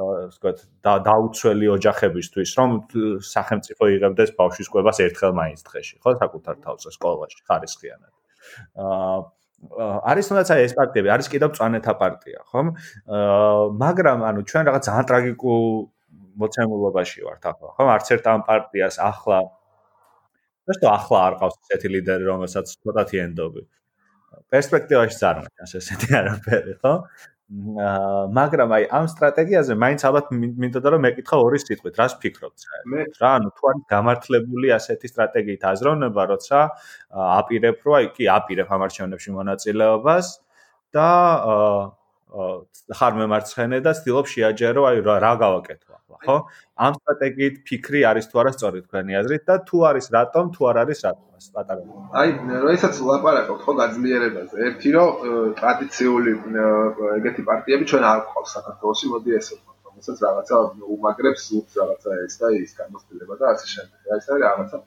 [0.00, 2.70] ვთქვათ, დაუცველი ოჯახებისთვის, რომ
[3.26, 8.12] სახელმწიფო იღებდეს ბავშვის კვებას ერთხელ მაინც დღეში, ხო, საკუთარ თავზე სკოლაში, ხარისხიანად.
[8.86, 9.18] აა
[10.14, 15.66] არის თუნდაც ეს პარტიები, არის კიდევ წანეთა პარტია, აა მაგრამ ანუ ჩვენ რაღაც ძალიან ტრაგიკულ
[16.38, 17.84] მოცემულობაში ვართ ახლა, ხო?
[17.96, 19.40] არც ერთ ამ პარტიას ახლა
[20.70, 23.62] თო ახლა არ ყავს ესეთი ლიდერი, რომელსაც ცოტათი ენდობი.
[24.54, 26.94] პერსპექტივაში წარმოჩანს ესეთი არაფერი, ხო?
[27.50, 33.18] მაგრამ აი ამ სტრატეგიაზე მაინც ალბათ მინდოდა რომ მეკითხა ორი სიტყვით, რას ფიქრობთ საერთოდ?
[33.18, 36.58] რა, ანუ თუ არის გამართლებული ასეთი სტრატეგიით აზროვნება, როცა
[37.40, 40.26] აპირებ რო აი კი აპირებ ამ არჩევნებში მონაწილეობას
[40.94, 41.08] და
[42.30, 46.36] ხარ მემარცხენე და ცდილობ შეაჯერო აი რა გავაკეთო ხო?
[46.84, 50.76] ამ სტრატეგიით ფიქრი არის თუ არა სწორი თქვენი აზრით და თუ არის რატომ, თუ არ
[50.84, 51.26] არის რატომ?
[51.56, 51.82] პატარა.
[52.20, 52.28] აი,
[52.64, 55.08] როდესაც ლაპარაკობთ ხო გაძლიერებაზე, ერთი რომ
[55.60, 56.32] ტრადიციული
[57.16, 60.56] ეგეთი პარტიები ჩვენ არ გვყავს საქართველოსი, მოდი ესე ვთქვათ, რომელსაც რაღაცა
[60.94, 63.98] უმაგრებს უც რაღაცა ეს და ის გამოსtildeება და ასე შემდეგ.
[64.10, 64.78] აი, ეს არის რაღაცა.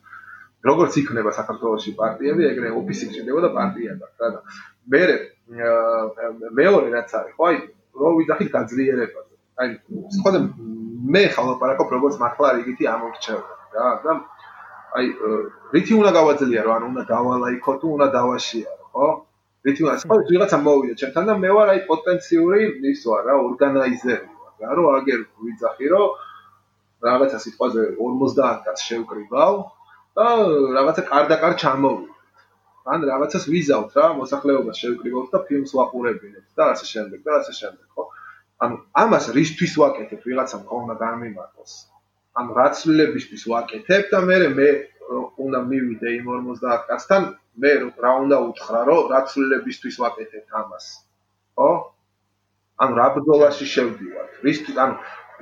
[0.63, 4.39] როგორც იქნება საქართველოსი პარტიები, ეგრე ოფისი გჭირდება და პარტია გაქვს რა და
[4.93, 5.01] მე
[6.59, 7.57] მეორე რაც არის, ხო აი,
[7.99, 9.33] რო ვიძახით გაძლიერებაზე.
[9.59, 9.67] აი,
[10.17, 10.29] სხვა
[11.03, 14.13] მე ხალ ლაპარაკობ როგორც მართლა რიგითი ამორჩევა რა და
[14.93, 15.05] აი
[15.73, 19.07] რითი უნდა გავაძლიერო, ანუ უნდა დავალაიქო თუ უნდა დავაშიარო, ხო?
[19.65, 22.59] რითი უნდა სხვა ვიღაცა მოვიდა ჩემთან და მე ვარ აი პოტენციური
[22.93, 26.07] ის ვარ რა, ორგანიზერი ვარ რა, რომ აგერ ვიძახი, რომ
[27.09, 29.53] რაღაცა სიტყვაზე 50 კაც შევკრიბავ
[30.17, 30.25] და
[30.77, 32.13] რაღაცა კარდაკარ ჩამოვიდეთ.
[32.93, 37.87] ან რაღაცას ვიზავთ რა, მოსახლეობას შევკრიბავთ და ფილმს ვაყურებინებთ და ასე შემდეგ და ასე შემდეგ,
[37.95, 38.03] ხო?
[38.63, 41.73] ანუ ამას რისთვის ვაკეთებ, ვიღაცამ ხო უნდა გამიმართოს.
[42.39, 44.69] ან რაცლებისთვის ვაკეთებ და მე მე
[45.45, 47.23] უნდა მივიდე იმ 50 კაცთან
[47.61, 47.71] მე
[48.03, 50.85] რა უნდა უთხრა რომ რაცლებისთვის ვაკეთებ ამას.
[51.57, 51.71] ხო
[52.83, 54.31] ან რა ბრძოლაში შევდივართ?
[54.43, 54.91] ვის ან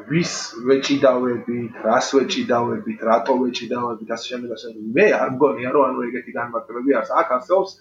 [0.09, 0.33] ვის
[0.67, 4.67] ვეჭიდავებით რას ვეჭიდავებით რატო ვეჭიდავებით ასე შემდეგ ასე
[4.97, 7.71] მე არ მგონია რომ ანუ ეგეთი განმარტებები არის აქ არსებობს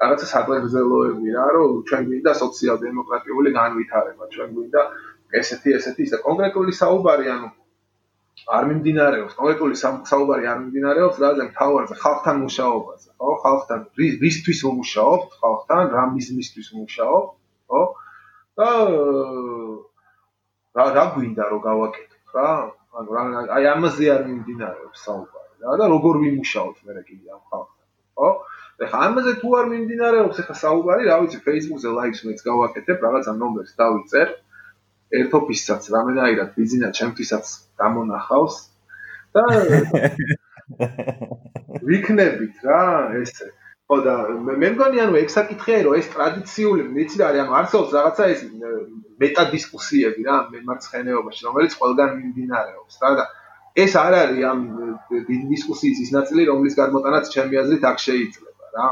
[0.00, 4.82] რაღაცა საგრძელოები რა რომ ჩვენ გვინდა სოციალ-დემოკრატიული განვითარება ჩვენ გვინდა
[5.40, 7.50] ესეთი ესეთი ისე კონკრეტული საუბარი ანუ
[8.48, 13.30] არ მიმდინარეობს, კონკრეტული საუბარი არ მიმდინარეობს რაზე თავარზე ხალხთან მუშაობაზე, ხო?
[13.44, 13.80] ხალხთან
[14.24, 17.30] რისთვის უმუშაობთ, ხალხთან რა მიზნისთვის უმუშაობთ,
[17.70, 17.82] ხო?
[18.60, 18.68] და
[20.78, 22.48] რა რა გვინდა რომ გავაკეთოთ რა?
[23.00, 23.22] ანუ რა
[23.56, 27.86] აი ამაზე არ მიმდინარეობს საუბარი რა და როგორ ვიმუშაოთ მე კიდე ამ ხალხთან,
[28.16, 28.28] ხო?
[28.84, 33.72] ეხა ამაზე თუ არ მიმდინარეობს ეხა საუბარი, რა ვიცი, Facebook-ზე ლაიქს მეც გავაკეთებ, რაღაცა ნომერს
[33.80, 34.28] დავიწერ.
[35.20, 37.46] ერთ ოფისსაც რამენაირად ბიზნა ჩემთვისაც
[37.82, 38.56] გამონახავს.
[39.34, 39.42] და
[41.88, 42.82] ვიქნებით რა
[43.22, 43.50] ესე.
[43.90, 44.14] ხო და
[44.54, 48.40] მე მგონი ანუ ეგ საკითხია რომ ეს ტრადიციული მეცი რა არის ანუ არსებობს რაღაცა ეს
[49.22, 53.24] მეტა დისკუსიები რა მე მარცხენეობაში რომელიც ყველგან მიმდინარეობს რა და
[53.84, 54.60] ეს არ არის ამ
[55.50, 58.88] დისკუსიის ის ნაწილი რომლის გამოტანაც ჩემი აზრით აქ შეიძლება რა?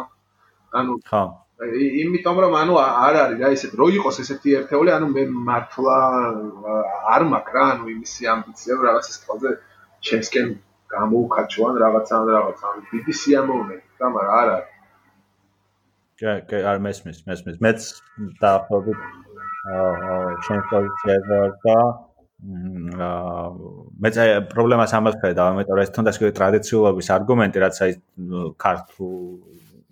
[0.79, 1.23] ანუ ხო.
[1.59, 5.97] იმიტომ რომ ანუ არ არის რა ესეთ რო იყოს ესეთი ერთეული ანუ მე მართლა
[7.15, 9.51] არ მაქვს რა ანუ იმისი ამბიცია რომ რაღაცას თვალზე
[10.09, 10.49] ჩემსკენ
[10.95, 14.71] გამოუხაჩვან რაღაცა ან რაღაცა დიდი სიამოვნე და მაგრამ არ არის.
[16.19, 17.57] კი კი არ მესმის მესმის.
[17.67, 17.81] მეც
[18.43, 19.01] დაახლოებით
[19.75, 21.79] აა ჩემს პოზიციაზე და
[23.03, 23.47] აა
[24.03, 24.11] მე
[24.55, 27.93] პრობლემას ამას ხედავ, ამიტომ ეს თუნდაც ტრადიციულობის არგუმენტი, რაც აი
[28.63, 29.15] ქართულ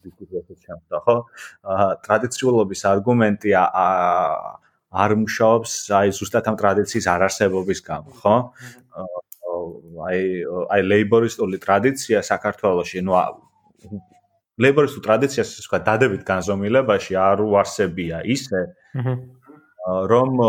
[0.06, 1.16] დისკუსიასაც ჩამხდა, ხო?
[1.74, 8.36] აა ტრადიციულობის არგუმენტი არ მუშაობს, აი ზუსტად ამ ტრადიციის არარსებობის გამო, ხო?
[10.06, 10.20] აი
[10.72, 13.14] აი ლეიბორისტული ტრადიცია საქართველოში, ну
[14.64, 18.62] ლეიბორისტულ ტრადიციას სხვა დადებით განზომილებაში არ უარსებია ისე
[20.12, 20.40] რომ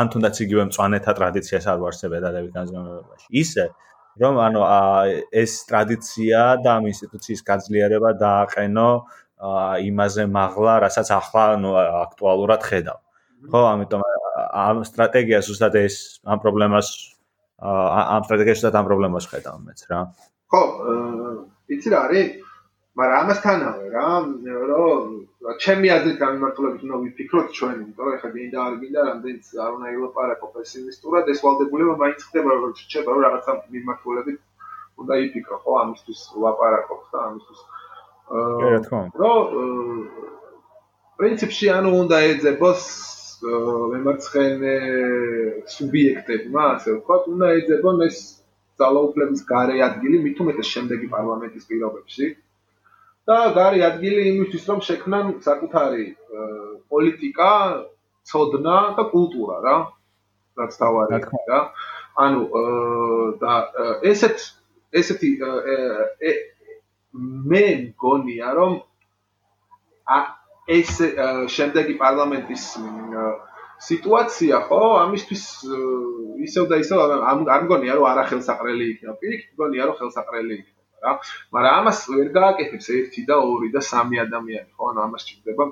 [0.00, 3.66] ან თუნდაც იგივე მწვანეთა ტრადიციას არ უარსებია დადებით განზომილებაში ისე
[4.20, 4.60] რომ ანუ
[5.32, 8.90] ეს ტრადიცია და ამ ინსტიტუციის გაძლიერება დააყენო
[9.84, 11.70] იმაზე მაღლა, რასაც ახლა ანუ
[12.06, 12.98] აქტუალურად ხედავ.
[13.52, 14.00] ხო, ამიტომ
[14.56, 16.88] ამ სტრატეგიას უბრალოდ ეს ამ პრობლემას
[17.60, 20.00] ამ სტრატეგიაში და ამ პრობლემას ხედავ მეც რა.
[20.52, 20.62] ხო,
[21.72, 22.26] იცი რა არის?
[22.96, 24.08] მაგრამ ამასთანავე რა,
[24.72, 25.00] რომ
[25.62, 29.88] ჩემი აზრით გამიმართულებით უნდა ვიფიქროთ ჩვენ, იმიტომ რომ ეხლა გინდა არ გინდა რამდენიც არ უნდა
[29.96, 34.38] ილაპარაკო პესიმისტურად, ეს ვალდებულება მაინც ხდება, რომ შეება რომ რაღაცა მიმართულებით
[35.02, 37.60] უნდა იფიქრო, ხო, ამისთვის ლაპარაკობ და ამისთვის
[38.26, 39.16] აა რა თქმა უნდა.
[39.22, 39.42] რომ
[41.20, 42.82] პრინციპში ანუ უნდა ეძებოს
[43.92, 44.74] მემარცხენე
[45.76, 48.18] სუბიექტებმა, ასე ვთქვათ, უნდა ეძებონ ეს
[48.80, 52.24] ძალაუფლების გარე ადგილი, მით უმეტეს შემდეგი პარლამენტის პირობებში.
[53.26, 56.06] და გარი ადგილი იმისთვის რომ შექმნან საკუთარი
[56.90, 57.50] პოლიტიკა,
[58.30, 59.76] ცოდნა და კულტურა რა.
[60.58, 61.18] რაც თავარია
[61.50, 61.60] რა.
[62.16, 62.42] ანუ
[63.40, 63.54] და
[64.10, 64.38] ესეთ
[65.00, 65.30] ესეთი
[67.50, 68.72] მე მგონია რომ
[70.78, 70.92] ეს
[71.56, 72.64] შემდეგი პარლამენტის
[73.88, 75.44] სიტუაცია ხო ამისთვის
[76.46, 79.18] ისევ და ისევ არ მგონია რომ არახელსაყრელი იქნება.
[79.20, 80.75] პირიქით მგონია რომ ხელსაყრელი იქნება.
[81.06, 81.14] რა.
[81.54, 84.82] მაგრამ ამას ვერ გააკეთებს 1 და 2 და 3 ადამიანი, ხო?
[84.90, 85.64] ანუ ამას ჭირდება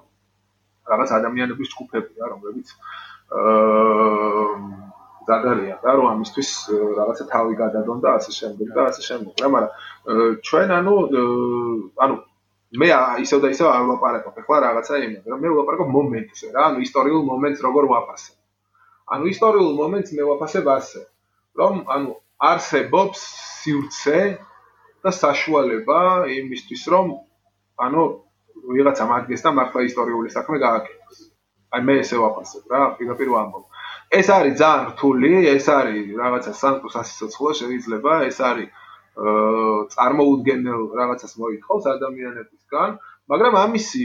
[0.94, 2.66] რაღაც ადამიანების ჯგუფები რა, რომლებიც
[3.34, 4.84] აა
[5.28, 6.50] დაგარია და რომ ამისთვის
[6.98, 9.72] რაღაცა თავი გადადონ და ასე შემდეგ და ასე შემდეგ რა, მაგრამ
[10.48, 10.94] ჩვენ ანუ
[12.04, 12.14] ანუ
[12.80, 12.88] მე
[13.24, 17.22] ისევ და ისევ არ ვაპარაკობ ახლა რაღაცა იმას, რა მე ვაპარაკობ მომენტზე რა, ანუ ისტორიულ
[17.30, 18.36] მომენტს როგორ ვაფასებ.
[19.14, 21.02] ანუ ისტორიულ მომენტს მე ვაფასებ ასე,
[21.60, 22.08] რომ ანუ
[22.50, 23.20] არსებობს
[23.62, 24.18] სივრცე
[25.04, 26.00] და საშუალება
[26.32, 27.10] იმისთვის რომ
[27.86, 28.02] ანუ
[28.76, 31.18] ვიღაცა მაგეს და მართლა ისტორიული საქმე გააკეთოს.
[31.74, 33.64] აი მე ესე ვაფასებ რა, პირდაპირ ვამბობ.
[34.18, 38.68] ეს არის ძალიან რთული, ეს არის რაღაცა სანტუს ასიცოცხლო შეიძლება, ეს არის
[39.14, 42.90] აა წარმოუდგენელ რაღაცას მოითხოვს ადამიანებისგან,
[43.30, 44.04] მაგრამ ამისი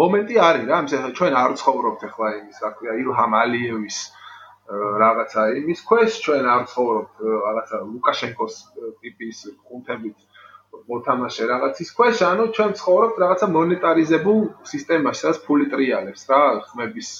[0.00, 4.21] მომენტი არის რა, ამის ჩვენ არ ცხოვრობთ ახლა იმის, რა ქვია, ილჰამ ალიევის აა
[4.70, 7.14] რაღაცა იმის ქვეშ ჩვენ არ ცხოვრობთ
[7.46, 8.54] რაღაცა ლუკაშენკოს
[9.02, 10.18] ტიპის ხუნთებით
[10.92, 14.40] მოთამაშე რაღაცის ქვეშ ანუ ჩვენ ცხოვრობთ რაღაცა მონეტარიზებულ
[14.72, 17.10] სისტემაში სადაც ფული ტრიალებს რა ხმების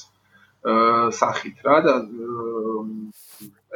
[1.19, 1.95] სახით რა და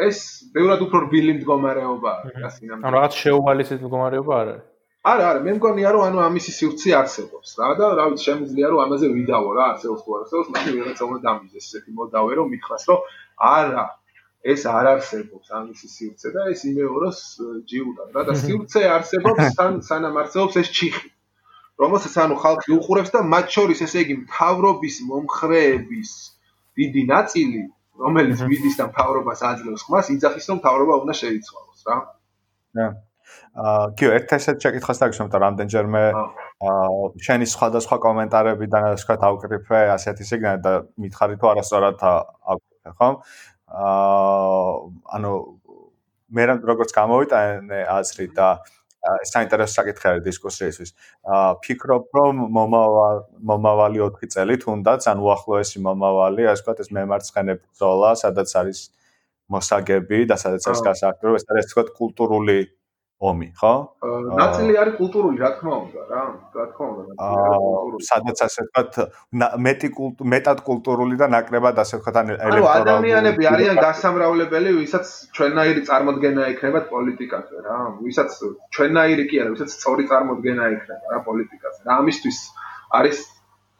[0.06, 0.18] ეს
[0.54, 2.86] ბევრად უფრო რბილი მდგომარეობაა რა სინამდვილეში.
[2.86, 4.64] ანუ რაღაც შეუვალისი მდგომარეობა არის?
[5.06, 8.80] არა არა მე მგონია რომ ანუ ამისი სივრცე არსებობს რა და რა ვიცი შემიძლია რომ
[8.86, 12.98] ამაზე ვიდავო რა არსებობს თუ არსებობს მაგრამ ვიღაცა უნდა დამიზეს ესეთი მოდავე რომ მითხრას რომ
[13.36, 13.86] არა
[14.46, 17.20] ეს არ არსებობს ამისი სივრცე და ეს იმეოროს
[17.70, 21.10] ჯიუტად რა და სივრცე არსებობს თან სანამ არსებობს ეს ჩიხი
[21.82, 26.12] რომელსაც ანუ ხალხი უყურებს და მათ შორის ესე იგი მთავრობის მომხრეების
[26.80, 27.64] დიდი ნაწილი
[28.04, 31.96] რომელიც მიდის და მთავრობას აძლევს ხმას იძახის რომ მთავრობა უნდა შეიცვალოს რა.
[32.76, 32.86] და
[33.56, 39.80] აა კიო ერთ ესეთ შეკითხვას დაგიშვამ და რამდენჯერმე აა შენი სხვადასხვა კომენტარები და სხვა დავკრიფე
[39.96, 42.04] ასეთი სიგნალი და მითხარი თუ არასწორად
[42.86, 43.10] აკვირფე ხო?
[43.66, 44.72] აა
[45.18, 45.32] ანუ
[46.36, 48.48] მე როგორც გამოვიტანე აზრი და
[49.06, 50.90] საინტერესო საკითხი არის დისკუსიისთვის.
[51.26, 53.16] აა ფიქრობ, რომ მომავალ
[53.50, 58.80] მომავალი 4 წელი თუნდაც ან უახლოესი მომავალი, ასე ვთქვათ, ეს მემარცხენე ბრძოლა, სადაც არის
[59.54, 62.58] მოსაგები და სადაც არის გასაკვირი, ეს არის თქო კულტურული
[63.16, 63.72] ომი, ხო?
[64.36, 66.22] ნაწილი არის კულტურული, რა თქმა უნდა, რა,
[66.52, 68.92] რა თქმა უნდა, ნაწილი სადაც ასე ვთქვათ,
[69.66, 72.60] მეტი კულტურული, მეტად კულტურული და ნაკლებად ასე ვთქვათ, ან ელექტრონული.
[72.60, 77.78] ანუ ადამიანები არიან გასამრავლებელი, ვისაც ჩვენნაირი წარმოდგენა ექნებათ პოლიტიკაზე, რა.
[78.04, 78.30] ვისაც
[78.76, 81.80] ჩვენნაირი კი არა, ვისაც სწორი წარმოდგენა ექნება რა პოლიტიკაზე.
[81.88, 82.38] რა ამისთვის
[83.00, 83.18] არის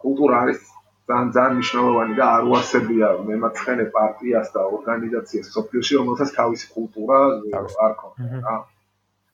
[0.00, 0.60] კულტურა არის
[1.06, 7.18] ძალიან ძალიან მნიშვნელოვანი და არ უარსებია მემარცხენე პარტიას და ორგანიზაციას სოფიოში, რომელსაც თავისი კულტურა
[7.84, 8.56] არ ქონდა, რა.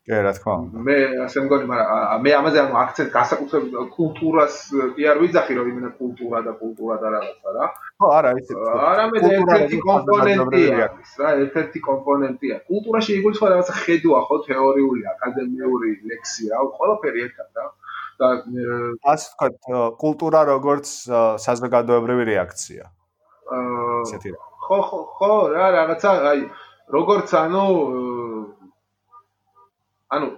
[0.02, 0.80] კი, რა თქმა უნდა.
[0.86, 4.54] მე ასე მგონი, მაგრამ მე ამაზე ანუ აქცენტ გასაკუთრებით კულტურას
[4.96, 7.66] კი არ ვიძახი, რომ იმენა კულტურა და კულტურა და რაღაცა რა.
[8.02, 8.52] ხო, არა, ისე.
[8.86, 10.88] არა, მე ერთ-ერთი კომპონენტია,
[11.22, 12.56] რა, ერთ-ერთი კომპონენტია.
[12.70, 17.66] კულტურაში იგულისხმება რაღაცა ხედვა, ხო, თეორიული, აკადემიური ლექსია, ყველაფერი ერთად რა.
[18.22, 18.28] და
[19.12, 19.54] ასე ვთქვათ,
[20.02, 20.86] კულტურა როგორც
[21.46, 22.84] საზოგადოებრივი რეაქცია.
[23.52, 24.02] აა
[24.66, 26.40] ხო, ხო, ხო, რა, რაღაცა, აი,
[26.92, 27.64] როგორც ანუ
[30.16, 30.28] ანუ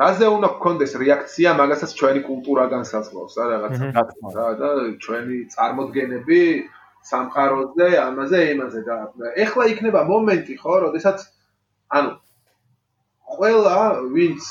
[0.00, 3.86] რაზე უნდა გქონდეს რეაქცია მაგასაც ჩვენი კულტურა განსაზღვრავს რა რაღაცა
[4.36, 4.68] რა და
[5.04, 6.40] ჩვენი წარმოდგენები
[7.10, 8.98] სამყაროზე ამაზე იმაზე და
[9.44, 11.26] ეხლა იქნება მომენტი ხო როდესაც
[11.98, 12.12] ანუ
[13.34, 13.76] ყველა
[14.14, 14.42] ვინც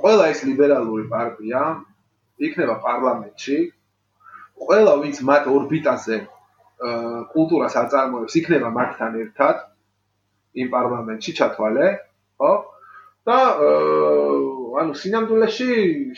[0.00, 1.62] ყველა ეს ლიბერალური პარტია
[2.48, 3.58] იქნება პარლამენტში
[4.64, 6.18] ყველა ვინც მათ ორბიტაზე
[7.34, 9.56] კულტურას აწარმოებს იქნება მათთან ერთად
[10.62, 11.86] იმ პარლამენტში ჩათვალე
[12.38, 12.52] ხო
[13.28, 13.38] და
[14.80, 15.68] ანუ სინამდვილეში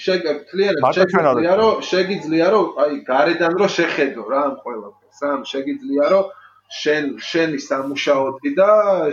[0.05, 6.25] შეგიძლია შეგიძლია რომ შეგიძლია რომ აი გარედან რომ შეხედო რა ამ ყველაფერს ამ შეგიძლია რომ
[6.81, 8.71] შენ შენი სამუშაოთი და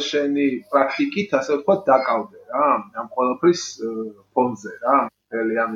[0.10, 2.68] შენი პრაქტიკით ასე ვთქვათ დაკავდე რა
[3.02, 3.64] ამ ყველაფრის
[4.34, 5.74] ფონზე რა მთელი ამ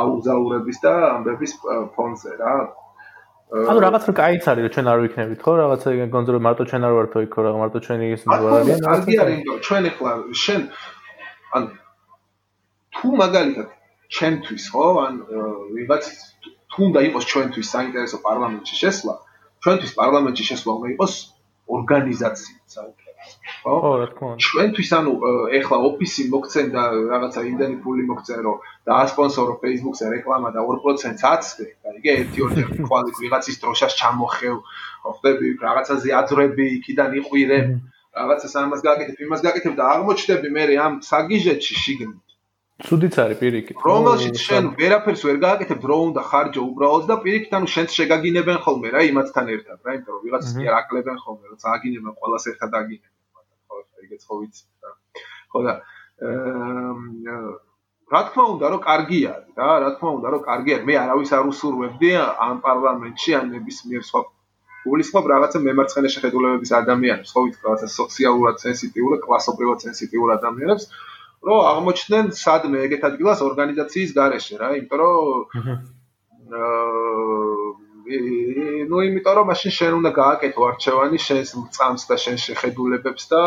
[0.00, 1.52] აუზაურების და ამბების
[1.96, 2.56] ფონზე რა
[3.46, 5.52] ანუ რაღაც რა კაიც არის რომ ჩვენ არ ვიქნებით ხო?
[5.62, 9.58] რაღაცა გონძრო მარტო ჩვენ არ ვართო იქ რა მარტო ჩვენი ის მოგვარია კარგი არის იმიტომ
[9.66, 10.12] ჩვენ ახლა
[10.44, 10.62] შენ
[11.56, 11.64] ან
[12.96, 13.68] თუ მაგალითად
[14.16, 15.14] ჩვენთვის ხო ან
[15.76, 16.04] ვიღაც
[16.72, 19.14] თუნდა იყოს ჩვენთვის საინტერესო პარლამენტში შესვლა
[19.64, 21.14] ჩვენთვის პარლამენტში შესვლა უნდა იყოს
[21.76, 22.74] ორგანიზაციის
[23.66, 23.74] ხო?
[23.82, 24.42] ხო რა თქმა უნდა.
[24.46, 25.12] ჩვენთვის ანუ
[25.58, 28.56] ეხლა ოფისი მოქცენ და რაღაცა იმდენი ფული მოქცენ რომ
[28.86, 34.54] და ასპონსორო Facebook-ზე რეკლამა და 2%-ს აცდე და იგე ერთი ორი ხვალი ვიღაცის დროშას ჩამოხევ
[35.10, 37.58] ხვდები რაღაცაზე აძრები იქიდან იყვირე
[38.16, 42.26] რაღაცას ამას გაკეთებ, იმას გაკეთებ და აღმოჩნდები მე ამ საგიჟეთში შიგნით.
[42.86, 43.76] ცუდიც არის პირიქით.
[43.88, 48.88] რომელშიც შენ ვერაფერს ვერ გააკეთებ, რო უნდა ხარჯო უბრალოდ და პირიქით ანუ შენც შეგაგინებენ ხოლმე
[48.92, 52.70] რა იმათთან ერთად, რა, იმიტომ რომ ვიღაცას კი არ აკლებენ ხოლმე, როცა აგინებენ ყოველას ერთად
[52.80, 53.12] აგინებენ,
[53.68, 54.90] ხო, ეგეც ხო ვიცი რა.
[55.52, 55.72] ხო და
[58.12, 60.86] რა თქმა უნდა რომ კარგი არის რა, რა თქმა უნდა რომ კარგი არის.
[60.88, 62.10] მე არავის არ უსურვებდი
[62.46, 64.20] ამ პარლამენტში ან ნებისმიერ სხვა
[64.86, 70.84] გულისხმობ რაღაცა მემარცხენე შეხედულებების ადამიანებს, ხო ვიცი, რაღაცა სოციალურად სენსიტიურ, კლასობრივად სენსიტიურ ადამიანებს,
[71.46, 75.14] რომ აღმოჩნდნენ სადმე ეგეთ ადგილას ორგანიზაციის გარეშე რა, იმიტომ რომ
[78.90, 83.40] ნუ იმიტომ რომ მაშინ შენ უნდა გააკეთო არჩევანი შენს წამს და შენ შეხედულებებს და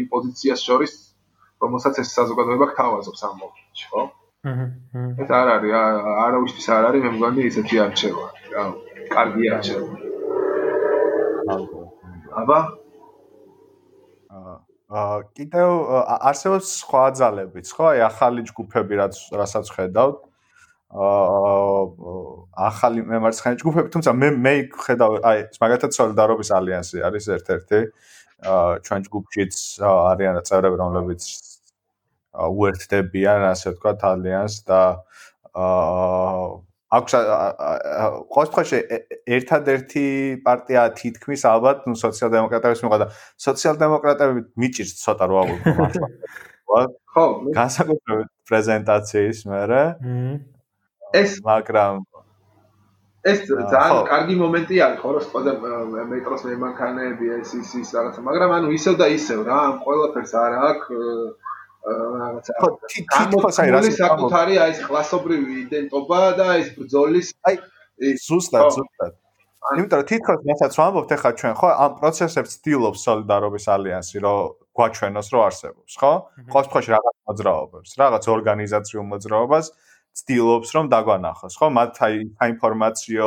[0.00, 0.92] იმ პოზიციას შორის,
[1.62, 4.02] რომელსაც ეს საზოგადოება გთავაზობს ამ მომენტში, ხო?
[4.46, 4.66] აჰა.
[5.22, 5.72] ეს არ არის,
[6.26, 8.64] არავისთვის არ არის, მე მგონი ისეთი არჩევანი, რა.
[9.14, 10.05] კარგი არჩევანი.
[12.36, 12.58] აბა
[14.86, 15.70] აა კიდევ
[16.30, 17.86] არსებობს სხვა ძალებიც, ხო?
[17.90, 20.18] აი ახალი ჯგუფები რაც რასაც ხედავთ.
[20.94, 21.80] აა
[22.68, 24.54] ახალი მემარცხენე ჯგუფები, თუმცა მე მე
[24.84, 27.80] ხედავ აი მაგათაც სოლიდარობის ალიანსი არის ერთ-ერთი
[28.52, 31.22] აა ჩვენ ჯგუფშიც არიან წევრები, რომლებიც
[32.36, 34.80] უერთდებიან, ასე ვთქვათ, ალიანსს და
[35.56, 37.12] აა აქვს
[38.30, 38.70] ყოველთვის
[39.36, 40.06] ერთადერთი
[40.46, 43.06] პარტია თითქმის ალბათ ნუ სოციალ-დემოკრატების მიყვა და
[43.46, 46.08] სოციალ-დემოკრატები მიჭირს ცოტა რო აღვიქო მართლა.
[47.10, 47.24] ხო,
[47.58, 49.82] განსაკუთრებით პრეზენტაციის მერე.
[51.14, 52.06] ეს მაგრამ
[53.26, 55.40] ეს ძალიან კარგი მომენტი არის ხო რომ სხვა
[56.10, 60.52] მეტროს მემანქანეები ეს ის ის რაღაცა მაგრამ ანუ ისევ და ისევ რა ამ ყველაფერს არ
[60.70, 60.86] აქვს
[61.86, 67.54] რაღაცა ხო თითქოს აი რა საკუთარი აი ეს კლასობრივი იდენტობა და ეს ბრძოლის აი
[68.26, 69.12] ზუსტად ზუსტად.
[69.66, 74.38] იმიტომ რომ თითქოს რასაც ვამბობთ ახლა ჩვენ ხო ამ პროცესებს ცდილობს солиდარობის ალიანსი რომ
[74.76, 76.12] გვაჩვენოს რომ არსებობს ხო?
[76.50, 79.66] ყოველ შემთხვევაში რაღაც მოძრაობებს რაღაც ორგანიზაციულ მოძრაობას
[80.16, 81.66] ცდილობს რომ დაგვანახოს ხო?
[81.78, 83.26] მათ აი საინფორმაციო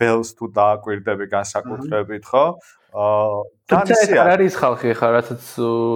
[0.00, 2.44] ველს თუ დააკვირდები განსაკუთრებით ხო?
[2.90, 5.42] აა თან ისე არ არის ხალხი ხა რასაც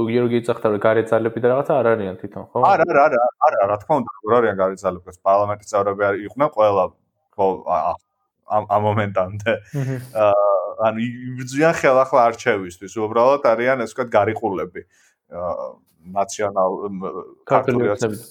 [0.07, 2.63] გიორგი იცახდა რომ გარეცალები და რაღაცა არ არიან თვითონ ხო?
[2.71, 6.85] არა არა არა არა რა თქმა უნდა რა არიან გარეცალები პარლამენტის წევრები არ იყვნენ ყველა
[7.35, 7.47] ხო
[8.55, 9.53] ამ ამ მომენტამდე.
[10.23, 10.45] აა
[10.87, 14.81] ანუ იბრძვიან ხელახლა არჩევისთვის უბრალოდ არიან ასე ვთქვათ გარიყულები.
[15.35, 15.67] აა
[16.15, 16.73] ნაციონალ
[17.49, 18.23] ქართული ოცნებით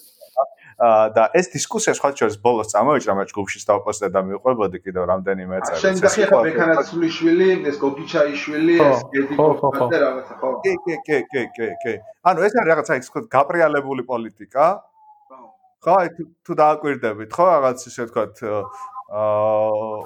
[0.83, 5.79] და ეს დისკუსია სხვა შორის ბოლოს წამოიჭრა მე ჯგუფში სტავპოსტა და მიყვებოდი კიდევ რამდენიმე წელი.
[5.83, 10.49] შენ და ხება მექანაცულიშვილი, ეს გოგიჩაიშვილი, ეს გედი და რაღაცა ხო?
[10.65, 11.93] კი, კი, კი, კი, კი, კი.
[12.27, 14.65] ანუ ეს არის რაღაცა ის თქვა გაპრიალებული პოლიტიკა.
[15.83, 16.07] ხო, აი
[16.43, 18.23] თუ დააკვირდებით, ხო, რაღაც ისე თქვა
[19.13, 19.99] აა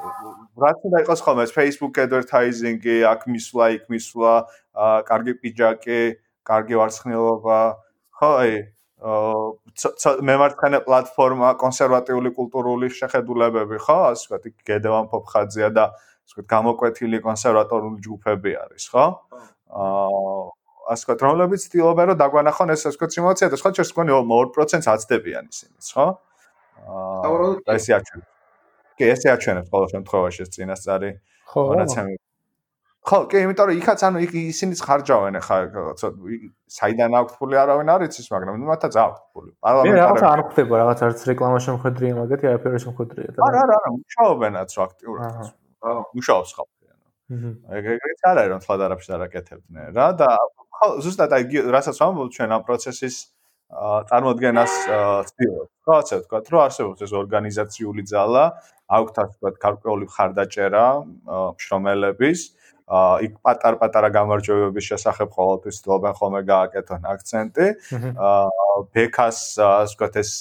[0.62, 4.34] რაც უნდა იყოს ხოლმე Facebook advertising-ი, აქ მისვლა, იქ მისვლა,
[4.76, 6.02] აა კარგი პიჯაკი,
[6.44, 7.60] კარგი ვარცხნილობა,
[8.20, 8.52] ხო, აი
[8.98, 13.98] მემარცხენე პლატფორმა, კონსერვატიული კულტურული შეხედულებები, ხო?
[14.10, 19.06] ასე ვთქვათ, გედევან ფოფხაძეა და ასე ვთქვათ, გამოკვეთილი კონსერვატორული ჯგუფები არის, ხო?
[19.70, 20.42] აა
[20.88, 24.88] ასე ვთქვათ, რომლებიც ცდილობენ რომ დაგვანახონ ეს ასე ვთქვათ სიმულაცია და სხვა ჩვენს კონი 2%-ს
[24.98, 26.08] აცდებიან ისინი, ხო?
[26.90, 28.30] აა ესე აჩვენებს.
[28.98, 31.12] კი, ესე აჩვენებს ყოველ შემთხვევაში ეს წინასწარი.
[31.54, 32.18] ხო, რაც ამი
[33.08, 35.58] ხო, კი, იმიტომ რომ იქაც ანუ იქ ისინიც ხარჯავენ ხა
[36.78, 39.52] საიდან აქვს ფული არავინ არ იცის, მაგრამ მათაც აქვს ფული.
[39.64, 43.30] პარლამენტარები რაღაცა არ ხდება, რაღაც არც რეკლამა შემხედრია, მაგათი არაფერი შემხედრია.
[43.48, 45.48] არა, არა, არა, მუშაობენაც რა აქტიურად.
[46.18, 47.06] მუშაობს ხალხი ანუ.
[47.32, 47.52] აჰა.
[47.80, 50.30] ეგრეც არ არის რომ თლად არაფერს არ აკეთებდნენ რა და
[50.78, 51.44] ხო, ზუსტად აი
[51.76, 53.16] რასაც ვამბობ ჩვენ ამ პროცესის
[53.68, 54.74] წარმოადგენას
[55.28, 55.68] ცდილობ.
[55.88, 58.44] რა ასე ვთქვა, რომ არსებობს ეს ორგანიზაციული ძალა,
[58.88, 60.86] აქვთ ასე ვთქვა, გარკვეული ხარდაჭერა
[61.28, 67.66] მშრომელების აა იქ პატარ-პატარა გამარჯვებების შესახებ ყოველთვის ცდილობენ ხოლმე გააკეთონ აქცენტი.
[68.16, 68.48] აა
[68.96, 70.32] ბექას ასე ვთქვათ ეს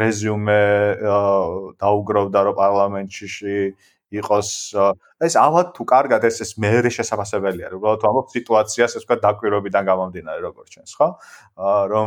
[0.00, 0.60] რეზიუმე
[1.78, 3.54] დაუგროვდა რომ პარლამენტში
[4.10, 4.74] იყოს
[5.22, 10.40] ეს ალბათ თუ კარგად ეს ეს მეერე შესაძლებელია უბრალოდ ამბობ სიტუაციას ეს ვთქვათ დაკვირვებიდან გამომდინარე
[10.42, 11.08] როგორც ჩვენს ხო?
[11.94, 12.06] რომ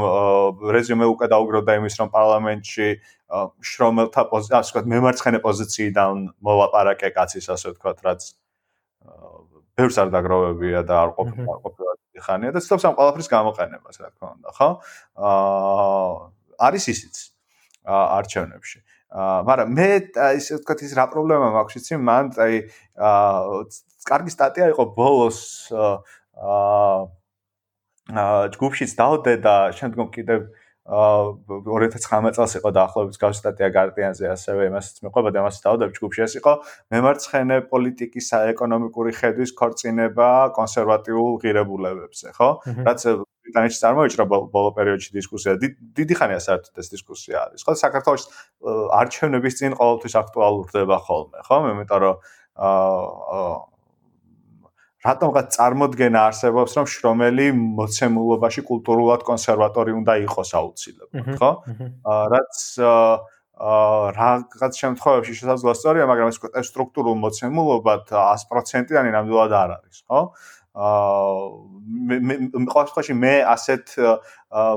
[0.76, 2.88] რეზიუმე უკვე დაუგროვდა იმის რომ პარლამენტში
[3.72, 6.14] შრომელთა პოზიცია ასე ვთქვათ მემარცხენე პოზიციიდან
[6.44, 8.22] მოლაპარაკე კაცის ასე ვთქვათ რაც
[9.78, 11.94] ბევრს არ დაგროვებია და არ ყოფილა ყოფილა
[12.24, 14.70] ხანია და ცდილობს ამ ყველაფრის გამოყენებას, რა თქმა უნდა, ხო?
[15.18, 16.14] აა
[16.68, 17.16] არის ისიც
[17.90, 18.80] არჩევნებში.
[19.14, 19.90] აა მაგრამ მე
[20.40, 22.54] ისე ვთქვათ ის რა პრობლემა მაქვს იცი, მან აი
[22.98, 23.62] აა
[24.10, 25.40] კარგი სტატია იყო ბოლოს
[25.74, 26.98] აა
[28.14, 34.68] აა ჯგუფშიც დავდე და შემდგომ კიდევ აა 2019 წელს იყო დაახლოებით გავს სტატია გარტიანზე ასევე
[34.68, 36.54] იმასაც მეყვება და იმასაც დავდებ ჯგუფში ეს იყო
[36.92, 40.28] მემარცხენე პოლიტიკის ეკონომიკური ხედვის ქორწინება
[40.60, 42.50] კონსერვატიულ ღირებულებებზე ხო?
[42.84, 43.00] რაც
[43.48, 45.56] ბრიტანეთში წარმოიჭრა ბოლო პერიოდში დისკუსია.
[45.96, 47.72] დიდი ხანია საერთოდ ეს დისკუსია არის ხო?
[47.80, 48.24] საქართველოს
[49.00, 51.58] არჩევნების წინ ყოველთვის აქტუალურდება ხოლმე ხო?
[51.64, 52.16] მე რომ
[52.60, 53.73] აა
[55.04, 61.52] რატომღაც წარმოდგენა არსებობს რომ შრომელი მოცემულობაში კულტურულად კონსერვატორი უნდა იყოს აუცილებლად ხო?
[62.34, 70.22] რაც აა რაღაც შემთხვევებში შესაძლოა სწორია მაგრამ ეს სტრუქტურულ მოცემულობად 100%-იანი ნამდვილად არ არის ხო?
[70.24, 73.94] აა მე ყოველ შემთხვევაში მე ასეთ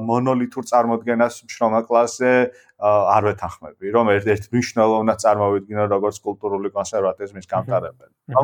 [0.05, 2.32] მონოლითურ წარმოდგენას შრომა კლასზე
[2.77, 8.12] არ ვეთანხმები, რომ ერთ-ერთ მნიშვნელოვნად წარმოვიდგინო როგორც კულტურული კონსერვატიზმის გამტარებელი.
[8.36, 8.43] ხო?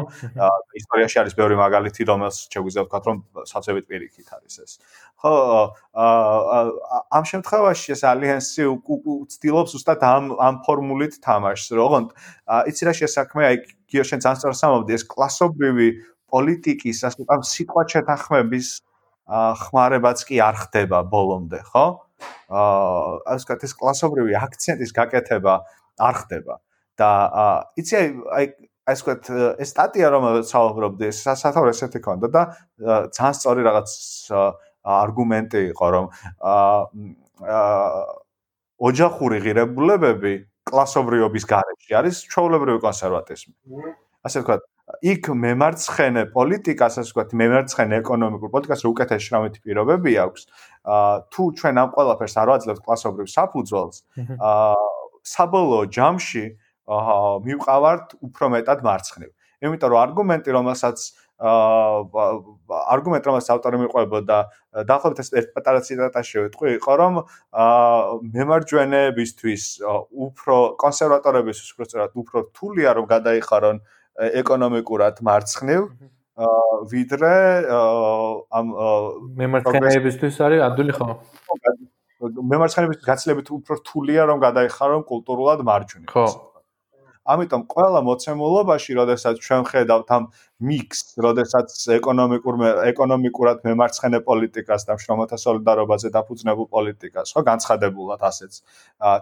[0.80, 3.16] ისტორიაში არის ბევრი მაგალითი, რომელს შეგვიძლია ვთქვათ, რომ
[3.52, 4.72] საცებით პირიქით არის ეს.
[5.20, 5.32] ხო,
[7.12, 12.08] ამ შემთხვევაში ეს ალიანსი უცდილობს უბრალოდ ამ ამ ფორმულით თამაშს, რომ
[12.72, 13.56] იცი რა შესაქმე, აი
[13.92, 15.88] გიოშენ ძანსწორს ამბობდი, ეს კლასობრივი
[16.32, 18.68] პოლიტიკის, ასე ვთქვათ, სიტყვა შეთანხმების
[19.62, 21.86] ხმარებაც კი არ ხდება ბოლომდე, ხო?
[22.52, 25.54] აა ასე ვთქვათ ეს კლასობრივი აქცენტის გაკეთება
[26.08, 26.54] არ ხდება.
[27.00, 27.08] და
[27.80, 28.46] იცი აი აი
[28.92, 29.30] ასე ვთქვათ
[29.64, 32.42] ეს სტატია რომელსაც საუბრობდი ეს სათავე ესეთი ქონდა და
[33.16, 33.90] ძალიან სწორი რაღაც
[34.82, 36.06] არგუმენტი იყო რომ
[36.42, 38.02] აა
[38.82, 40.34] ოჯახური ღირებულებები
[40.68, 43.54] კლასობრიობის გარეშე არის ჩაოლებრივი კონსერვატიზმი.
[44.26, 44.62] ასე ვთქვათ
[45.00, 50.42] იქ მემარცხენე პოლიტიკას, ასე ვთქვათ, მემარცხენე ეკონომიკურ პოლიტიკას უკეთეს შრომითი პირობები აქვს.
[50.82, 53.96] აა თუ ჩვენ ამ ყველაფერს არ ვაძლევთ კლასობრივ საფუძველს,
[54.36, 54.74] აა
[55.22, 56.44] საბოლოო ჯამში
[56.90, 59.30] აა მივყავართ უფრო მეტად მარცხნივ.
[59.62, 60.98] იმიტომ რომ არგუმენტი, რომელსაც
[61.42, 62.26] აა
[62.92, 64.38] არგუმენტი, რომელსაც ავტორი მიყვებოდა,
[64.86, 67.98] დაახლოებით ეს პატარა ციტატაში ვიტყვი, იყო რომ აა
[68.34, 69.62] მემარჯვენეებისთვის
[70.26, 73.76] უფრო კონსერვატორებისთვის უფრო სწორად უფრო რთულია რომ გადაიხარონ
[74.18, 75.86] ეკონომიკურად მარცხნივ
[76.92, 77.34] ვიდრე
[78.58, 78.66] ამ
[79.40, 81.06] მემარცხენეებისთვის არის ადვილი ხო?
[82.22, 86.08] მემარცხენეებისთვის გაცილებით უფრო რთულია რომ გადაიხარონ კულტურულად მარჯვნივ.
[86.12, 86.26] ხო.
[87.22, 90.24] ამიტომ ყველა მოცემულობაში, როდესაც ჩვენ ხედავთ ამ
[90.62, 91.68] მიქსს, როდესაც
[91.98, 92.54] ეკონომიკურ
[92.90, 98.52] ეკონომიკურად მემარცხენე პოლიტიკას და შრომათა სოლიდარობაზე დაფუძნებულ პოლიტიკას, ხო, განცხადებულად ასეც.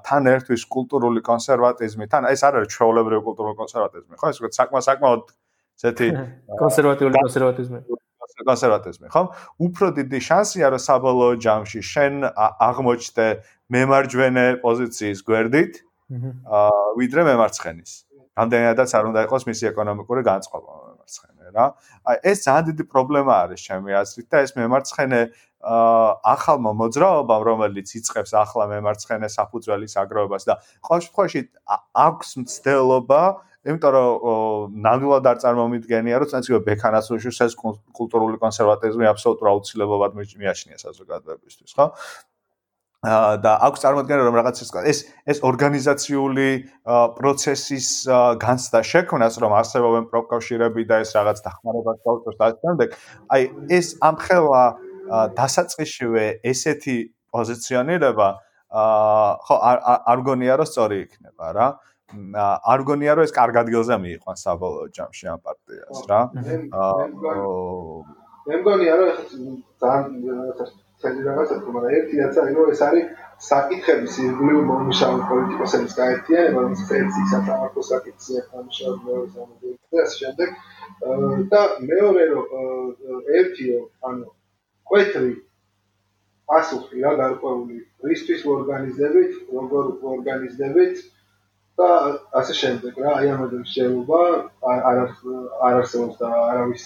[0.08, 5.24] თან ერთვის კულტურული კონსერვატიზმი, თან ეს არ არის ჩვეულებრივი კულტურული კონსერვატიზმი, ხო, ეს საკმა საკმაოდ
[5.80, 6.08] ზეთი
[6.62, 7.80] კონსერვატიული კონსერვატიზმი.
[8.40, 9.22] კონსერვატიზმი, ხო?
[9.60, 13.26] უფრო დიდი შანსია, რომ საბოლოო ჯამში შენ აღმოჩნდე
[13.74, 15.72] მემარჯვენე პოზიციის გვერდით,
[16.10, 16.70] აა
[17.00, 17.92] ვიდრე მემარცხენის.
[18.40, 21.66] რამდენადაც არ უნდა იყოს მისი ეკონომიკური განწყობა მემარცხენე, რა.
[22.08, 25.20] აი ეს ძალიან დიდი პრობლემა არის ჩემი აზრით და ეს მემარცხენე
[25.60, 30.54] აა ახალმა მოძრაობამ, რომელიც იწყებს ახლა მემარცხენე საფუძველის აგროვებას და
[30.86, 31.40] ყოველ შემთხვევაში
[32.06, 33.22] აქვს მცდელობა
[33.60, 41.76] იმიტომ რომ ნამდვილად არ წარმომიდგენია რომ წინასწარ ბექანასოშის ეს კულტურული კონსერვატიზმი აბსოლუტურ აუცილებლად მიაჩნია საზოგადოებისთვის,
[41.76, 41.86] ხო?
[43.00, 46.48] და აქვს წარმოადგენა რომ რაღაც ეს ეს ორგანიზაციული
[47.16, 47.88] პროცესის
[48.44, 52.88] განცდა შექმნას რომ არსებობენ პროკავშირები და ეს რაღაც დახმარებას გაუწევს და ასე შემდეგ.
[53.32, 54.64] აი ეს ამხელა
[55.32, 56.96] დასაწყისშივე ესეთი
[57.32, 58.28] პოზიციონირება
[59.48, 59.56] ხო
[60.12, 61.68] არ გონია რომ სწორი იქნება რა.
[62.68, 66.20] არ გონია რომ ეს კარგ ადგილზე მიიყვან საბოლოო ჯამში ამ პარტიას რა.
[68.44, 69.24] მე მგონია რომ ეხლა
[69.80, 73.04] ძალიან ცელი რაღაცა თქო, მაგრამ ერთი რაც არის, რომ ეს არის
[73.50, 80.50] საკითხების ირგვლივ მომუშავე პოლიტიკოსების გაერთიანება, რომელიც ერთი საფრანგეთის საკითხია, ამშობ მეორე სამოდი და ასე შემდეგ.
[81.52, 82.44] და მეორე რომ
[83.40, 83.78] ერთიო,
[84.08, 84.26] ანუ
[84.90, 85.32] კვეთრი
[86.50, 87.78] პასუხი რა გარკვეული
[88.10, 90.96] რისთვის ორგანიზებით, როგორ ორგანიზებით
[91.80, 91.88] და
[92.40, 94.18] ასე შემდეგ რა, აი ამაზე შეიძლება
[94.72, 96.84] არ არ არსებობს და არავის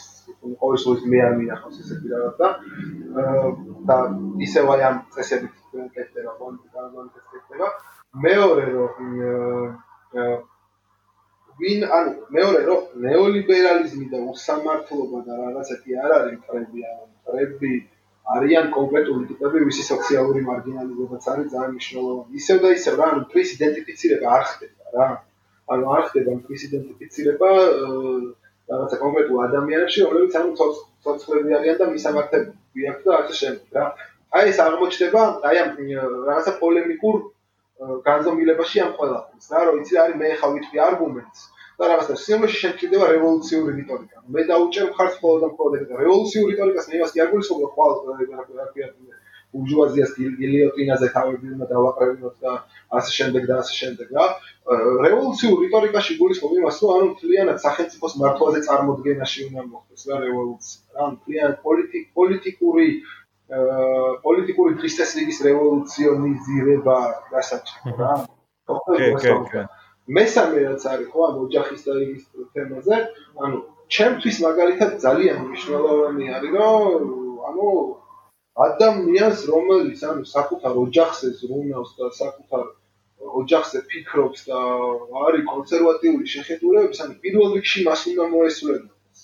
[0.61, 2.49] ყოველ შემთხვევაში მე არ მინახავს ესეთი რაღაც და
[3.91, 3.97] და
[4.47, 5.55] ისევ აი ამ წესებით
[5.97, 7.69] კეთდება პოლიტიკა როგორ კეთდება.
[8.27, 8.93] მეორე რომ
[11.63, 17.73] ვინ ანუ მეორე რომ ნეოლიბერალიზმი და უსამართლობა და რაღაცეთი არ არის მტრები ანუ მტრები
[18.35, 22.41] არიან კონკრეტული ტიპები ვისი სოციალური მარგინალიზებაც არის ძალიან მნიშვნელოვანი.
[22.41, 25.07] ისევ და ისევ რა ანუ მტრის იდენტიფიცირება არ ხდება რა
[25.75, 27.51] ანუ არ ხდება მტრის იდენტიფიცირება
[28.73, 30.51] რაღაცა კონკრეტულ ადამიანებში, რომლებიც ანუ
[31.05, 33.85] ცოცხლები არიან და მისამართები აქვს და ასე შემდეგ რა.
[34.35, 35.71] აი ეს აღმოჩნდება აი ამ
[36.29, 37.17] რაღაცა პოლემიკურ
[38.09, 41.41] განზომილებაში ამ ყველაფერს რა, რომ იცი არის მე ხა ვიტყვი არგუმენტს
[41.79, 44.17] და რაღაცა სიმბოლოში შეჭდება რევოლუციური რიტორიკა.
[44.35, 47.91] მე დაუჭერ მხარს ხოლმე და ხოლმე რევოლუციური რიტორიკას მე იმას კი არ გულისხმობ, რომ ხვალ
[48.61, 48.89] რა ქვია
[49.55, 52.53] ბურჟუაზიას გილიოტინაზე თავები უნდა დავაყრებინოთ და
[52.99, 54.27] ასე შემდეგ და ასე შემდეგ რა.
[55.07, 60.81] რევოლუციურ რიტორიკაში გულისხმობ იმას, რომ ანუ მთლიანად სახელმწიფოს მართვაზე წარმოქმნაში უნდა მოხდეს რა რევოლუცია.
[60.97, 62.89] რა მთლიანად პოლიტიკ პოლიტიკური
[64.25, 66.99] პოლიტიკური ქრისტესლიგის რევოლუციონიზირება
[67.33, 68.15] გასაჭირო რა.
[70.17, 72.25] მესამე რაც არის ხო ანუ ოჯახის და იმის
[72.55, 72.97] თემაზე,
[73.45, 73.57] ანუ
[73.95, 77.05] ჩემთვის მაგალითად ძალიან მნიშვნელოვანი არის, რომ
[77.49, 77.69] ანუ
[78.55, 82.65] ადამიანს რომელიც ანუ საკუთარ ოჯახზე ზრუნავს და საკუთარ
[83.41, 84.59] ოჯახზე ფიქრობს და
[85.27, 89.21] არის კონსერვატიული შეხედულებების, ანუ პირველ რიგში მას უნდა მოესწრებოდეს.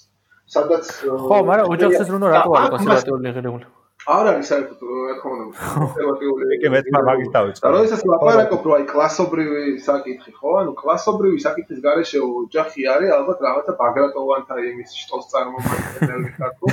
[0.51, 0.85] სადაც
[1.31, 3.80] ხო, მაგრამ ოჯახზე ზრუნვა რატო არის კონსერვატიული შეხედულება?
[4.09, 7.73] არ არის საერთოდ რა თქმა უნდა კონსერვატიული ეგ მეც მაგის დავიწყე.
[7.75, 10.53] როდესაც ლაპარაკობ რო აი კლასობრივი საკითხი ხო?
[10.61, 16.67] ანუ კლასობრივი საკითხის გარეშე ოჯახი არის ალბათ რაღაცა ბაგრატოვანთა იმის შტოს წარმომადგენელი ხარკო.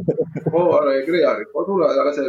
[0.50, 1.52] ხო, არა ეგრე არის.
[1.52, 2.22] ხო თუ რაღაცა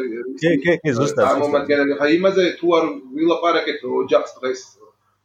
[0.44, 1.24] კი, კი, კი, ზუსტად.
[1.24, 4.62] წარმომადგენელი ხა იმაზე თუ არ ვილაპარაკეთ ოჯახს დღეს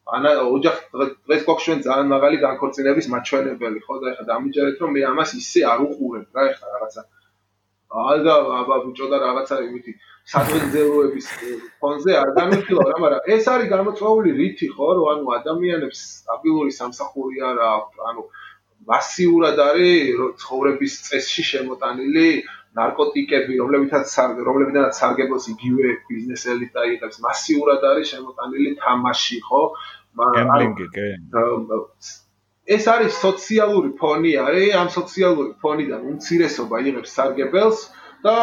[0.06, 5.00] ანა ოჯახ დღეს გვაქვს ჩვენ ძალიან მაღალი განქორწინების მაჩვენებელი ხო და ეხლა დამიჯერეთ რომ მე
[5.10, 7.02] ამას ისე არ უყურებ რა ეხლა რაღაცა
[7.90, 9.92] ალდა აბა ბუჭო და რაღაცა იმითი
[10.32, 11.26] საძველოების
[11.80, 17.36] ფონზე არ გამიხილა რა მაგრამ ეს არის გამოწვეული რითი ხო რომ ანუ ადამიანებს სტაბილური სამსახური
[17.50, 18.22] არ აქვს ანუ
[18.90, 22.28] მასიურად არის ცხოვრების წესში შემოტანილი
[22.80, 24.16] ნარკოტიკები რომლებითაც
[24.50, 29.62] რომლებიდანაც სარგებლოს იგივე ბიზნეს ელიტა იღებს მასიურად არის შემოტანილი თამაში ხო?
[30.36, 31.08] გემბლინგი კი
[32.66, 37.82] ეს არის სოციალური ფონი არის ამ სოციალური ფონიდან უმცირესობა იღებს სარგებელს
[38.26, 38.34] და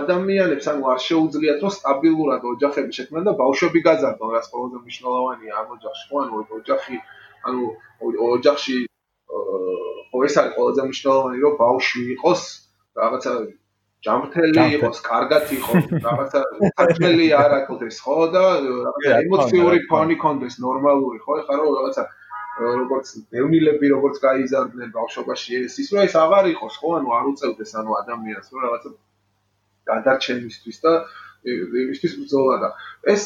[0.00, 5.68] ადამიანებს ანუ არ შეუძლიათ რომ სტაბილურად ოჯახები შექმნან და ბავშვები გაზარდონ რაც ყველაზე მნიშვნელოვანია ამ
[5.76, 6.96] ოჯახში ანუ ოჯახი
[7.48, 7.62] ანუ
[8.32, 8.76] ოჯახში
[10.08, 12.42] ხო ეს არის ყველაზე მნიშვნელოვანი რომ ბავშვი იყოს
[13.02, 13.32] რაღაცა
[14.06, 16.40] ჯამრთელი იყოს, კარგად იყოს, რაღაცა
[16.78, 22.04] საჭმელი არ აქვს ხო და რაღაცა ემოციური ფონი კონდეს ნორმალური ხო ეხლა რომ რაღაცა
[22.58, 26.88] როგორც დევნილები როგორც გაიზარდნენ ბავშვობაში ეს ის რომ ეს აღარ იყოს ხო?
[26.98, 28.90] ანუ არ უწევდეს ანუ ადამიანს რომ რაღაცა
[29.88, 30.92] გადარჩენისთვის და
[31.46, 32.68] იმისთვის ბრძოლა და
[33.14, 33.22] ეს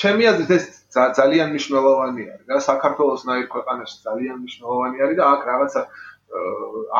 [0.00, 0.64] ჩემი აზრით ეს
[0.96, 5.82] ძალიან მნიშვნელოვანი არის და საქართველოს ნაირ ქვეყანაში ძალიან მნიშვნელოვანი არის და აქ რაღაცა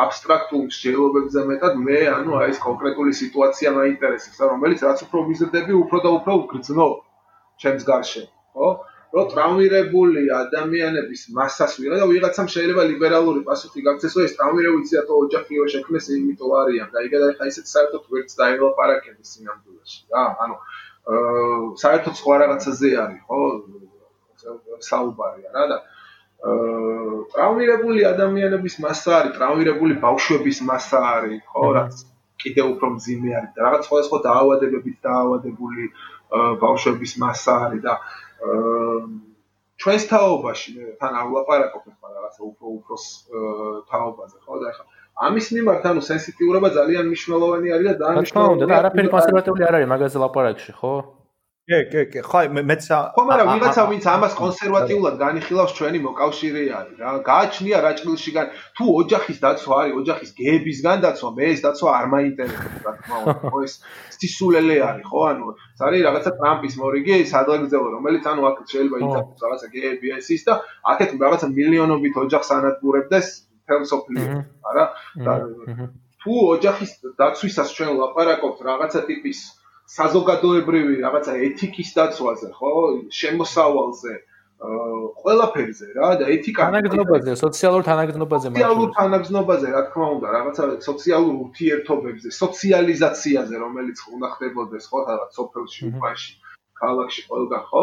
[0.04, 5.98] აბსტრაქტულ მსჯელობებზე მეტად მე ანუ აი ეს კონკრეტული სიტუაცია მაინტერესებს რომელიც რაც უფრო ვიზრდები უფრო
[6.04, 6.88] და უფრო გრძნო
[7.64, 8.68] ჩემს გარშემო ხო
[9.14, 15.18] რომ ტრავმირებული ადამიანების მასას ვიღა და ვიღაცამ შეიძლება ლიბერალური პასუხი გაქცეს, რომ ეს ტრავმირებული ციტატო
[15.24, 20.56] ოჯახიო შექმნეს იმიტომ არიან და იგივე ხა ისეთ საერთოდ ვერც დაელაპარაკებს სინამდვილეში რა ანუ
[21.04, 23.38] აა საერთოდ სხვა რაღაცაზე არის ხო?
[24.88, 25.78] საუბარია რა და
[26.50, 31.64] აა ტრავმირებული ადამიანების მასა არის ტრავმირებული ბავშვების მასა არის ხო?
[31.78, 31.94] რაც
[32.42, 35.84] კიდე უფრო მძიმე არის და რაღაც სხვადასხვა დაავადებებით დაავადებული
[36.64, 37.94] ბავშვების მასა არის და
[39.80, 40.70] ჩვენს თაობაში
[41.00, 42.94] თან ავლაპარაკობ ახლა რაღაცა უფრო უფრო
[43.90, 44.54] თაობაზე ხო?
[44.62, 44.84] და ახლა
[45.26, 50.18] ამის მიმართ ანუ სენსიტიურობა ძალიან მნიშვნელოვანი არის და დანიშნულია და არაფერი კონსერვატიული არ არის მაგაზე
[50.24, 50.92] ლაპარაკში ხო
[51.64, 56.98] კი, კი, კი, ხო, მეც ხო, მაგრამ ვიღაცა ვინც ამას კონსერვატიულად განიხილავს ჩვენი მოკავშირე არის
[57.00, 57.12] რა.
[57.24, 62.84] გააჩნია რაჭყილში გან თუ ოჯახის დაცვა არის, ოჯახის გეებისგან დაცვა, მე ეს დაცვა არ მაინტერესებს,
[62.84, 63.36] რა თქმა უნდა.
[63.48, 63.74] ხო, ეს
[64.20, 65.20] სისულელე არის, ხო?
[65.32, 65.44] ანუ
[65.88, 70.52] არის რაღაცა ტრამპის მორიგი სადღეგრძელო, რომელიც ანუ აქ შეიძლება იცოდეს რაღაცა გეები ეს ის და
[70.92, 73.26] აქეთ რაღაცა მილიონობით ოჯახს ანადგურებდეს
[73.64, 74.28] თელსოფლიო,
[74.68, 74.84] არა?
[75.24, 75.32] და
[76.20, 82.70] თუ ოჯახის დაცვისას ჩვენ ლაპარაკობთ რაღაცა ტიპის საზოგადოებრივი რაღაცა ეთიკის დაცვაზე, ხო?
[83.12, 84.14] შემოსავალზე,
[84.64, 92.28] ყველაფერზე რა და ეთიკა თანაგზნობაზე, სოციალურ თანაგზნობაზე, სოციალურ თანაგზნობაზე, რა თქმა უნდა, რაღაცა სოციალურ ურთიერთობებზე,
[92.38, 96.32] სოციალიზაციაზე, რომელიც უნდა ხდებოდეს, ხო, რაღაც სოფელში, უბანში,
[96.80, 97.82] ქალაქში, ყველგან, ხო?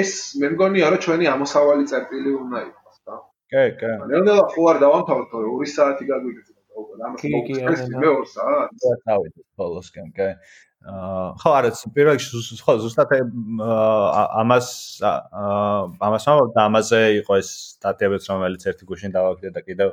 [0.00, 3.16] ეს მე მგონია, რომ ჩვენი ამოსავალი წერტილი უნდა იყოს, რა.
[3.52, 3.92] კი, კი.
[4.10, 6.49] ნელ-ნელა ხო არ დავამთავროთ, თორე 2 საათი გაგვიგეცეთ.
[7.20, 7.60] კი კი
[8.00, 8.90] მე ორ საათს.
[9.06, 10.28] დავით ბოლოსკენ კი.
[10.80, 13.10] ხო არა პირველ რიგში ხო ზუსტად
[14.40, 14.68] ამას
[15.04, 16.24] ამას
[16.56, 19.92] და ამაზე იყო ეს სტატიებიც რომელიც ერთი გუშინ დავაგდე და კიდევ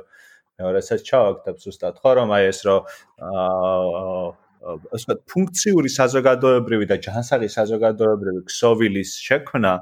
[0.56, 2.80] მეორესაც ჩავაგდებ ზუსტად ხო რომ აი ეს რომ
[3.20, 4.32] აა
[4.96, 9.72] ასე ფუნქციური საზოგადოებრივი და ჯანსაღი საზოგადოებრივი ქსოვილის შექმნა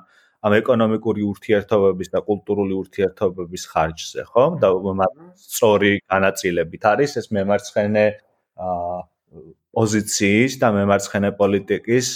[0.46, 4.70] ამ ეკონომიკური ურთიერთობების და კულტურული ურთიერთობების ხარჯზე ხო და
[5.42, 8.06] სწორი განაწილებით არის ეს მემარცხენე
[8.66, 8.98] აა
[9.76, 12.06] პოზიციის და მემარცხენე პოლიტიკის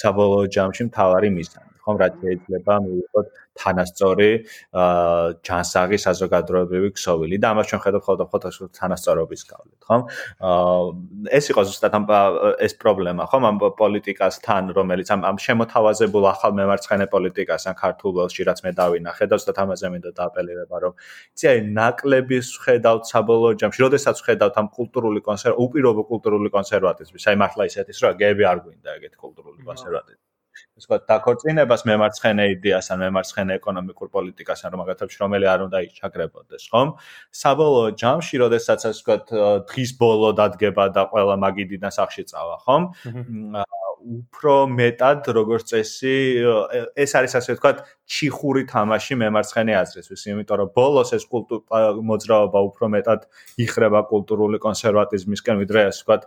[0.00, 3.26] საბოლოო ჯამში მთავარი მიზანი, ხომ, რაც შეიძლება მივიღოთ
[3.58, 4.30] თანასწორი
[5.48, 8.26] ჯანსაღი საზოგადოებრივი ქსოვილი და ამას ჩვენ ხედავთ ხოლმე
[8.78, 10.02] თანასწორობის გავლით, ხომ?
[11.38, 12.04] ეს იყო ზუსტად ამ
[12.66, 18.70] ეს პრობლემა, ხომ, ამ პოლიტიკასთან, რომელიც ამ ამ შემოთავაზებულ ახალ მემარცხენე პოლიტიკასთან ქართულში, რაც მე
[18.78, 20.92] დავინახე და ზუსტად ამაზე მინდა დააპელირება, რომ
[21.34, 27.36] იცი, აი, ნაკლების ხედავთ საბოლოო ჯამში, როდესაც ხედავთ ამ კულტურული კონსერვა, უპირობო კულტურული კონსერვატიზმის, აი
[27.42, 30.27] მართლა ისეთის, რომ გეები არ გვინდა ეგეთი კულტურული კონსერვატიზმი.
[30.78, 36.68] ეს ვთქვათ, დაქორწინებას მემარცხენე იდეას ან მემარცხენე ეკონომიკურ პოლიტიკას ან რომელთაც რომელი არ უნდა იჩაგრებოდეს,
[36.72, 36.88] ხომ?
[37.42, 39.24] საბოლოო ჯამში, როდესაც ასე ვთქვათ,
[39.70, 42.82] დღის ბოლო დადგება და ყველა მაგიდიდან სახში წავა, ხომ?
[43.98, 46.14] უფრო მეტად როგორც წესი
[46.94, 52.90] ეს არის ასე ვთქვათ ჩიხური თამაში მემარცხენე აზრისთვის, იმიტომ რომ ბოლოს ეს კულტურა მოძრაობა უფრო
[52.94, 53.26] მეტად
[53.66, 56.22] იხრება კულტურული კონსერვატიზმისკენ, ვიდრე ასე ვთქვათ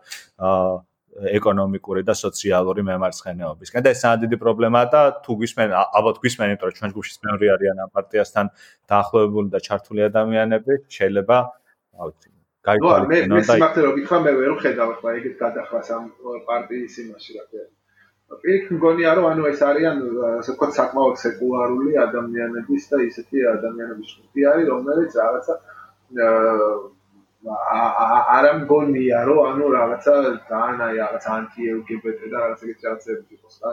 [0.52, 0.72] აა
[1.12, 3.84] ეკონომიკური და სოციალური მემარცხენეობისკენ.
[3.84, 7.48] და ეს ძალიან დიდი პრობლემაა და თუ გვისმენ, ალბათ გვისმენ, იმიტომ რომ ჩვენ გუშინ მეური
[7.56, 8.46] არიან ამ პარტიასთან
[8.92, 11.38] დაახლოებული და ჩართული ადამიანები, შეიძლება,
[12.00, 12.28] ავიცი,
[12.68, 16.04] გაიგვალისწინონ და მე სიმართლე რომ გითხრა, მე ვერ ხედავ ახლა ეგეთ გადახვას ამ
[16.48, 17.66] პარტიის იმაში რა ქვია.
[18.42, 19.98] პირიქ მგონია რომ ანუ ეს არიან
[20.40, 25.56] ასე ვთქვათ საკმაოდ სეკულარული ადამიანების და ისეთი ადამიანების ჯგუფი არის, რომელიც რაღაცა
[27.42, 30.14] არ ამგონია რომ ანუ რაღაცა
[30.50, 33.70] ძალიან აი რაღაც ანტი LGBT და რაღაც ეგეთი რაღაცები იყოს რა.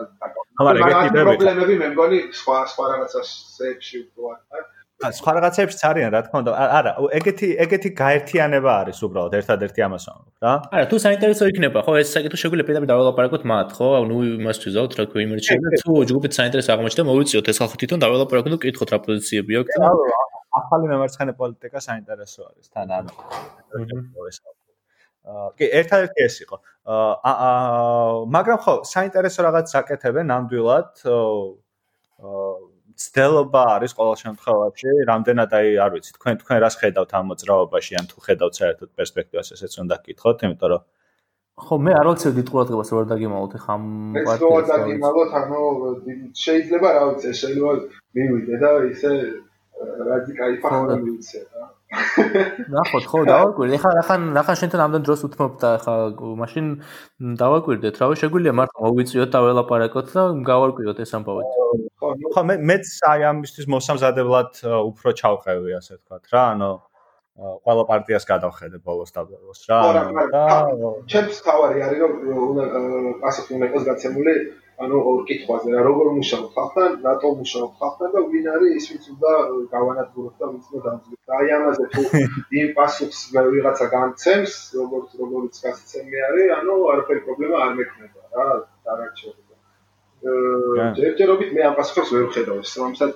[0.65, 4.67] მაგრამ ეგეთი პრობლემები მე მგონი სხვა სხვა რაღაცებში უფრო არის.
[4.99, 6.51] სხვა რაღაცებიც არიან რა თქმა უნდა.
[6.79, 10.53] არა, ეგეთი ეგეთი გაერთიანება არის უბრალოდ ერთადერთი ამას ვამბობ რა.
[10.75, 13.87] არა, თუ საინტერესო იქნება, ხო, ეს საკითხი შეგვიძლია პირდაპირ დაველაპარაკოთ მათ, ხო?
[14.01, 15.55] ანუ იმას ვიზავთ, რა ქვია, იმერჩია.
[15.85, 20.38] თუ ჯგუფით საინტერესო აღმოჩნდა, მოვიწიოთ ეს ხალხი თვითონ დაველაპარაკოთ და კითხოთ რა პოზიციები აქვს.
[20.59, 23.11] ახალი მემარცხენე პოლიტიკა საინტერესო არის თან ანუ
[25.57, 26.57] კი ერთადერთი ეს იყო.
[26.89, 27.49] აა
[28.35, 30.91] მაგრამ ხო საინტერესო რაღაც საკეთებენ ნამდვილად.
[31.05, 32.53] აა
[32.99, 38.09] ცდელობა არის ყოველ შემთხვევაში რამდენად აი არ ვიცი თქვენ თქვენ რას ხედავთ ამ მოძრაობაში ან
[38.11, 40.83] თუ ხედავთ საერთოდ პერსპექტივას ესეც უნდა გკითხოთ იმიტომ რომ
[41.63, 43.85] ხო მე არ ვიცი დიდ ყურადღებას ვერ დაგიმალოთ ხა ამ
[44.27, 45.61] პარტიას ეს რო დაგიმალოთ ანუ
[46.43, 47.73] შეიძლება რა ვიცი შეიძლება
[48.19, 49.11] მივიდე და ისე
[49.79, 51.67] რადიკალი ფაქტორი ვიცი რა.
[51.89, 55.93] ნახოთ ხო დავაკვირდე ეხლა რახან რახან შენთან ამდენ დროს უთმობ და ეხლა
[56.41, 56.65] მაშინ
[57.41, 61.43] დავაკვირდეთ რავი შეგვიძლია მარტო მოვიწიოთ და ველაპარაკოთ და გავარკვიოთ ეს ამბავი
[62.35, 66.71] ხო მე მეც აი ამისთვის მოსამზადებლად უფრო ჩავყევი ასე ვთქვათ რა ანუ
[67.39, 69.79] ყველა პარტიას გადავხედე ბოლოს და ბოლოს რა
[70.35, 70.43] და
[71.09, 72.13] ჩემს თავარი არის რომ
[72.51, 72.63] უნდა
[73.23, 74.33] პასუხი უნდა იყოს გაცემული
[74.79, 79.05] ანუ ორ კითხვაზე რა როგორ მუშაობ ხალხთან, რატომ მუშაობ ხალხთან და ვინ არის ის ვინც
[79.13, 79.31] უნდა
[79.73, 81.19] გავანადგუროთ და ვინც უნდა დამძგეთ.
[81.27, 82.03] და აი ამაზე თუ
[82.61, 83.19] იმ პასუხს
[83.55, 88.47] ვიღაცა გამცემს, როგორც როგორც გასცემი არის, ანუ არაფერი პრობლემა არ მექნება რა,
[88.87, 89.43] დარაჩება.
[90.29, 93.13] აა ჯერჯერობით მე ამ პასუხს ვერ ვხედავ, სამამსად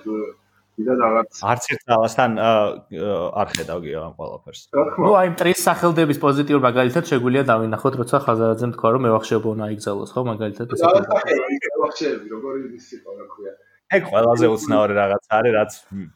[0.78, 4.60] ვიდა რაღაც არც ერთ ძალასთან არ ხედავ ამ ყველაფერს.
[4.74, 10.10] ნუ აი მტრის სახელდების პოზიტიურ მაგალითად შეგვიძლია დავინახოთ, როცა ხაზარაძემ თქვა რომ მევახშეობო უნდა იგზელოს,
[10.14, 10.80] ხო, მაგალითად ეს.
[10.82, 13.52] მევახშეები, როგორი ვისი ყოლა ქვია.
[13.94, 15.72] ეგ ყველაზე უცნაური რაღაც არის, რაც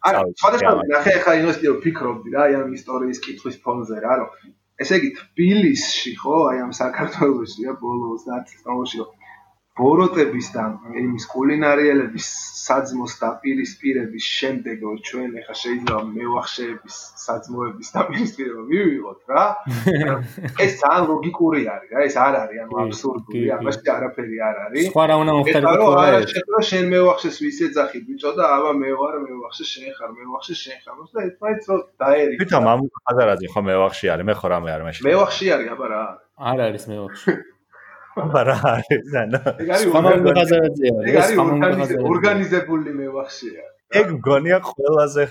[0.09, 4.31] არა, სხვადასხვა ნახე ახლა ინვესტიო ფიქრობდი რა, აი ამ ისტორიის კითხვის ფონზე რა, რომ
[4.83, 9.11] ესე იგი თბილისში ხო, აი ამ საქართველოსში, რა, ბოლო 30 წელში რომ
[9.79, 10.65] ბოროტების და
[11.03, 12.27] იმის კულინარიელების
[12.69, 14.79] საძმოს დაპირისპირების შემდეგ
[15.09, 19.45] ჩვენ ახლა შეიძლება მევახშეების საძმოების დაპირისპირება მივიღოთ რა.
[20.65, 24.85] ეს ძალიან ლოგიკური არის რა ეს არ არის ანუ აბსურდული ამაში არაფერი არ არის.
[24.93, 25.73] სხვა რა უნდა მოხდეთ რა
[26.03, 30.55] არა შეიძლება შენ მევახშეს ვის ეძახი ბიჭო და აბა მე ვარ მევახშე შენ ხარ მევახშე
[30.63, 30.97] შენ ხარ.
[31.15, 35.03] და მაინც რო დაერი თვითონ ამ ხაზარაძე ხო მევახში არის მე ხო რამე არ მაშინ
[35.09, 36.03] მევახში არის აბა რა
[36.51, 37.33] არ არის მევახში
[38.43, 43.69] არა არის ანუ ეგ არის ორგანიზებული ორგანიზებული მევახშია
[44.01, 45.29] ეგ მგონია ყველაზე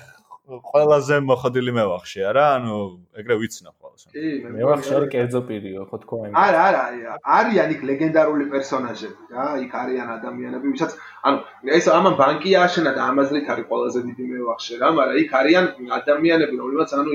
[0.47, 2.75] ყველაზე მოხდილი მევახშია რა ანუ
[3.21, 7.81] ეგრე ვიცნა ხოლმე კი მევახში არის კერძო პირიო ხო თქო აი არა არა არიან იქ
[7.89, 10.95] ლეგენდარული პერსონაჟები რა იქ არიან ადამიანები ვისაც
[11.27, 11.37] ანუ
[11.79, 15.65] ეს ამან ბანკი აშენა და ამაზრით არის ყველაზე დიდი მევახში რა მაგრამ იქ არიან
[15.99, 17.11] ადამიანები რომლებიც ანუ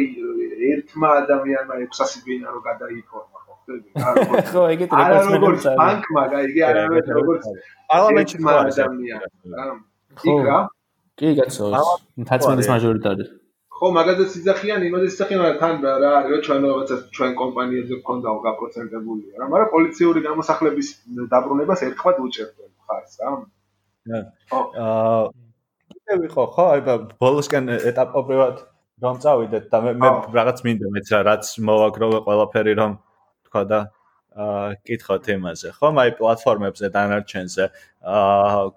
[0.72, 5.66] ერთმა ადამიანმა 600 ბინარო გადაიქორა ხო, ეგეთ არის.
[5.78, 7.44] ბანკმა, იგი არ არის როგორც
[7.92, 9.16] პარლამენტში ადამიანია.
[10.30, 10.58] იქ რა?
[11.18, 11.70] კი, კაცო,
[12.22, 13.24] მთაწმინდის მაჟორიტარი.
[13.82, 18.28] ხო, მაგაზეც იძახიან, იმასაც იძახიან, მაგრამ თან რა არის, რომ ჩვენ რაღაცა ჩვენ კომპანიებზე გქონდა
[18.38, 20.88] უგაპროცენტებული რა, მაგრამ პოლიციური გამოსახლების
[21.32, 23.30] დაბრუნებას ერთხმად უჭერდნენ ხარს რა.
[24.52, 25.22] აა
[25.92, 26.80] კიდევ ხო, ხო, აი
[27.22, 28.56] ბოლოსკენ ეტაპობრივად
[29.02, 32.92] რომ წავიდეთ და მე მე რაღაც მინდა მეც რაც მოვაგროვე ყველაფერი რომ
[33.52, 33.80] თქვა და
[34.32, 35.88] აა კითხოთ იმაზე, ხო?
[35.92, 37.64] აი პლატფორმებზე დანარჩენზე
[38.08, 38.72] აა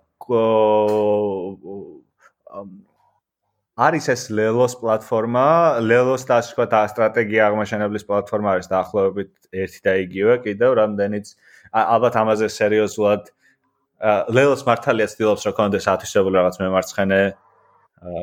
[3.75, 5.47] არის ეს ლელოს პლატფორმა,
[5.83, 9.31] ლელოს და ასე ვთქვათ, სტრატეგია აღმაშენებლის პლატფორმა არის დაახლოებით
[9.63, 11.27] ერთი და იგივე, კიდევ რამდენიც.
[11.75, 13.23] ალბათ ამაზე სერიოზულად
[14.31, 17.21] ლელოს მართალია ცდილობს რომ კონდეს ათვისებული რაღაც მემარცხენე,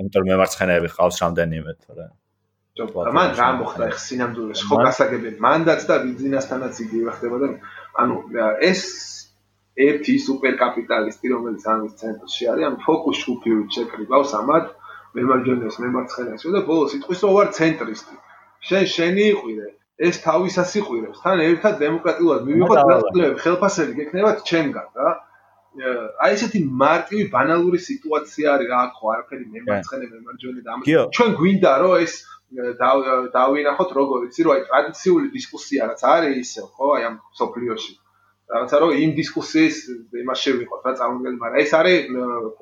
[0.00, 2.08] იმიტომ რომ მემარცხენეები ყავს რამდენიმე, თორე
[2.72, 4.64] მან რა მოხდა ხ სინამდვილეში?
[4.64, 5.32] ხო გასაგებია.
[5.44, 7.48] მანდაც და ბიზნესთანაც იგივე ხდებოდა
[8.00, 8.14] ანუ
[8.64, 8.82] ეს
[9.76, 14.66] ერთი სუპერკაპიტალისტი რომელიც ამის ცენტრში არის ან ფოკუს შუქივით შეკრიბავს ამათ
[15.16, 18.14] მემარჯვენეს მემარცხენეს და ბოლოს იტყვის რომ ვარ ცენტრისტი.
[18.68, 19.68] შენ შენი იყვირე.
[20.08, 21.18] ეს თავისას იყვირებს.
[21.24, 25.10] თან ერთად დემოკრატიულად მივიღოთ ხელფასები ხელფასები გექნებათ ჩემგან რა.
[26.24, 30.80] აი ესეთი მარტივი ბანალური სიტუაცია არის რა ხო არაფერი მემარცხენე მემარჯვენე და ამ
[31.16, 32.14] ჩვენ გვინდა რომ ეს
[33.36, 37.94] დავინახოთ როგორ იცი რომ აი ტრადიციული დისკუსია რაც არის ისე ხო აი ამ სოფლიოში
[38.52, 39.76] რაღაცა რომ იმ დისკუსიის
[40.22, 41.98] იმას შევიყოთ რა წარმოგვიდგენთ მაგრამ ეს არის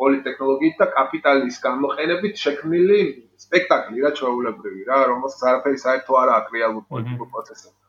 [0.00, 3.00] პოლიტექნოლოგიით და კაპიტალის გამოყენებით შექმნილი
[3.46, 7.80] სპექტაკლი რა ჩვეულებრივი რა რომელსაც არაფერი საერთო არ აქვს რეალურ პოლიტიკურ პროცესებში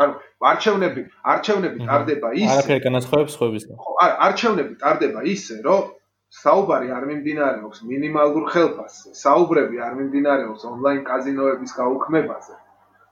[0.00, 0.14] ანუ
[0.50, 1.02] არჩევნები
[1.32, 2.52] არჩევნები ტარდება ისე.
[2.56, 3.96] არაფერი განაცხადებს ხოების ხო
[4.26, 5.80] არჩევნები ტარდება ისე რომ
[6.30, 12.54] საუბარი არ მიმდინარეობს მინიმალურ ხელფასზე, საუბრები არ მიმდინარეობს ონლაინ კაზინოების გაუქმებაზე.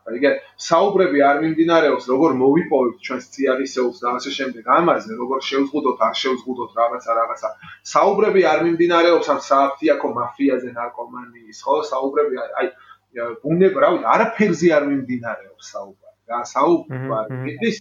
[0.09, 0.31] აიგე,
[0.65, 6.71] საუბრები არ მიმდინარეობს როგორ მოვიპოვებთ ჩვენს ციარისეულს და ასე შემდეგ ამაზე, როგორ შევზღუდოთ, არ შევზღუდოთ
[6.81, 7.49] რაღაცა რაღაცა.
[7.93, 11.75] საუბრები არ მიმდინარეობს ამ სააფთიაქო მაფიაზე, ნარკომანიის, ხო?
[11.93, 12.67] საუბრები აი
[13.43, 16.17] ბუნება, რა ვიცი, არაფერზე არ მიმდინარეობს საუბარი.
[16.31, 17.77] რა საუბარი ის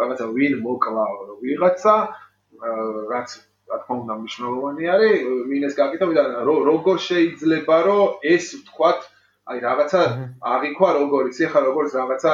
[0.00, 1.06] რაღაცა ვინ მოკლა
[1.42, 1.94] ვიღაცა
[3.12, 3.28] რაც
[3.70, 5.14] რა თქმა უნდა მნიშვნელოვანი არის.
[5.52, 6.22] მინეს გაკეთებ და
[6.70, 9.00] როგორ შეიძლება რომ ეს ვთქვათ
[9.48, 10.00] აი რაღაცა
[10.44, 12.32] აღიქვა როგორ იცი ხა როგორ რაღაცა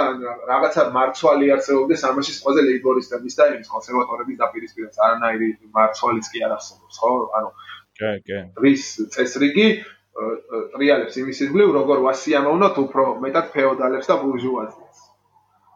[0.50, 6.98] რაღაცა მარცვალი არსებობდეს ამაში ყველაზე ლეიბორისტების და იმის კონსერვატორების დაპირისპირებას არანაირი მარცვალიც კი არ არსებობს
[7.02, 7.12] ხო?
[7.38, 7.50] ანუ
[8.00, 8.40] კი კი.
[8.66, 8.84] რის
[9.14, 9.68] წესრიგი
[10.74, 15.03] ტრიალებს იმის ირგვლივ როგორ ვასიამოვნოთ უფრო მეტად ფეოდალებს და ბურჟუაზიას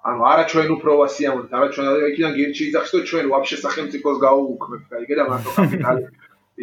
[0.09, 4.89] ანუ არა ჩვენ უფრო ვასიამოთ, არა ჩვენ იქიდან გირჩი იძახს და ჩვენ ვაფშე სახელმწიფოს გაუუქმებთ,
[4.99, 6.03] აი კიდე მარტო კაპიტალი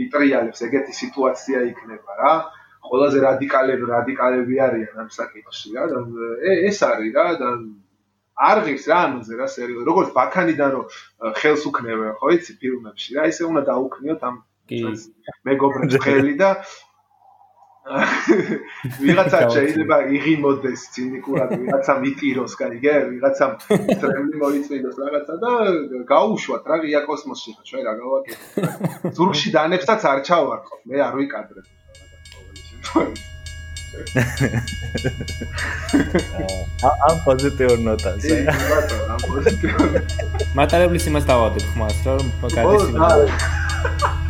[0.06, 2.34] იტრიალებს, ეგეთი სიტუაცია იქნება რა.
[2.90, 5.99] ყველაზე რადიკალები რადიკალები არიან ამ საკითხში რა და
[6.70, 7.49] ეს არის რა და
[8.49, 10.86] არღის რა ამაზე რა სერიოზულად როგორც ბაქანიდან რომ
[11.40, 14.36] ხელს უქნევენ ხო იცი ფილმებში რა ისე უნდა დაუქნიოთ ამ
[15.49, 16.49] მეგობრებს ხელი და
[19.06, 22.94] ვიღაცა შეიძლება იღიმოდეს ცინიკურად, ვიღაცა მიტიროს, გაიგე?
[23.12, 23.45] ვიღაცა
[24.02, 25.52] ტრემლი მოიწვიოს რაღაცა და
[26.10, 28.45] გაუშვათ რა ღია კოსმოსში ხო ჩვენ რა გავაკეთე.
[29.14, 31.66] ზურგში დანებსაც არ ჩავარყო, მე არ ვიკადრებ.
[37.06, 38.36] ამ პოზიტიურ ნოტაზე.
[40.57, 44.25] მატარებლის იმას დავადებ ხმას, რომ გადის იმას.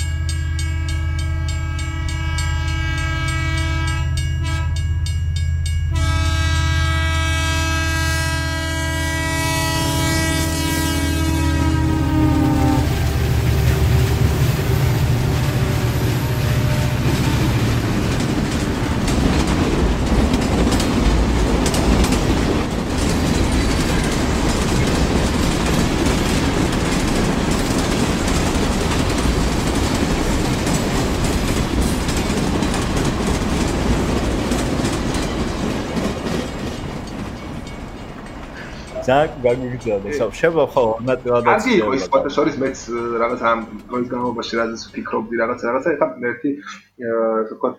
[39.08, 40.10] ძალიან გაგიგზავნა.
[40.42, 41.48] შევა ხო ნატურალად.
[41.50, 42.78] კარგი იყო ის ფოტოშორის მეც
[43.24, 43.60] რაღაც ამ
[43.90, 47.76] დროის განმავლობაში რაზეც ვფიქრობდი რაღაც რაღაცა ეხა ერთი ასე ვთქვათ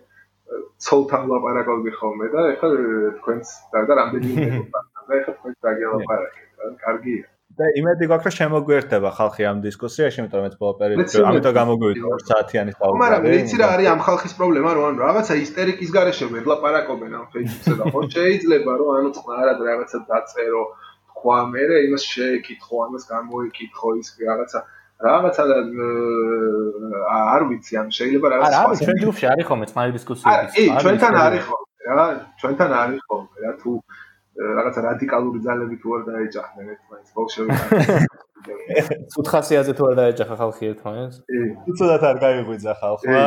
[0.87, 2.69] ცოლთან ლაპარაკობდი ხოლმე და ეხა
[3.21, 6.47] თქვენს და რამდენიმე და ეხა თქვენს დაგელაპარაკეთ.
[6.83, 7.25] კარგია.
[7.57, 12.03] და იმედი გვაქვს რომ შემოგვიერთება ხალხი ამ დისკუსიაში, იმიტომ რომ ეს ბოლო პერიოდი ამიტომ გამოგვივიდა
[12.05, 13.01] 2 საათიანი საუბარი.
[13.03, 17.25] მაგრამ ვიცი რა არის ამ ხალხის პრობლემა, რომ ანუ რაღაცა ისტერიკის გარეშე ვერ ლაპარაკობენ ამ
[17.33, 20.63] Facebook-ზე და ხო შეიძლება რომ ანუ წყნარად რაღაცა დაწერო
[21.17, 24.61] თქვა მე რა იმას შეეკითხო ამას გამოიკითხო ის რაღაცა
[25.07, 25.43] რაღაცა
[27.37, 31.15] არ ვიცი ან შეიძლება რაღაცა არა არა ჩვენ ჯგუფში არის ხოლმე წყნარი დისკუსიები კი ჩვენთან
[31.25, 32.07] არის ხოლმე რა
[32.41, 33.73] ჩვენთან არის ხოლმე რა თუ
[34.37, 38.25] რაღაცა რადიკალური ძალები თუ არ დაეჯახნენ ერთმანეთს ბოლშევიკები
[39.21, 41.17] უთხასიაზე თუ არ დაეჯახა ხალხი ერთმანეთს?
[41.29, 41.39] კი.
[41.71, 43.23] უცოდათ არ გაიღვიძა ხალხმა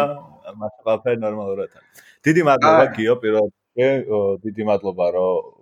[0.61, 2.03] მათ ყველაფერი ნორმალურად არის.
[2.26, 3.52] დიდი მადლობა გიო პირველად
[4.45, 5.59] დიდი მადლობა რომ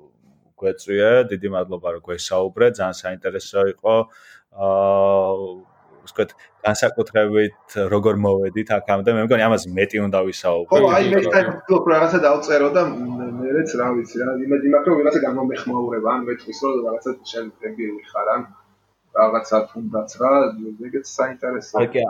[0.60, 1.10] გვეწვია.
[1.32, 2.66] დიდი მადლობა რომ გვესაუბრე.
[2.78, 3.96] ძალიან საინტერესო იყო.
[4.58, 5.78] აა
[6.08, 6.32] ვსკოთ,
[6.66, 9.16] განსაკუთრებით როგორ მოვედით აქამდე.
[9.18, 10.72] მე მგონი ამას მეტი უნდა ვისაუბრო.
[10.72, 15.22] ხო, აი მე თქვენ რაღაცა დავწერო და მეც რა ვიცი რა, იმედი მაქვს რომ რაღაცა
[15.28, 18.42] გამომეხმაურება, ან მეტყვის რომ რაღაცა შენ დებილი ხარ ან
[19.20, 20.34] რაღაცა თუნდაც რა,
[20.88, 21.80] ეგეც საინტერესოა.
[21.84, 22.02] აი კი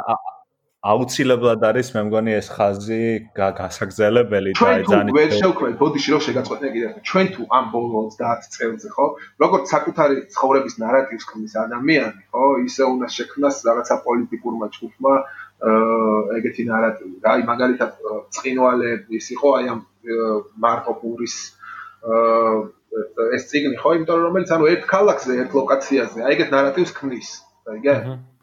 [0.88, 3.00] აუცილებლად არის მე მგონი ეს ხაზი
[3.38, 8.48] გასაგზელებელი და ძალიან ჩვენ თუ შევქმნით ბოდიში რომ შეგაწყვეტნე კიდევ ჩვენ თუ ამ ბოლო 30
[8.56, 9.06] წელზე ხო?
[9.44, 12.46] როგორც საკუთარი ცხოვრების ნარატივს ქმნის ადამიანი ხო?
[12.68, 15.14] ისე უნდა შექმნას რაღაცა პოლიტიკურმა ჯგუფმა
[16.38, 17.92] ეგეთი ნარატივი რა აი მაგალითად
[18.38, 19.80] წინვალე ის იყო აი ამ
[20.64, 21.36] მარკო პურის
[23.36, 23.90] ეს ციგნი ხო?
[23.98, 27.30] იმიტომ რომ რომელიც ანუ ერთ ქალაქზე ერთ ლოკაციაზე აი ეგეთ ნარატივს ქმნის
[27.68, 27.96] აიგე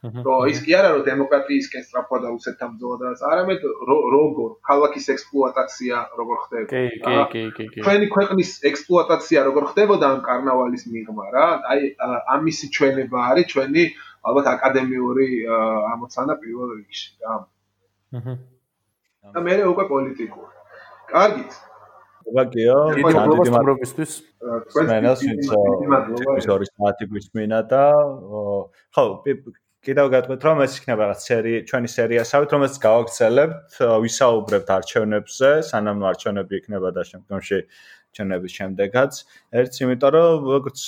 [0.05, 3.61] რომ ის კი არა რომ დემოკრატიისკენ სწრაფვა და რუსეთთან ბრძოლა და არამედ
[4.15, 6.69] როგორ ქალაქის ექსპლუატაცია როგორ ხდება?
[6.69, 7.79] კი კი კი კი კი.
[7.85, 11.47] ჩვენი ქვეყნის ექსპლუატაცია როგორ ხდებოდა ამ კარნავალის მიღმა რა?
[11.73, 11.81] აი
[12.37, 13.85] ამისი ჩვენება არის ჩვენი
[14.29, 15.29] ალბათ აკადემიური
[15.93, 17.09] ამოცანა პირველ რიგში.
[17.25, 17.33] რა
[18.21, 18.35] აჰა
[19.35, 20.53] და მე უკვე პოლიტიკური.
[21.13, 21.53] კარგით.
[22.37, 23.13] ვაგიო დიდი
[23.57, 24.13] მადლობისთვის.
[24.89, 25.49] მენას ვინც
[26.41, 27.85] ის ორი საათი გვისმინა და
[28.97, 29.05] ხო
[29.85, 36.55] კიდევ გეტყვით რომ ეს იქნება რაღაც სერი ჩვენი სერიასავით რომელსაც გავაგრძელებთ ვისაუბრებთ არჩევნებზე სანამ არჩევნები
[36.61, 37.59] იქნება და შემდგომში
[38.15, 39.13] არჩევნების შემდეგაც.
[39.61, 40.81] ერთს იმიტომ რომ როგორც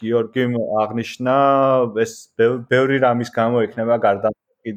[0.00, 0.52] გიორგიმ
[0.82, 1.36] აღნიშნა
[2.04, 2.12] ეს
[2.70, 4.28] ბევრი რამის გამო იქნება გარდა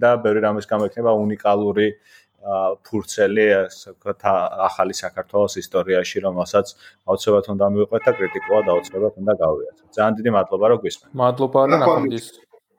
[0.03, 1.87] და ბევრი რამის გამო იქნება უნიკალური
[2.43, 4.19] ფურცელი ასე ვთქვათ
[4.67, 6.73] ახალი საქართველოს ისტორიაში რომელსაც
[7.07, 11.11] აუცილებლად უნდა მივიყვეთ და კრიტიკულად აუცილებლად უნდა გავიაზროთ ძალიან დიდი მადლობა რომ გვისმენთ.
[11.23, 12.27] მადლობა და ნახვამდის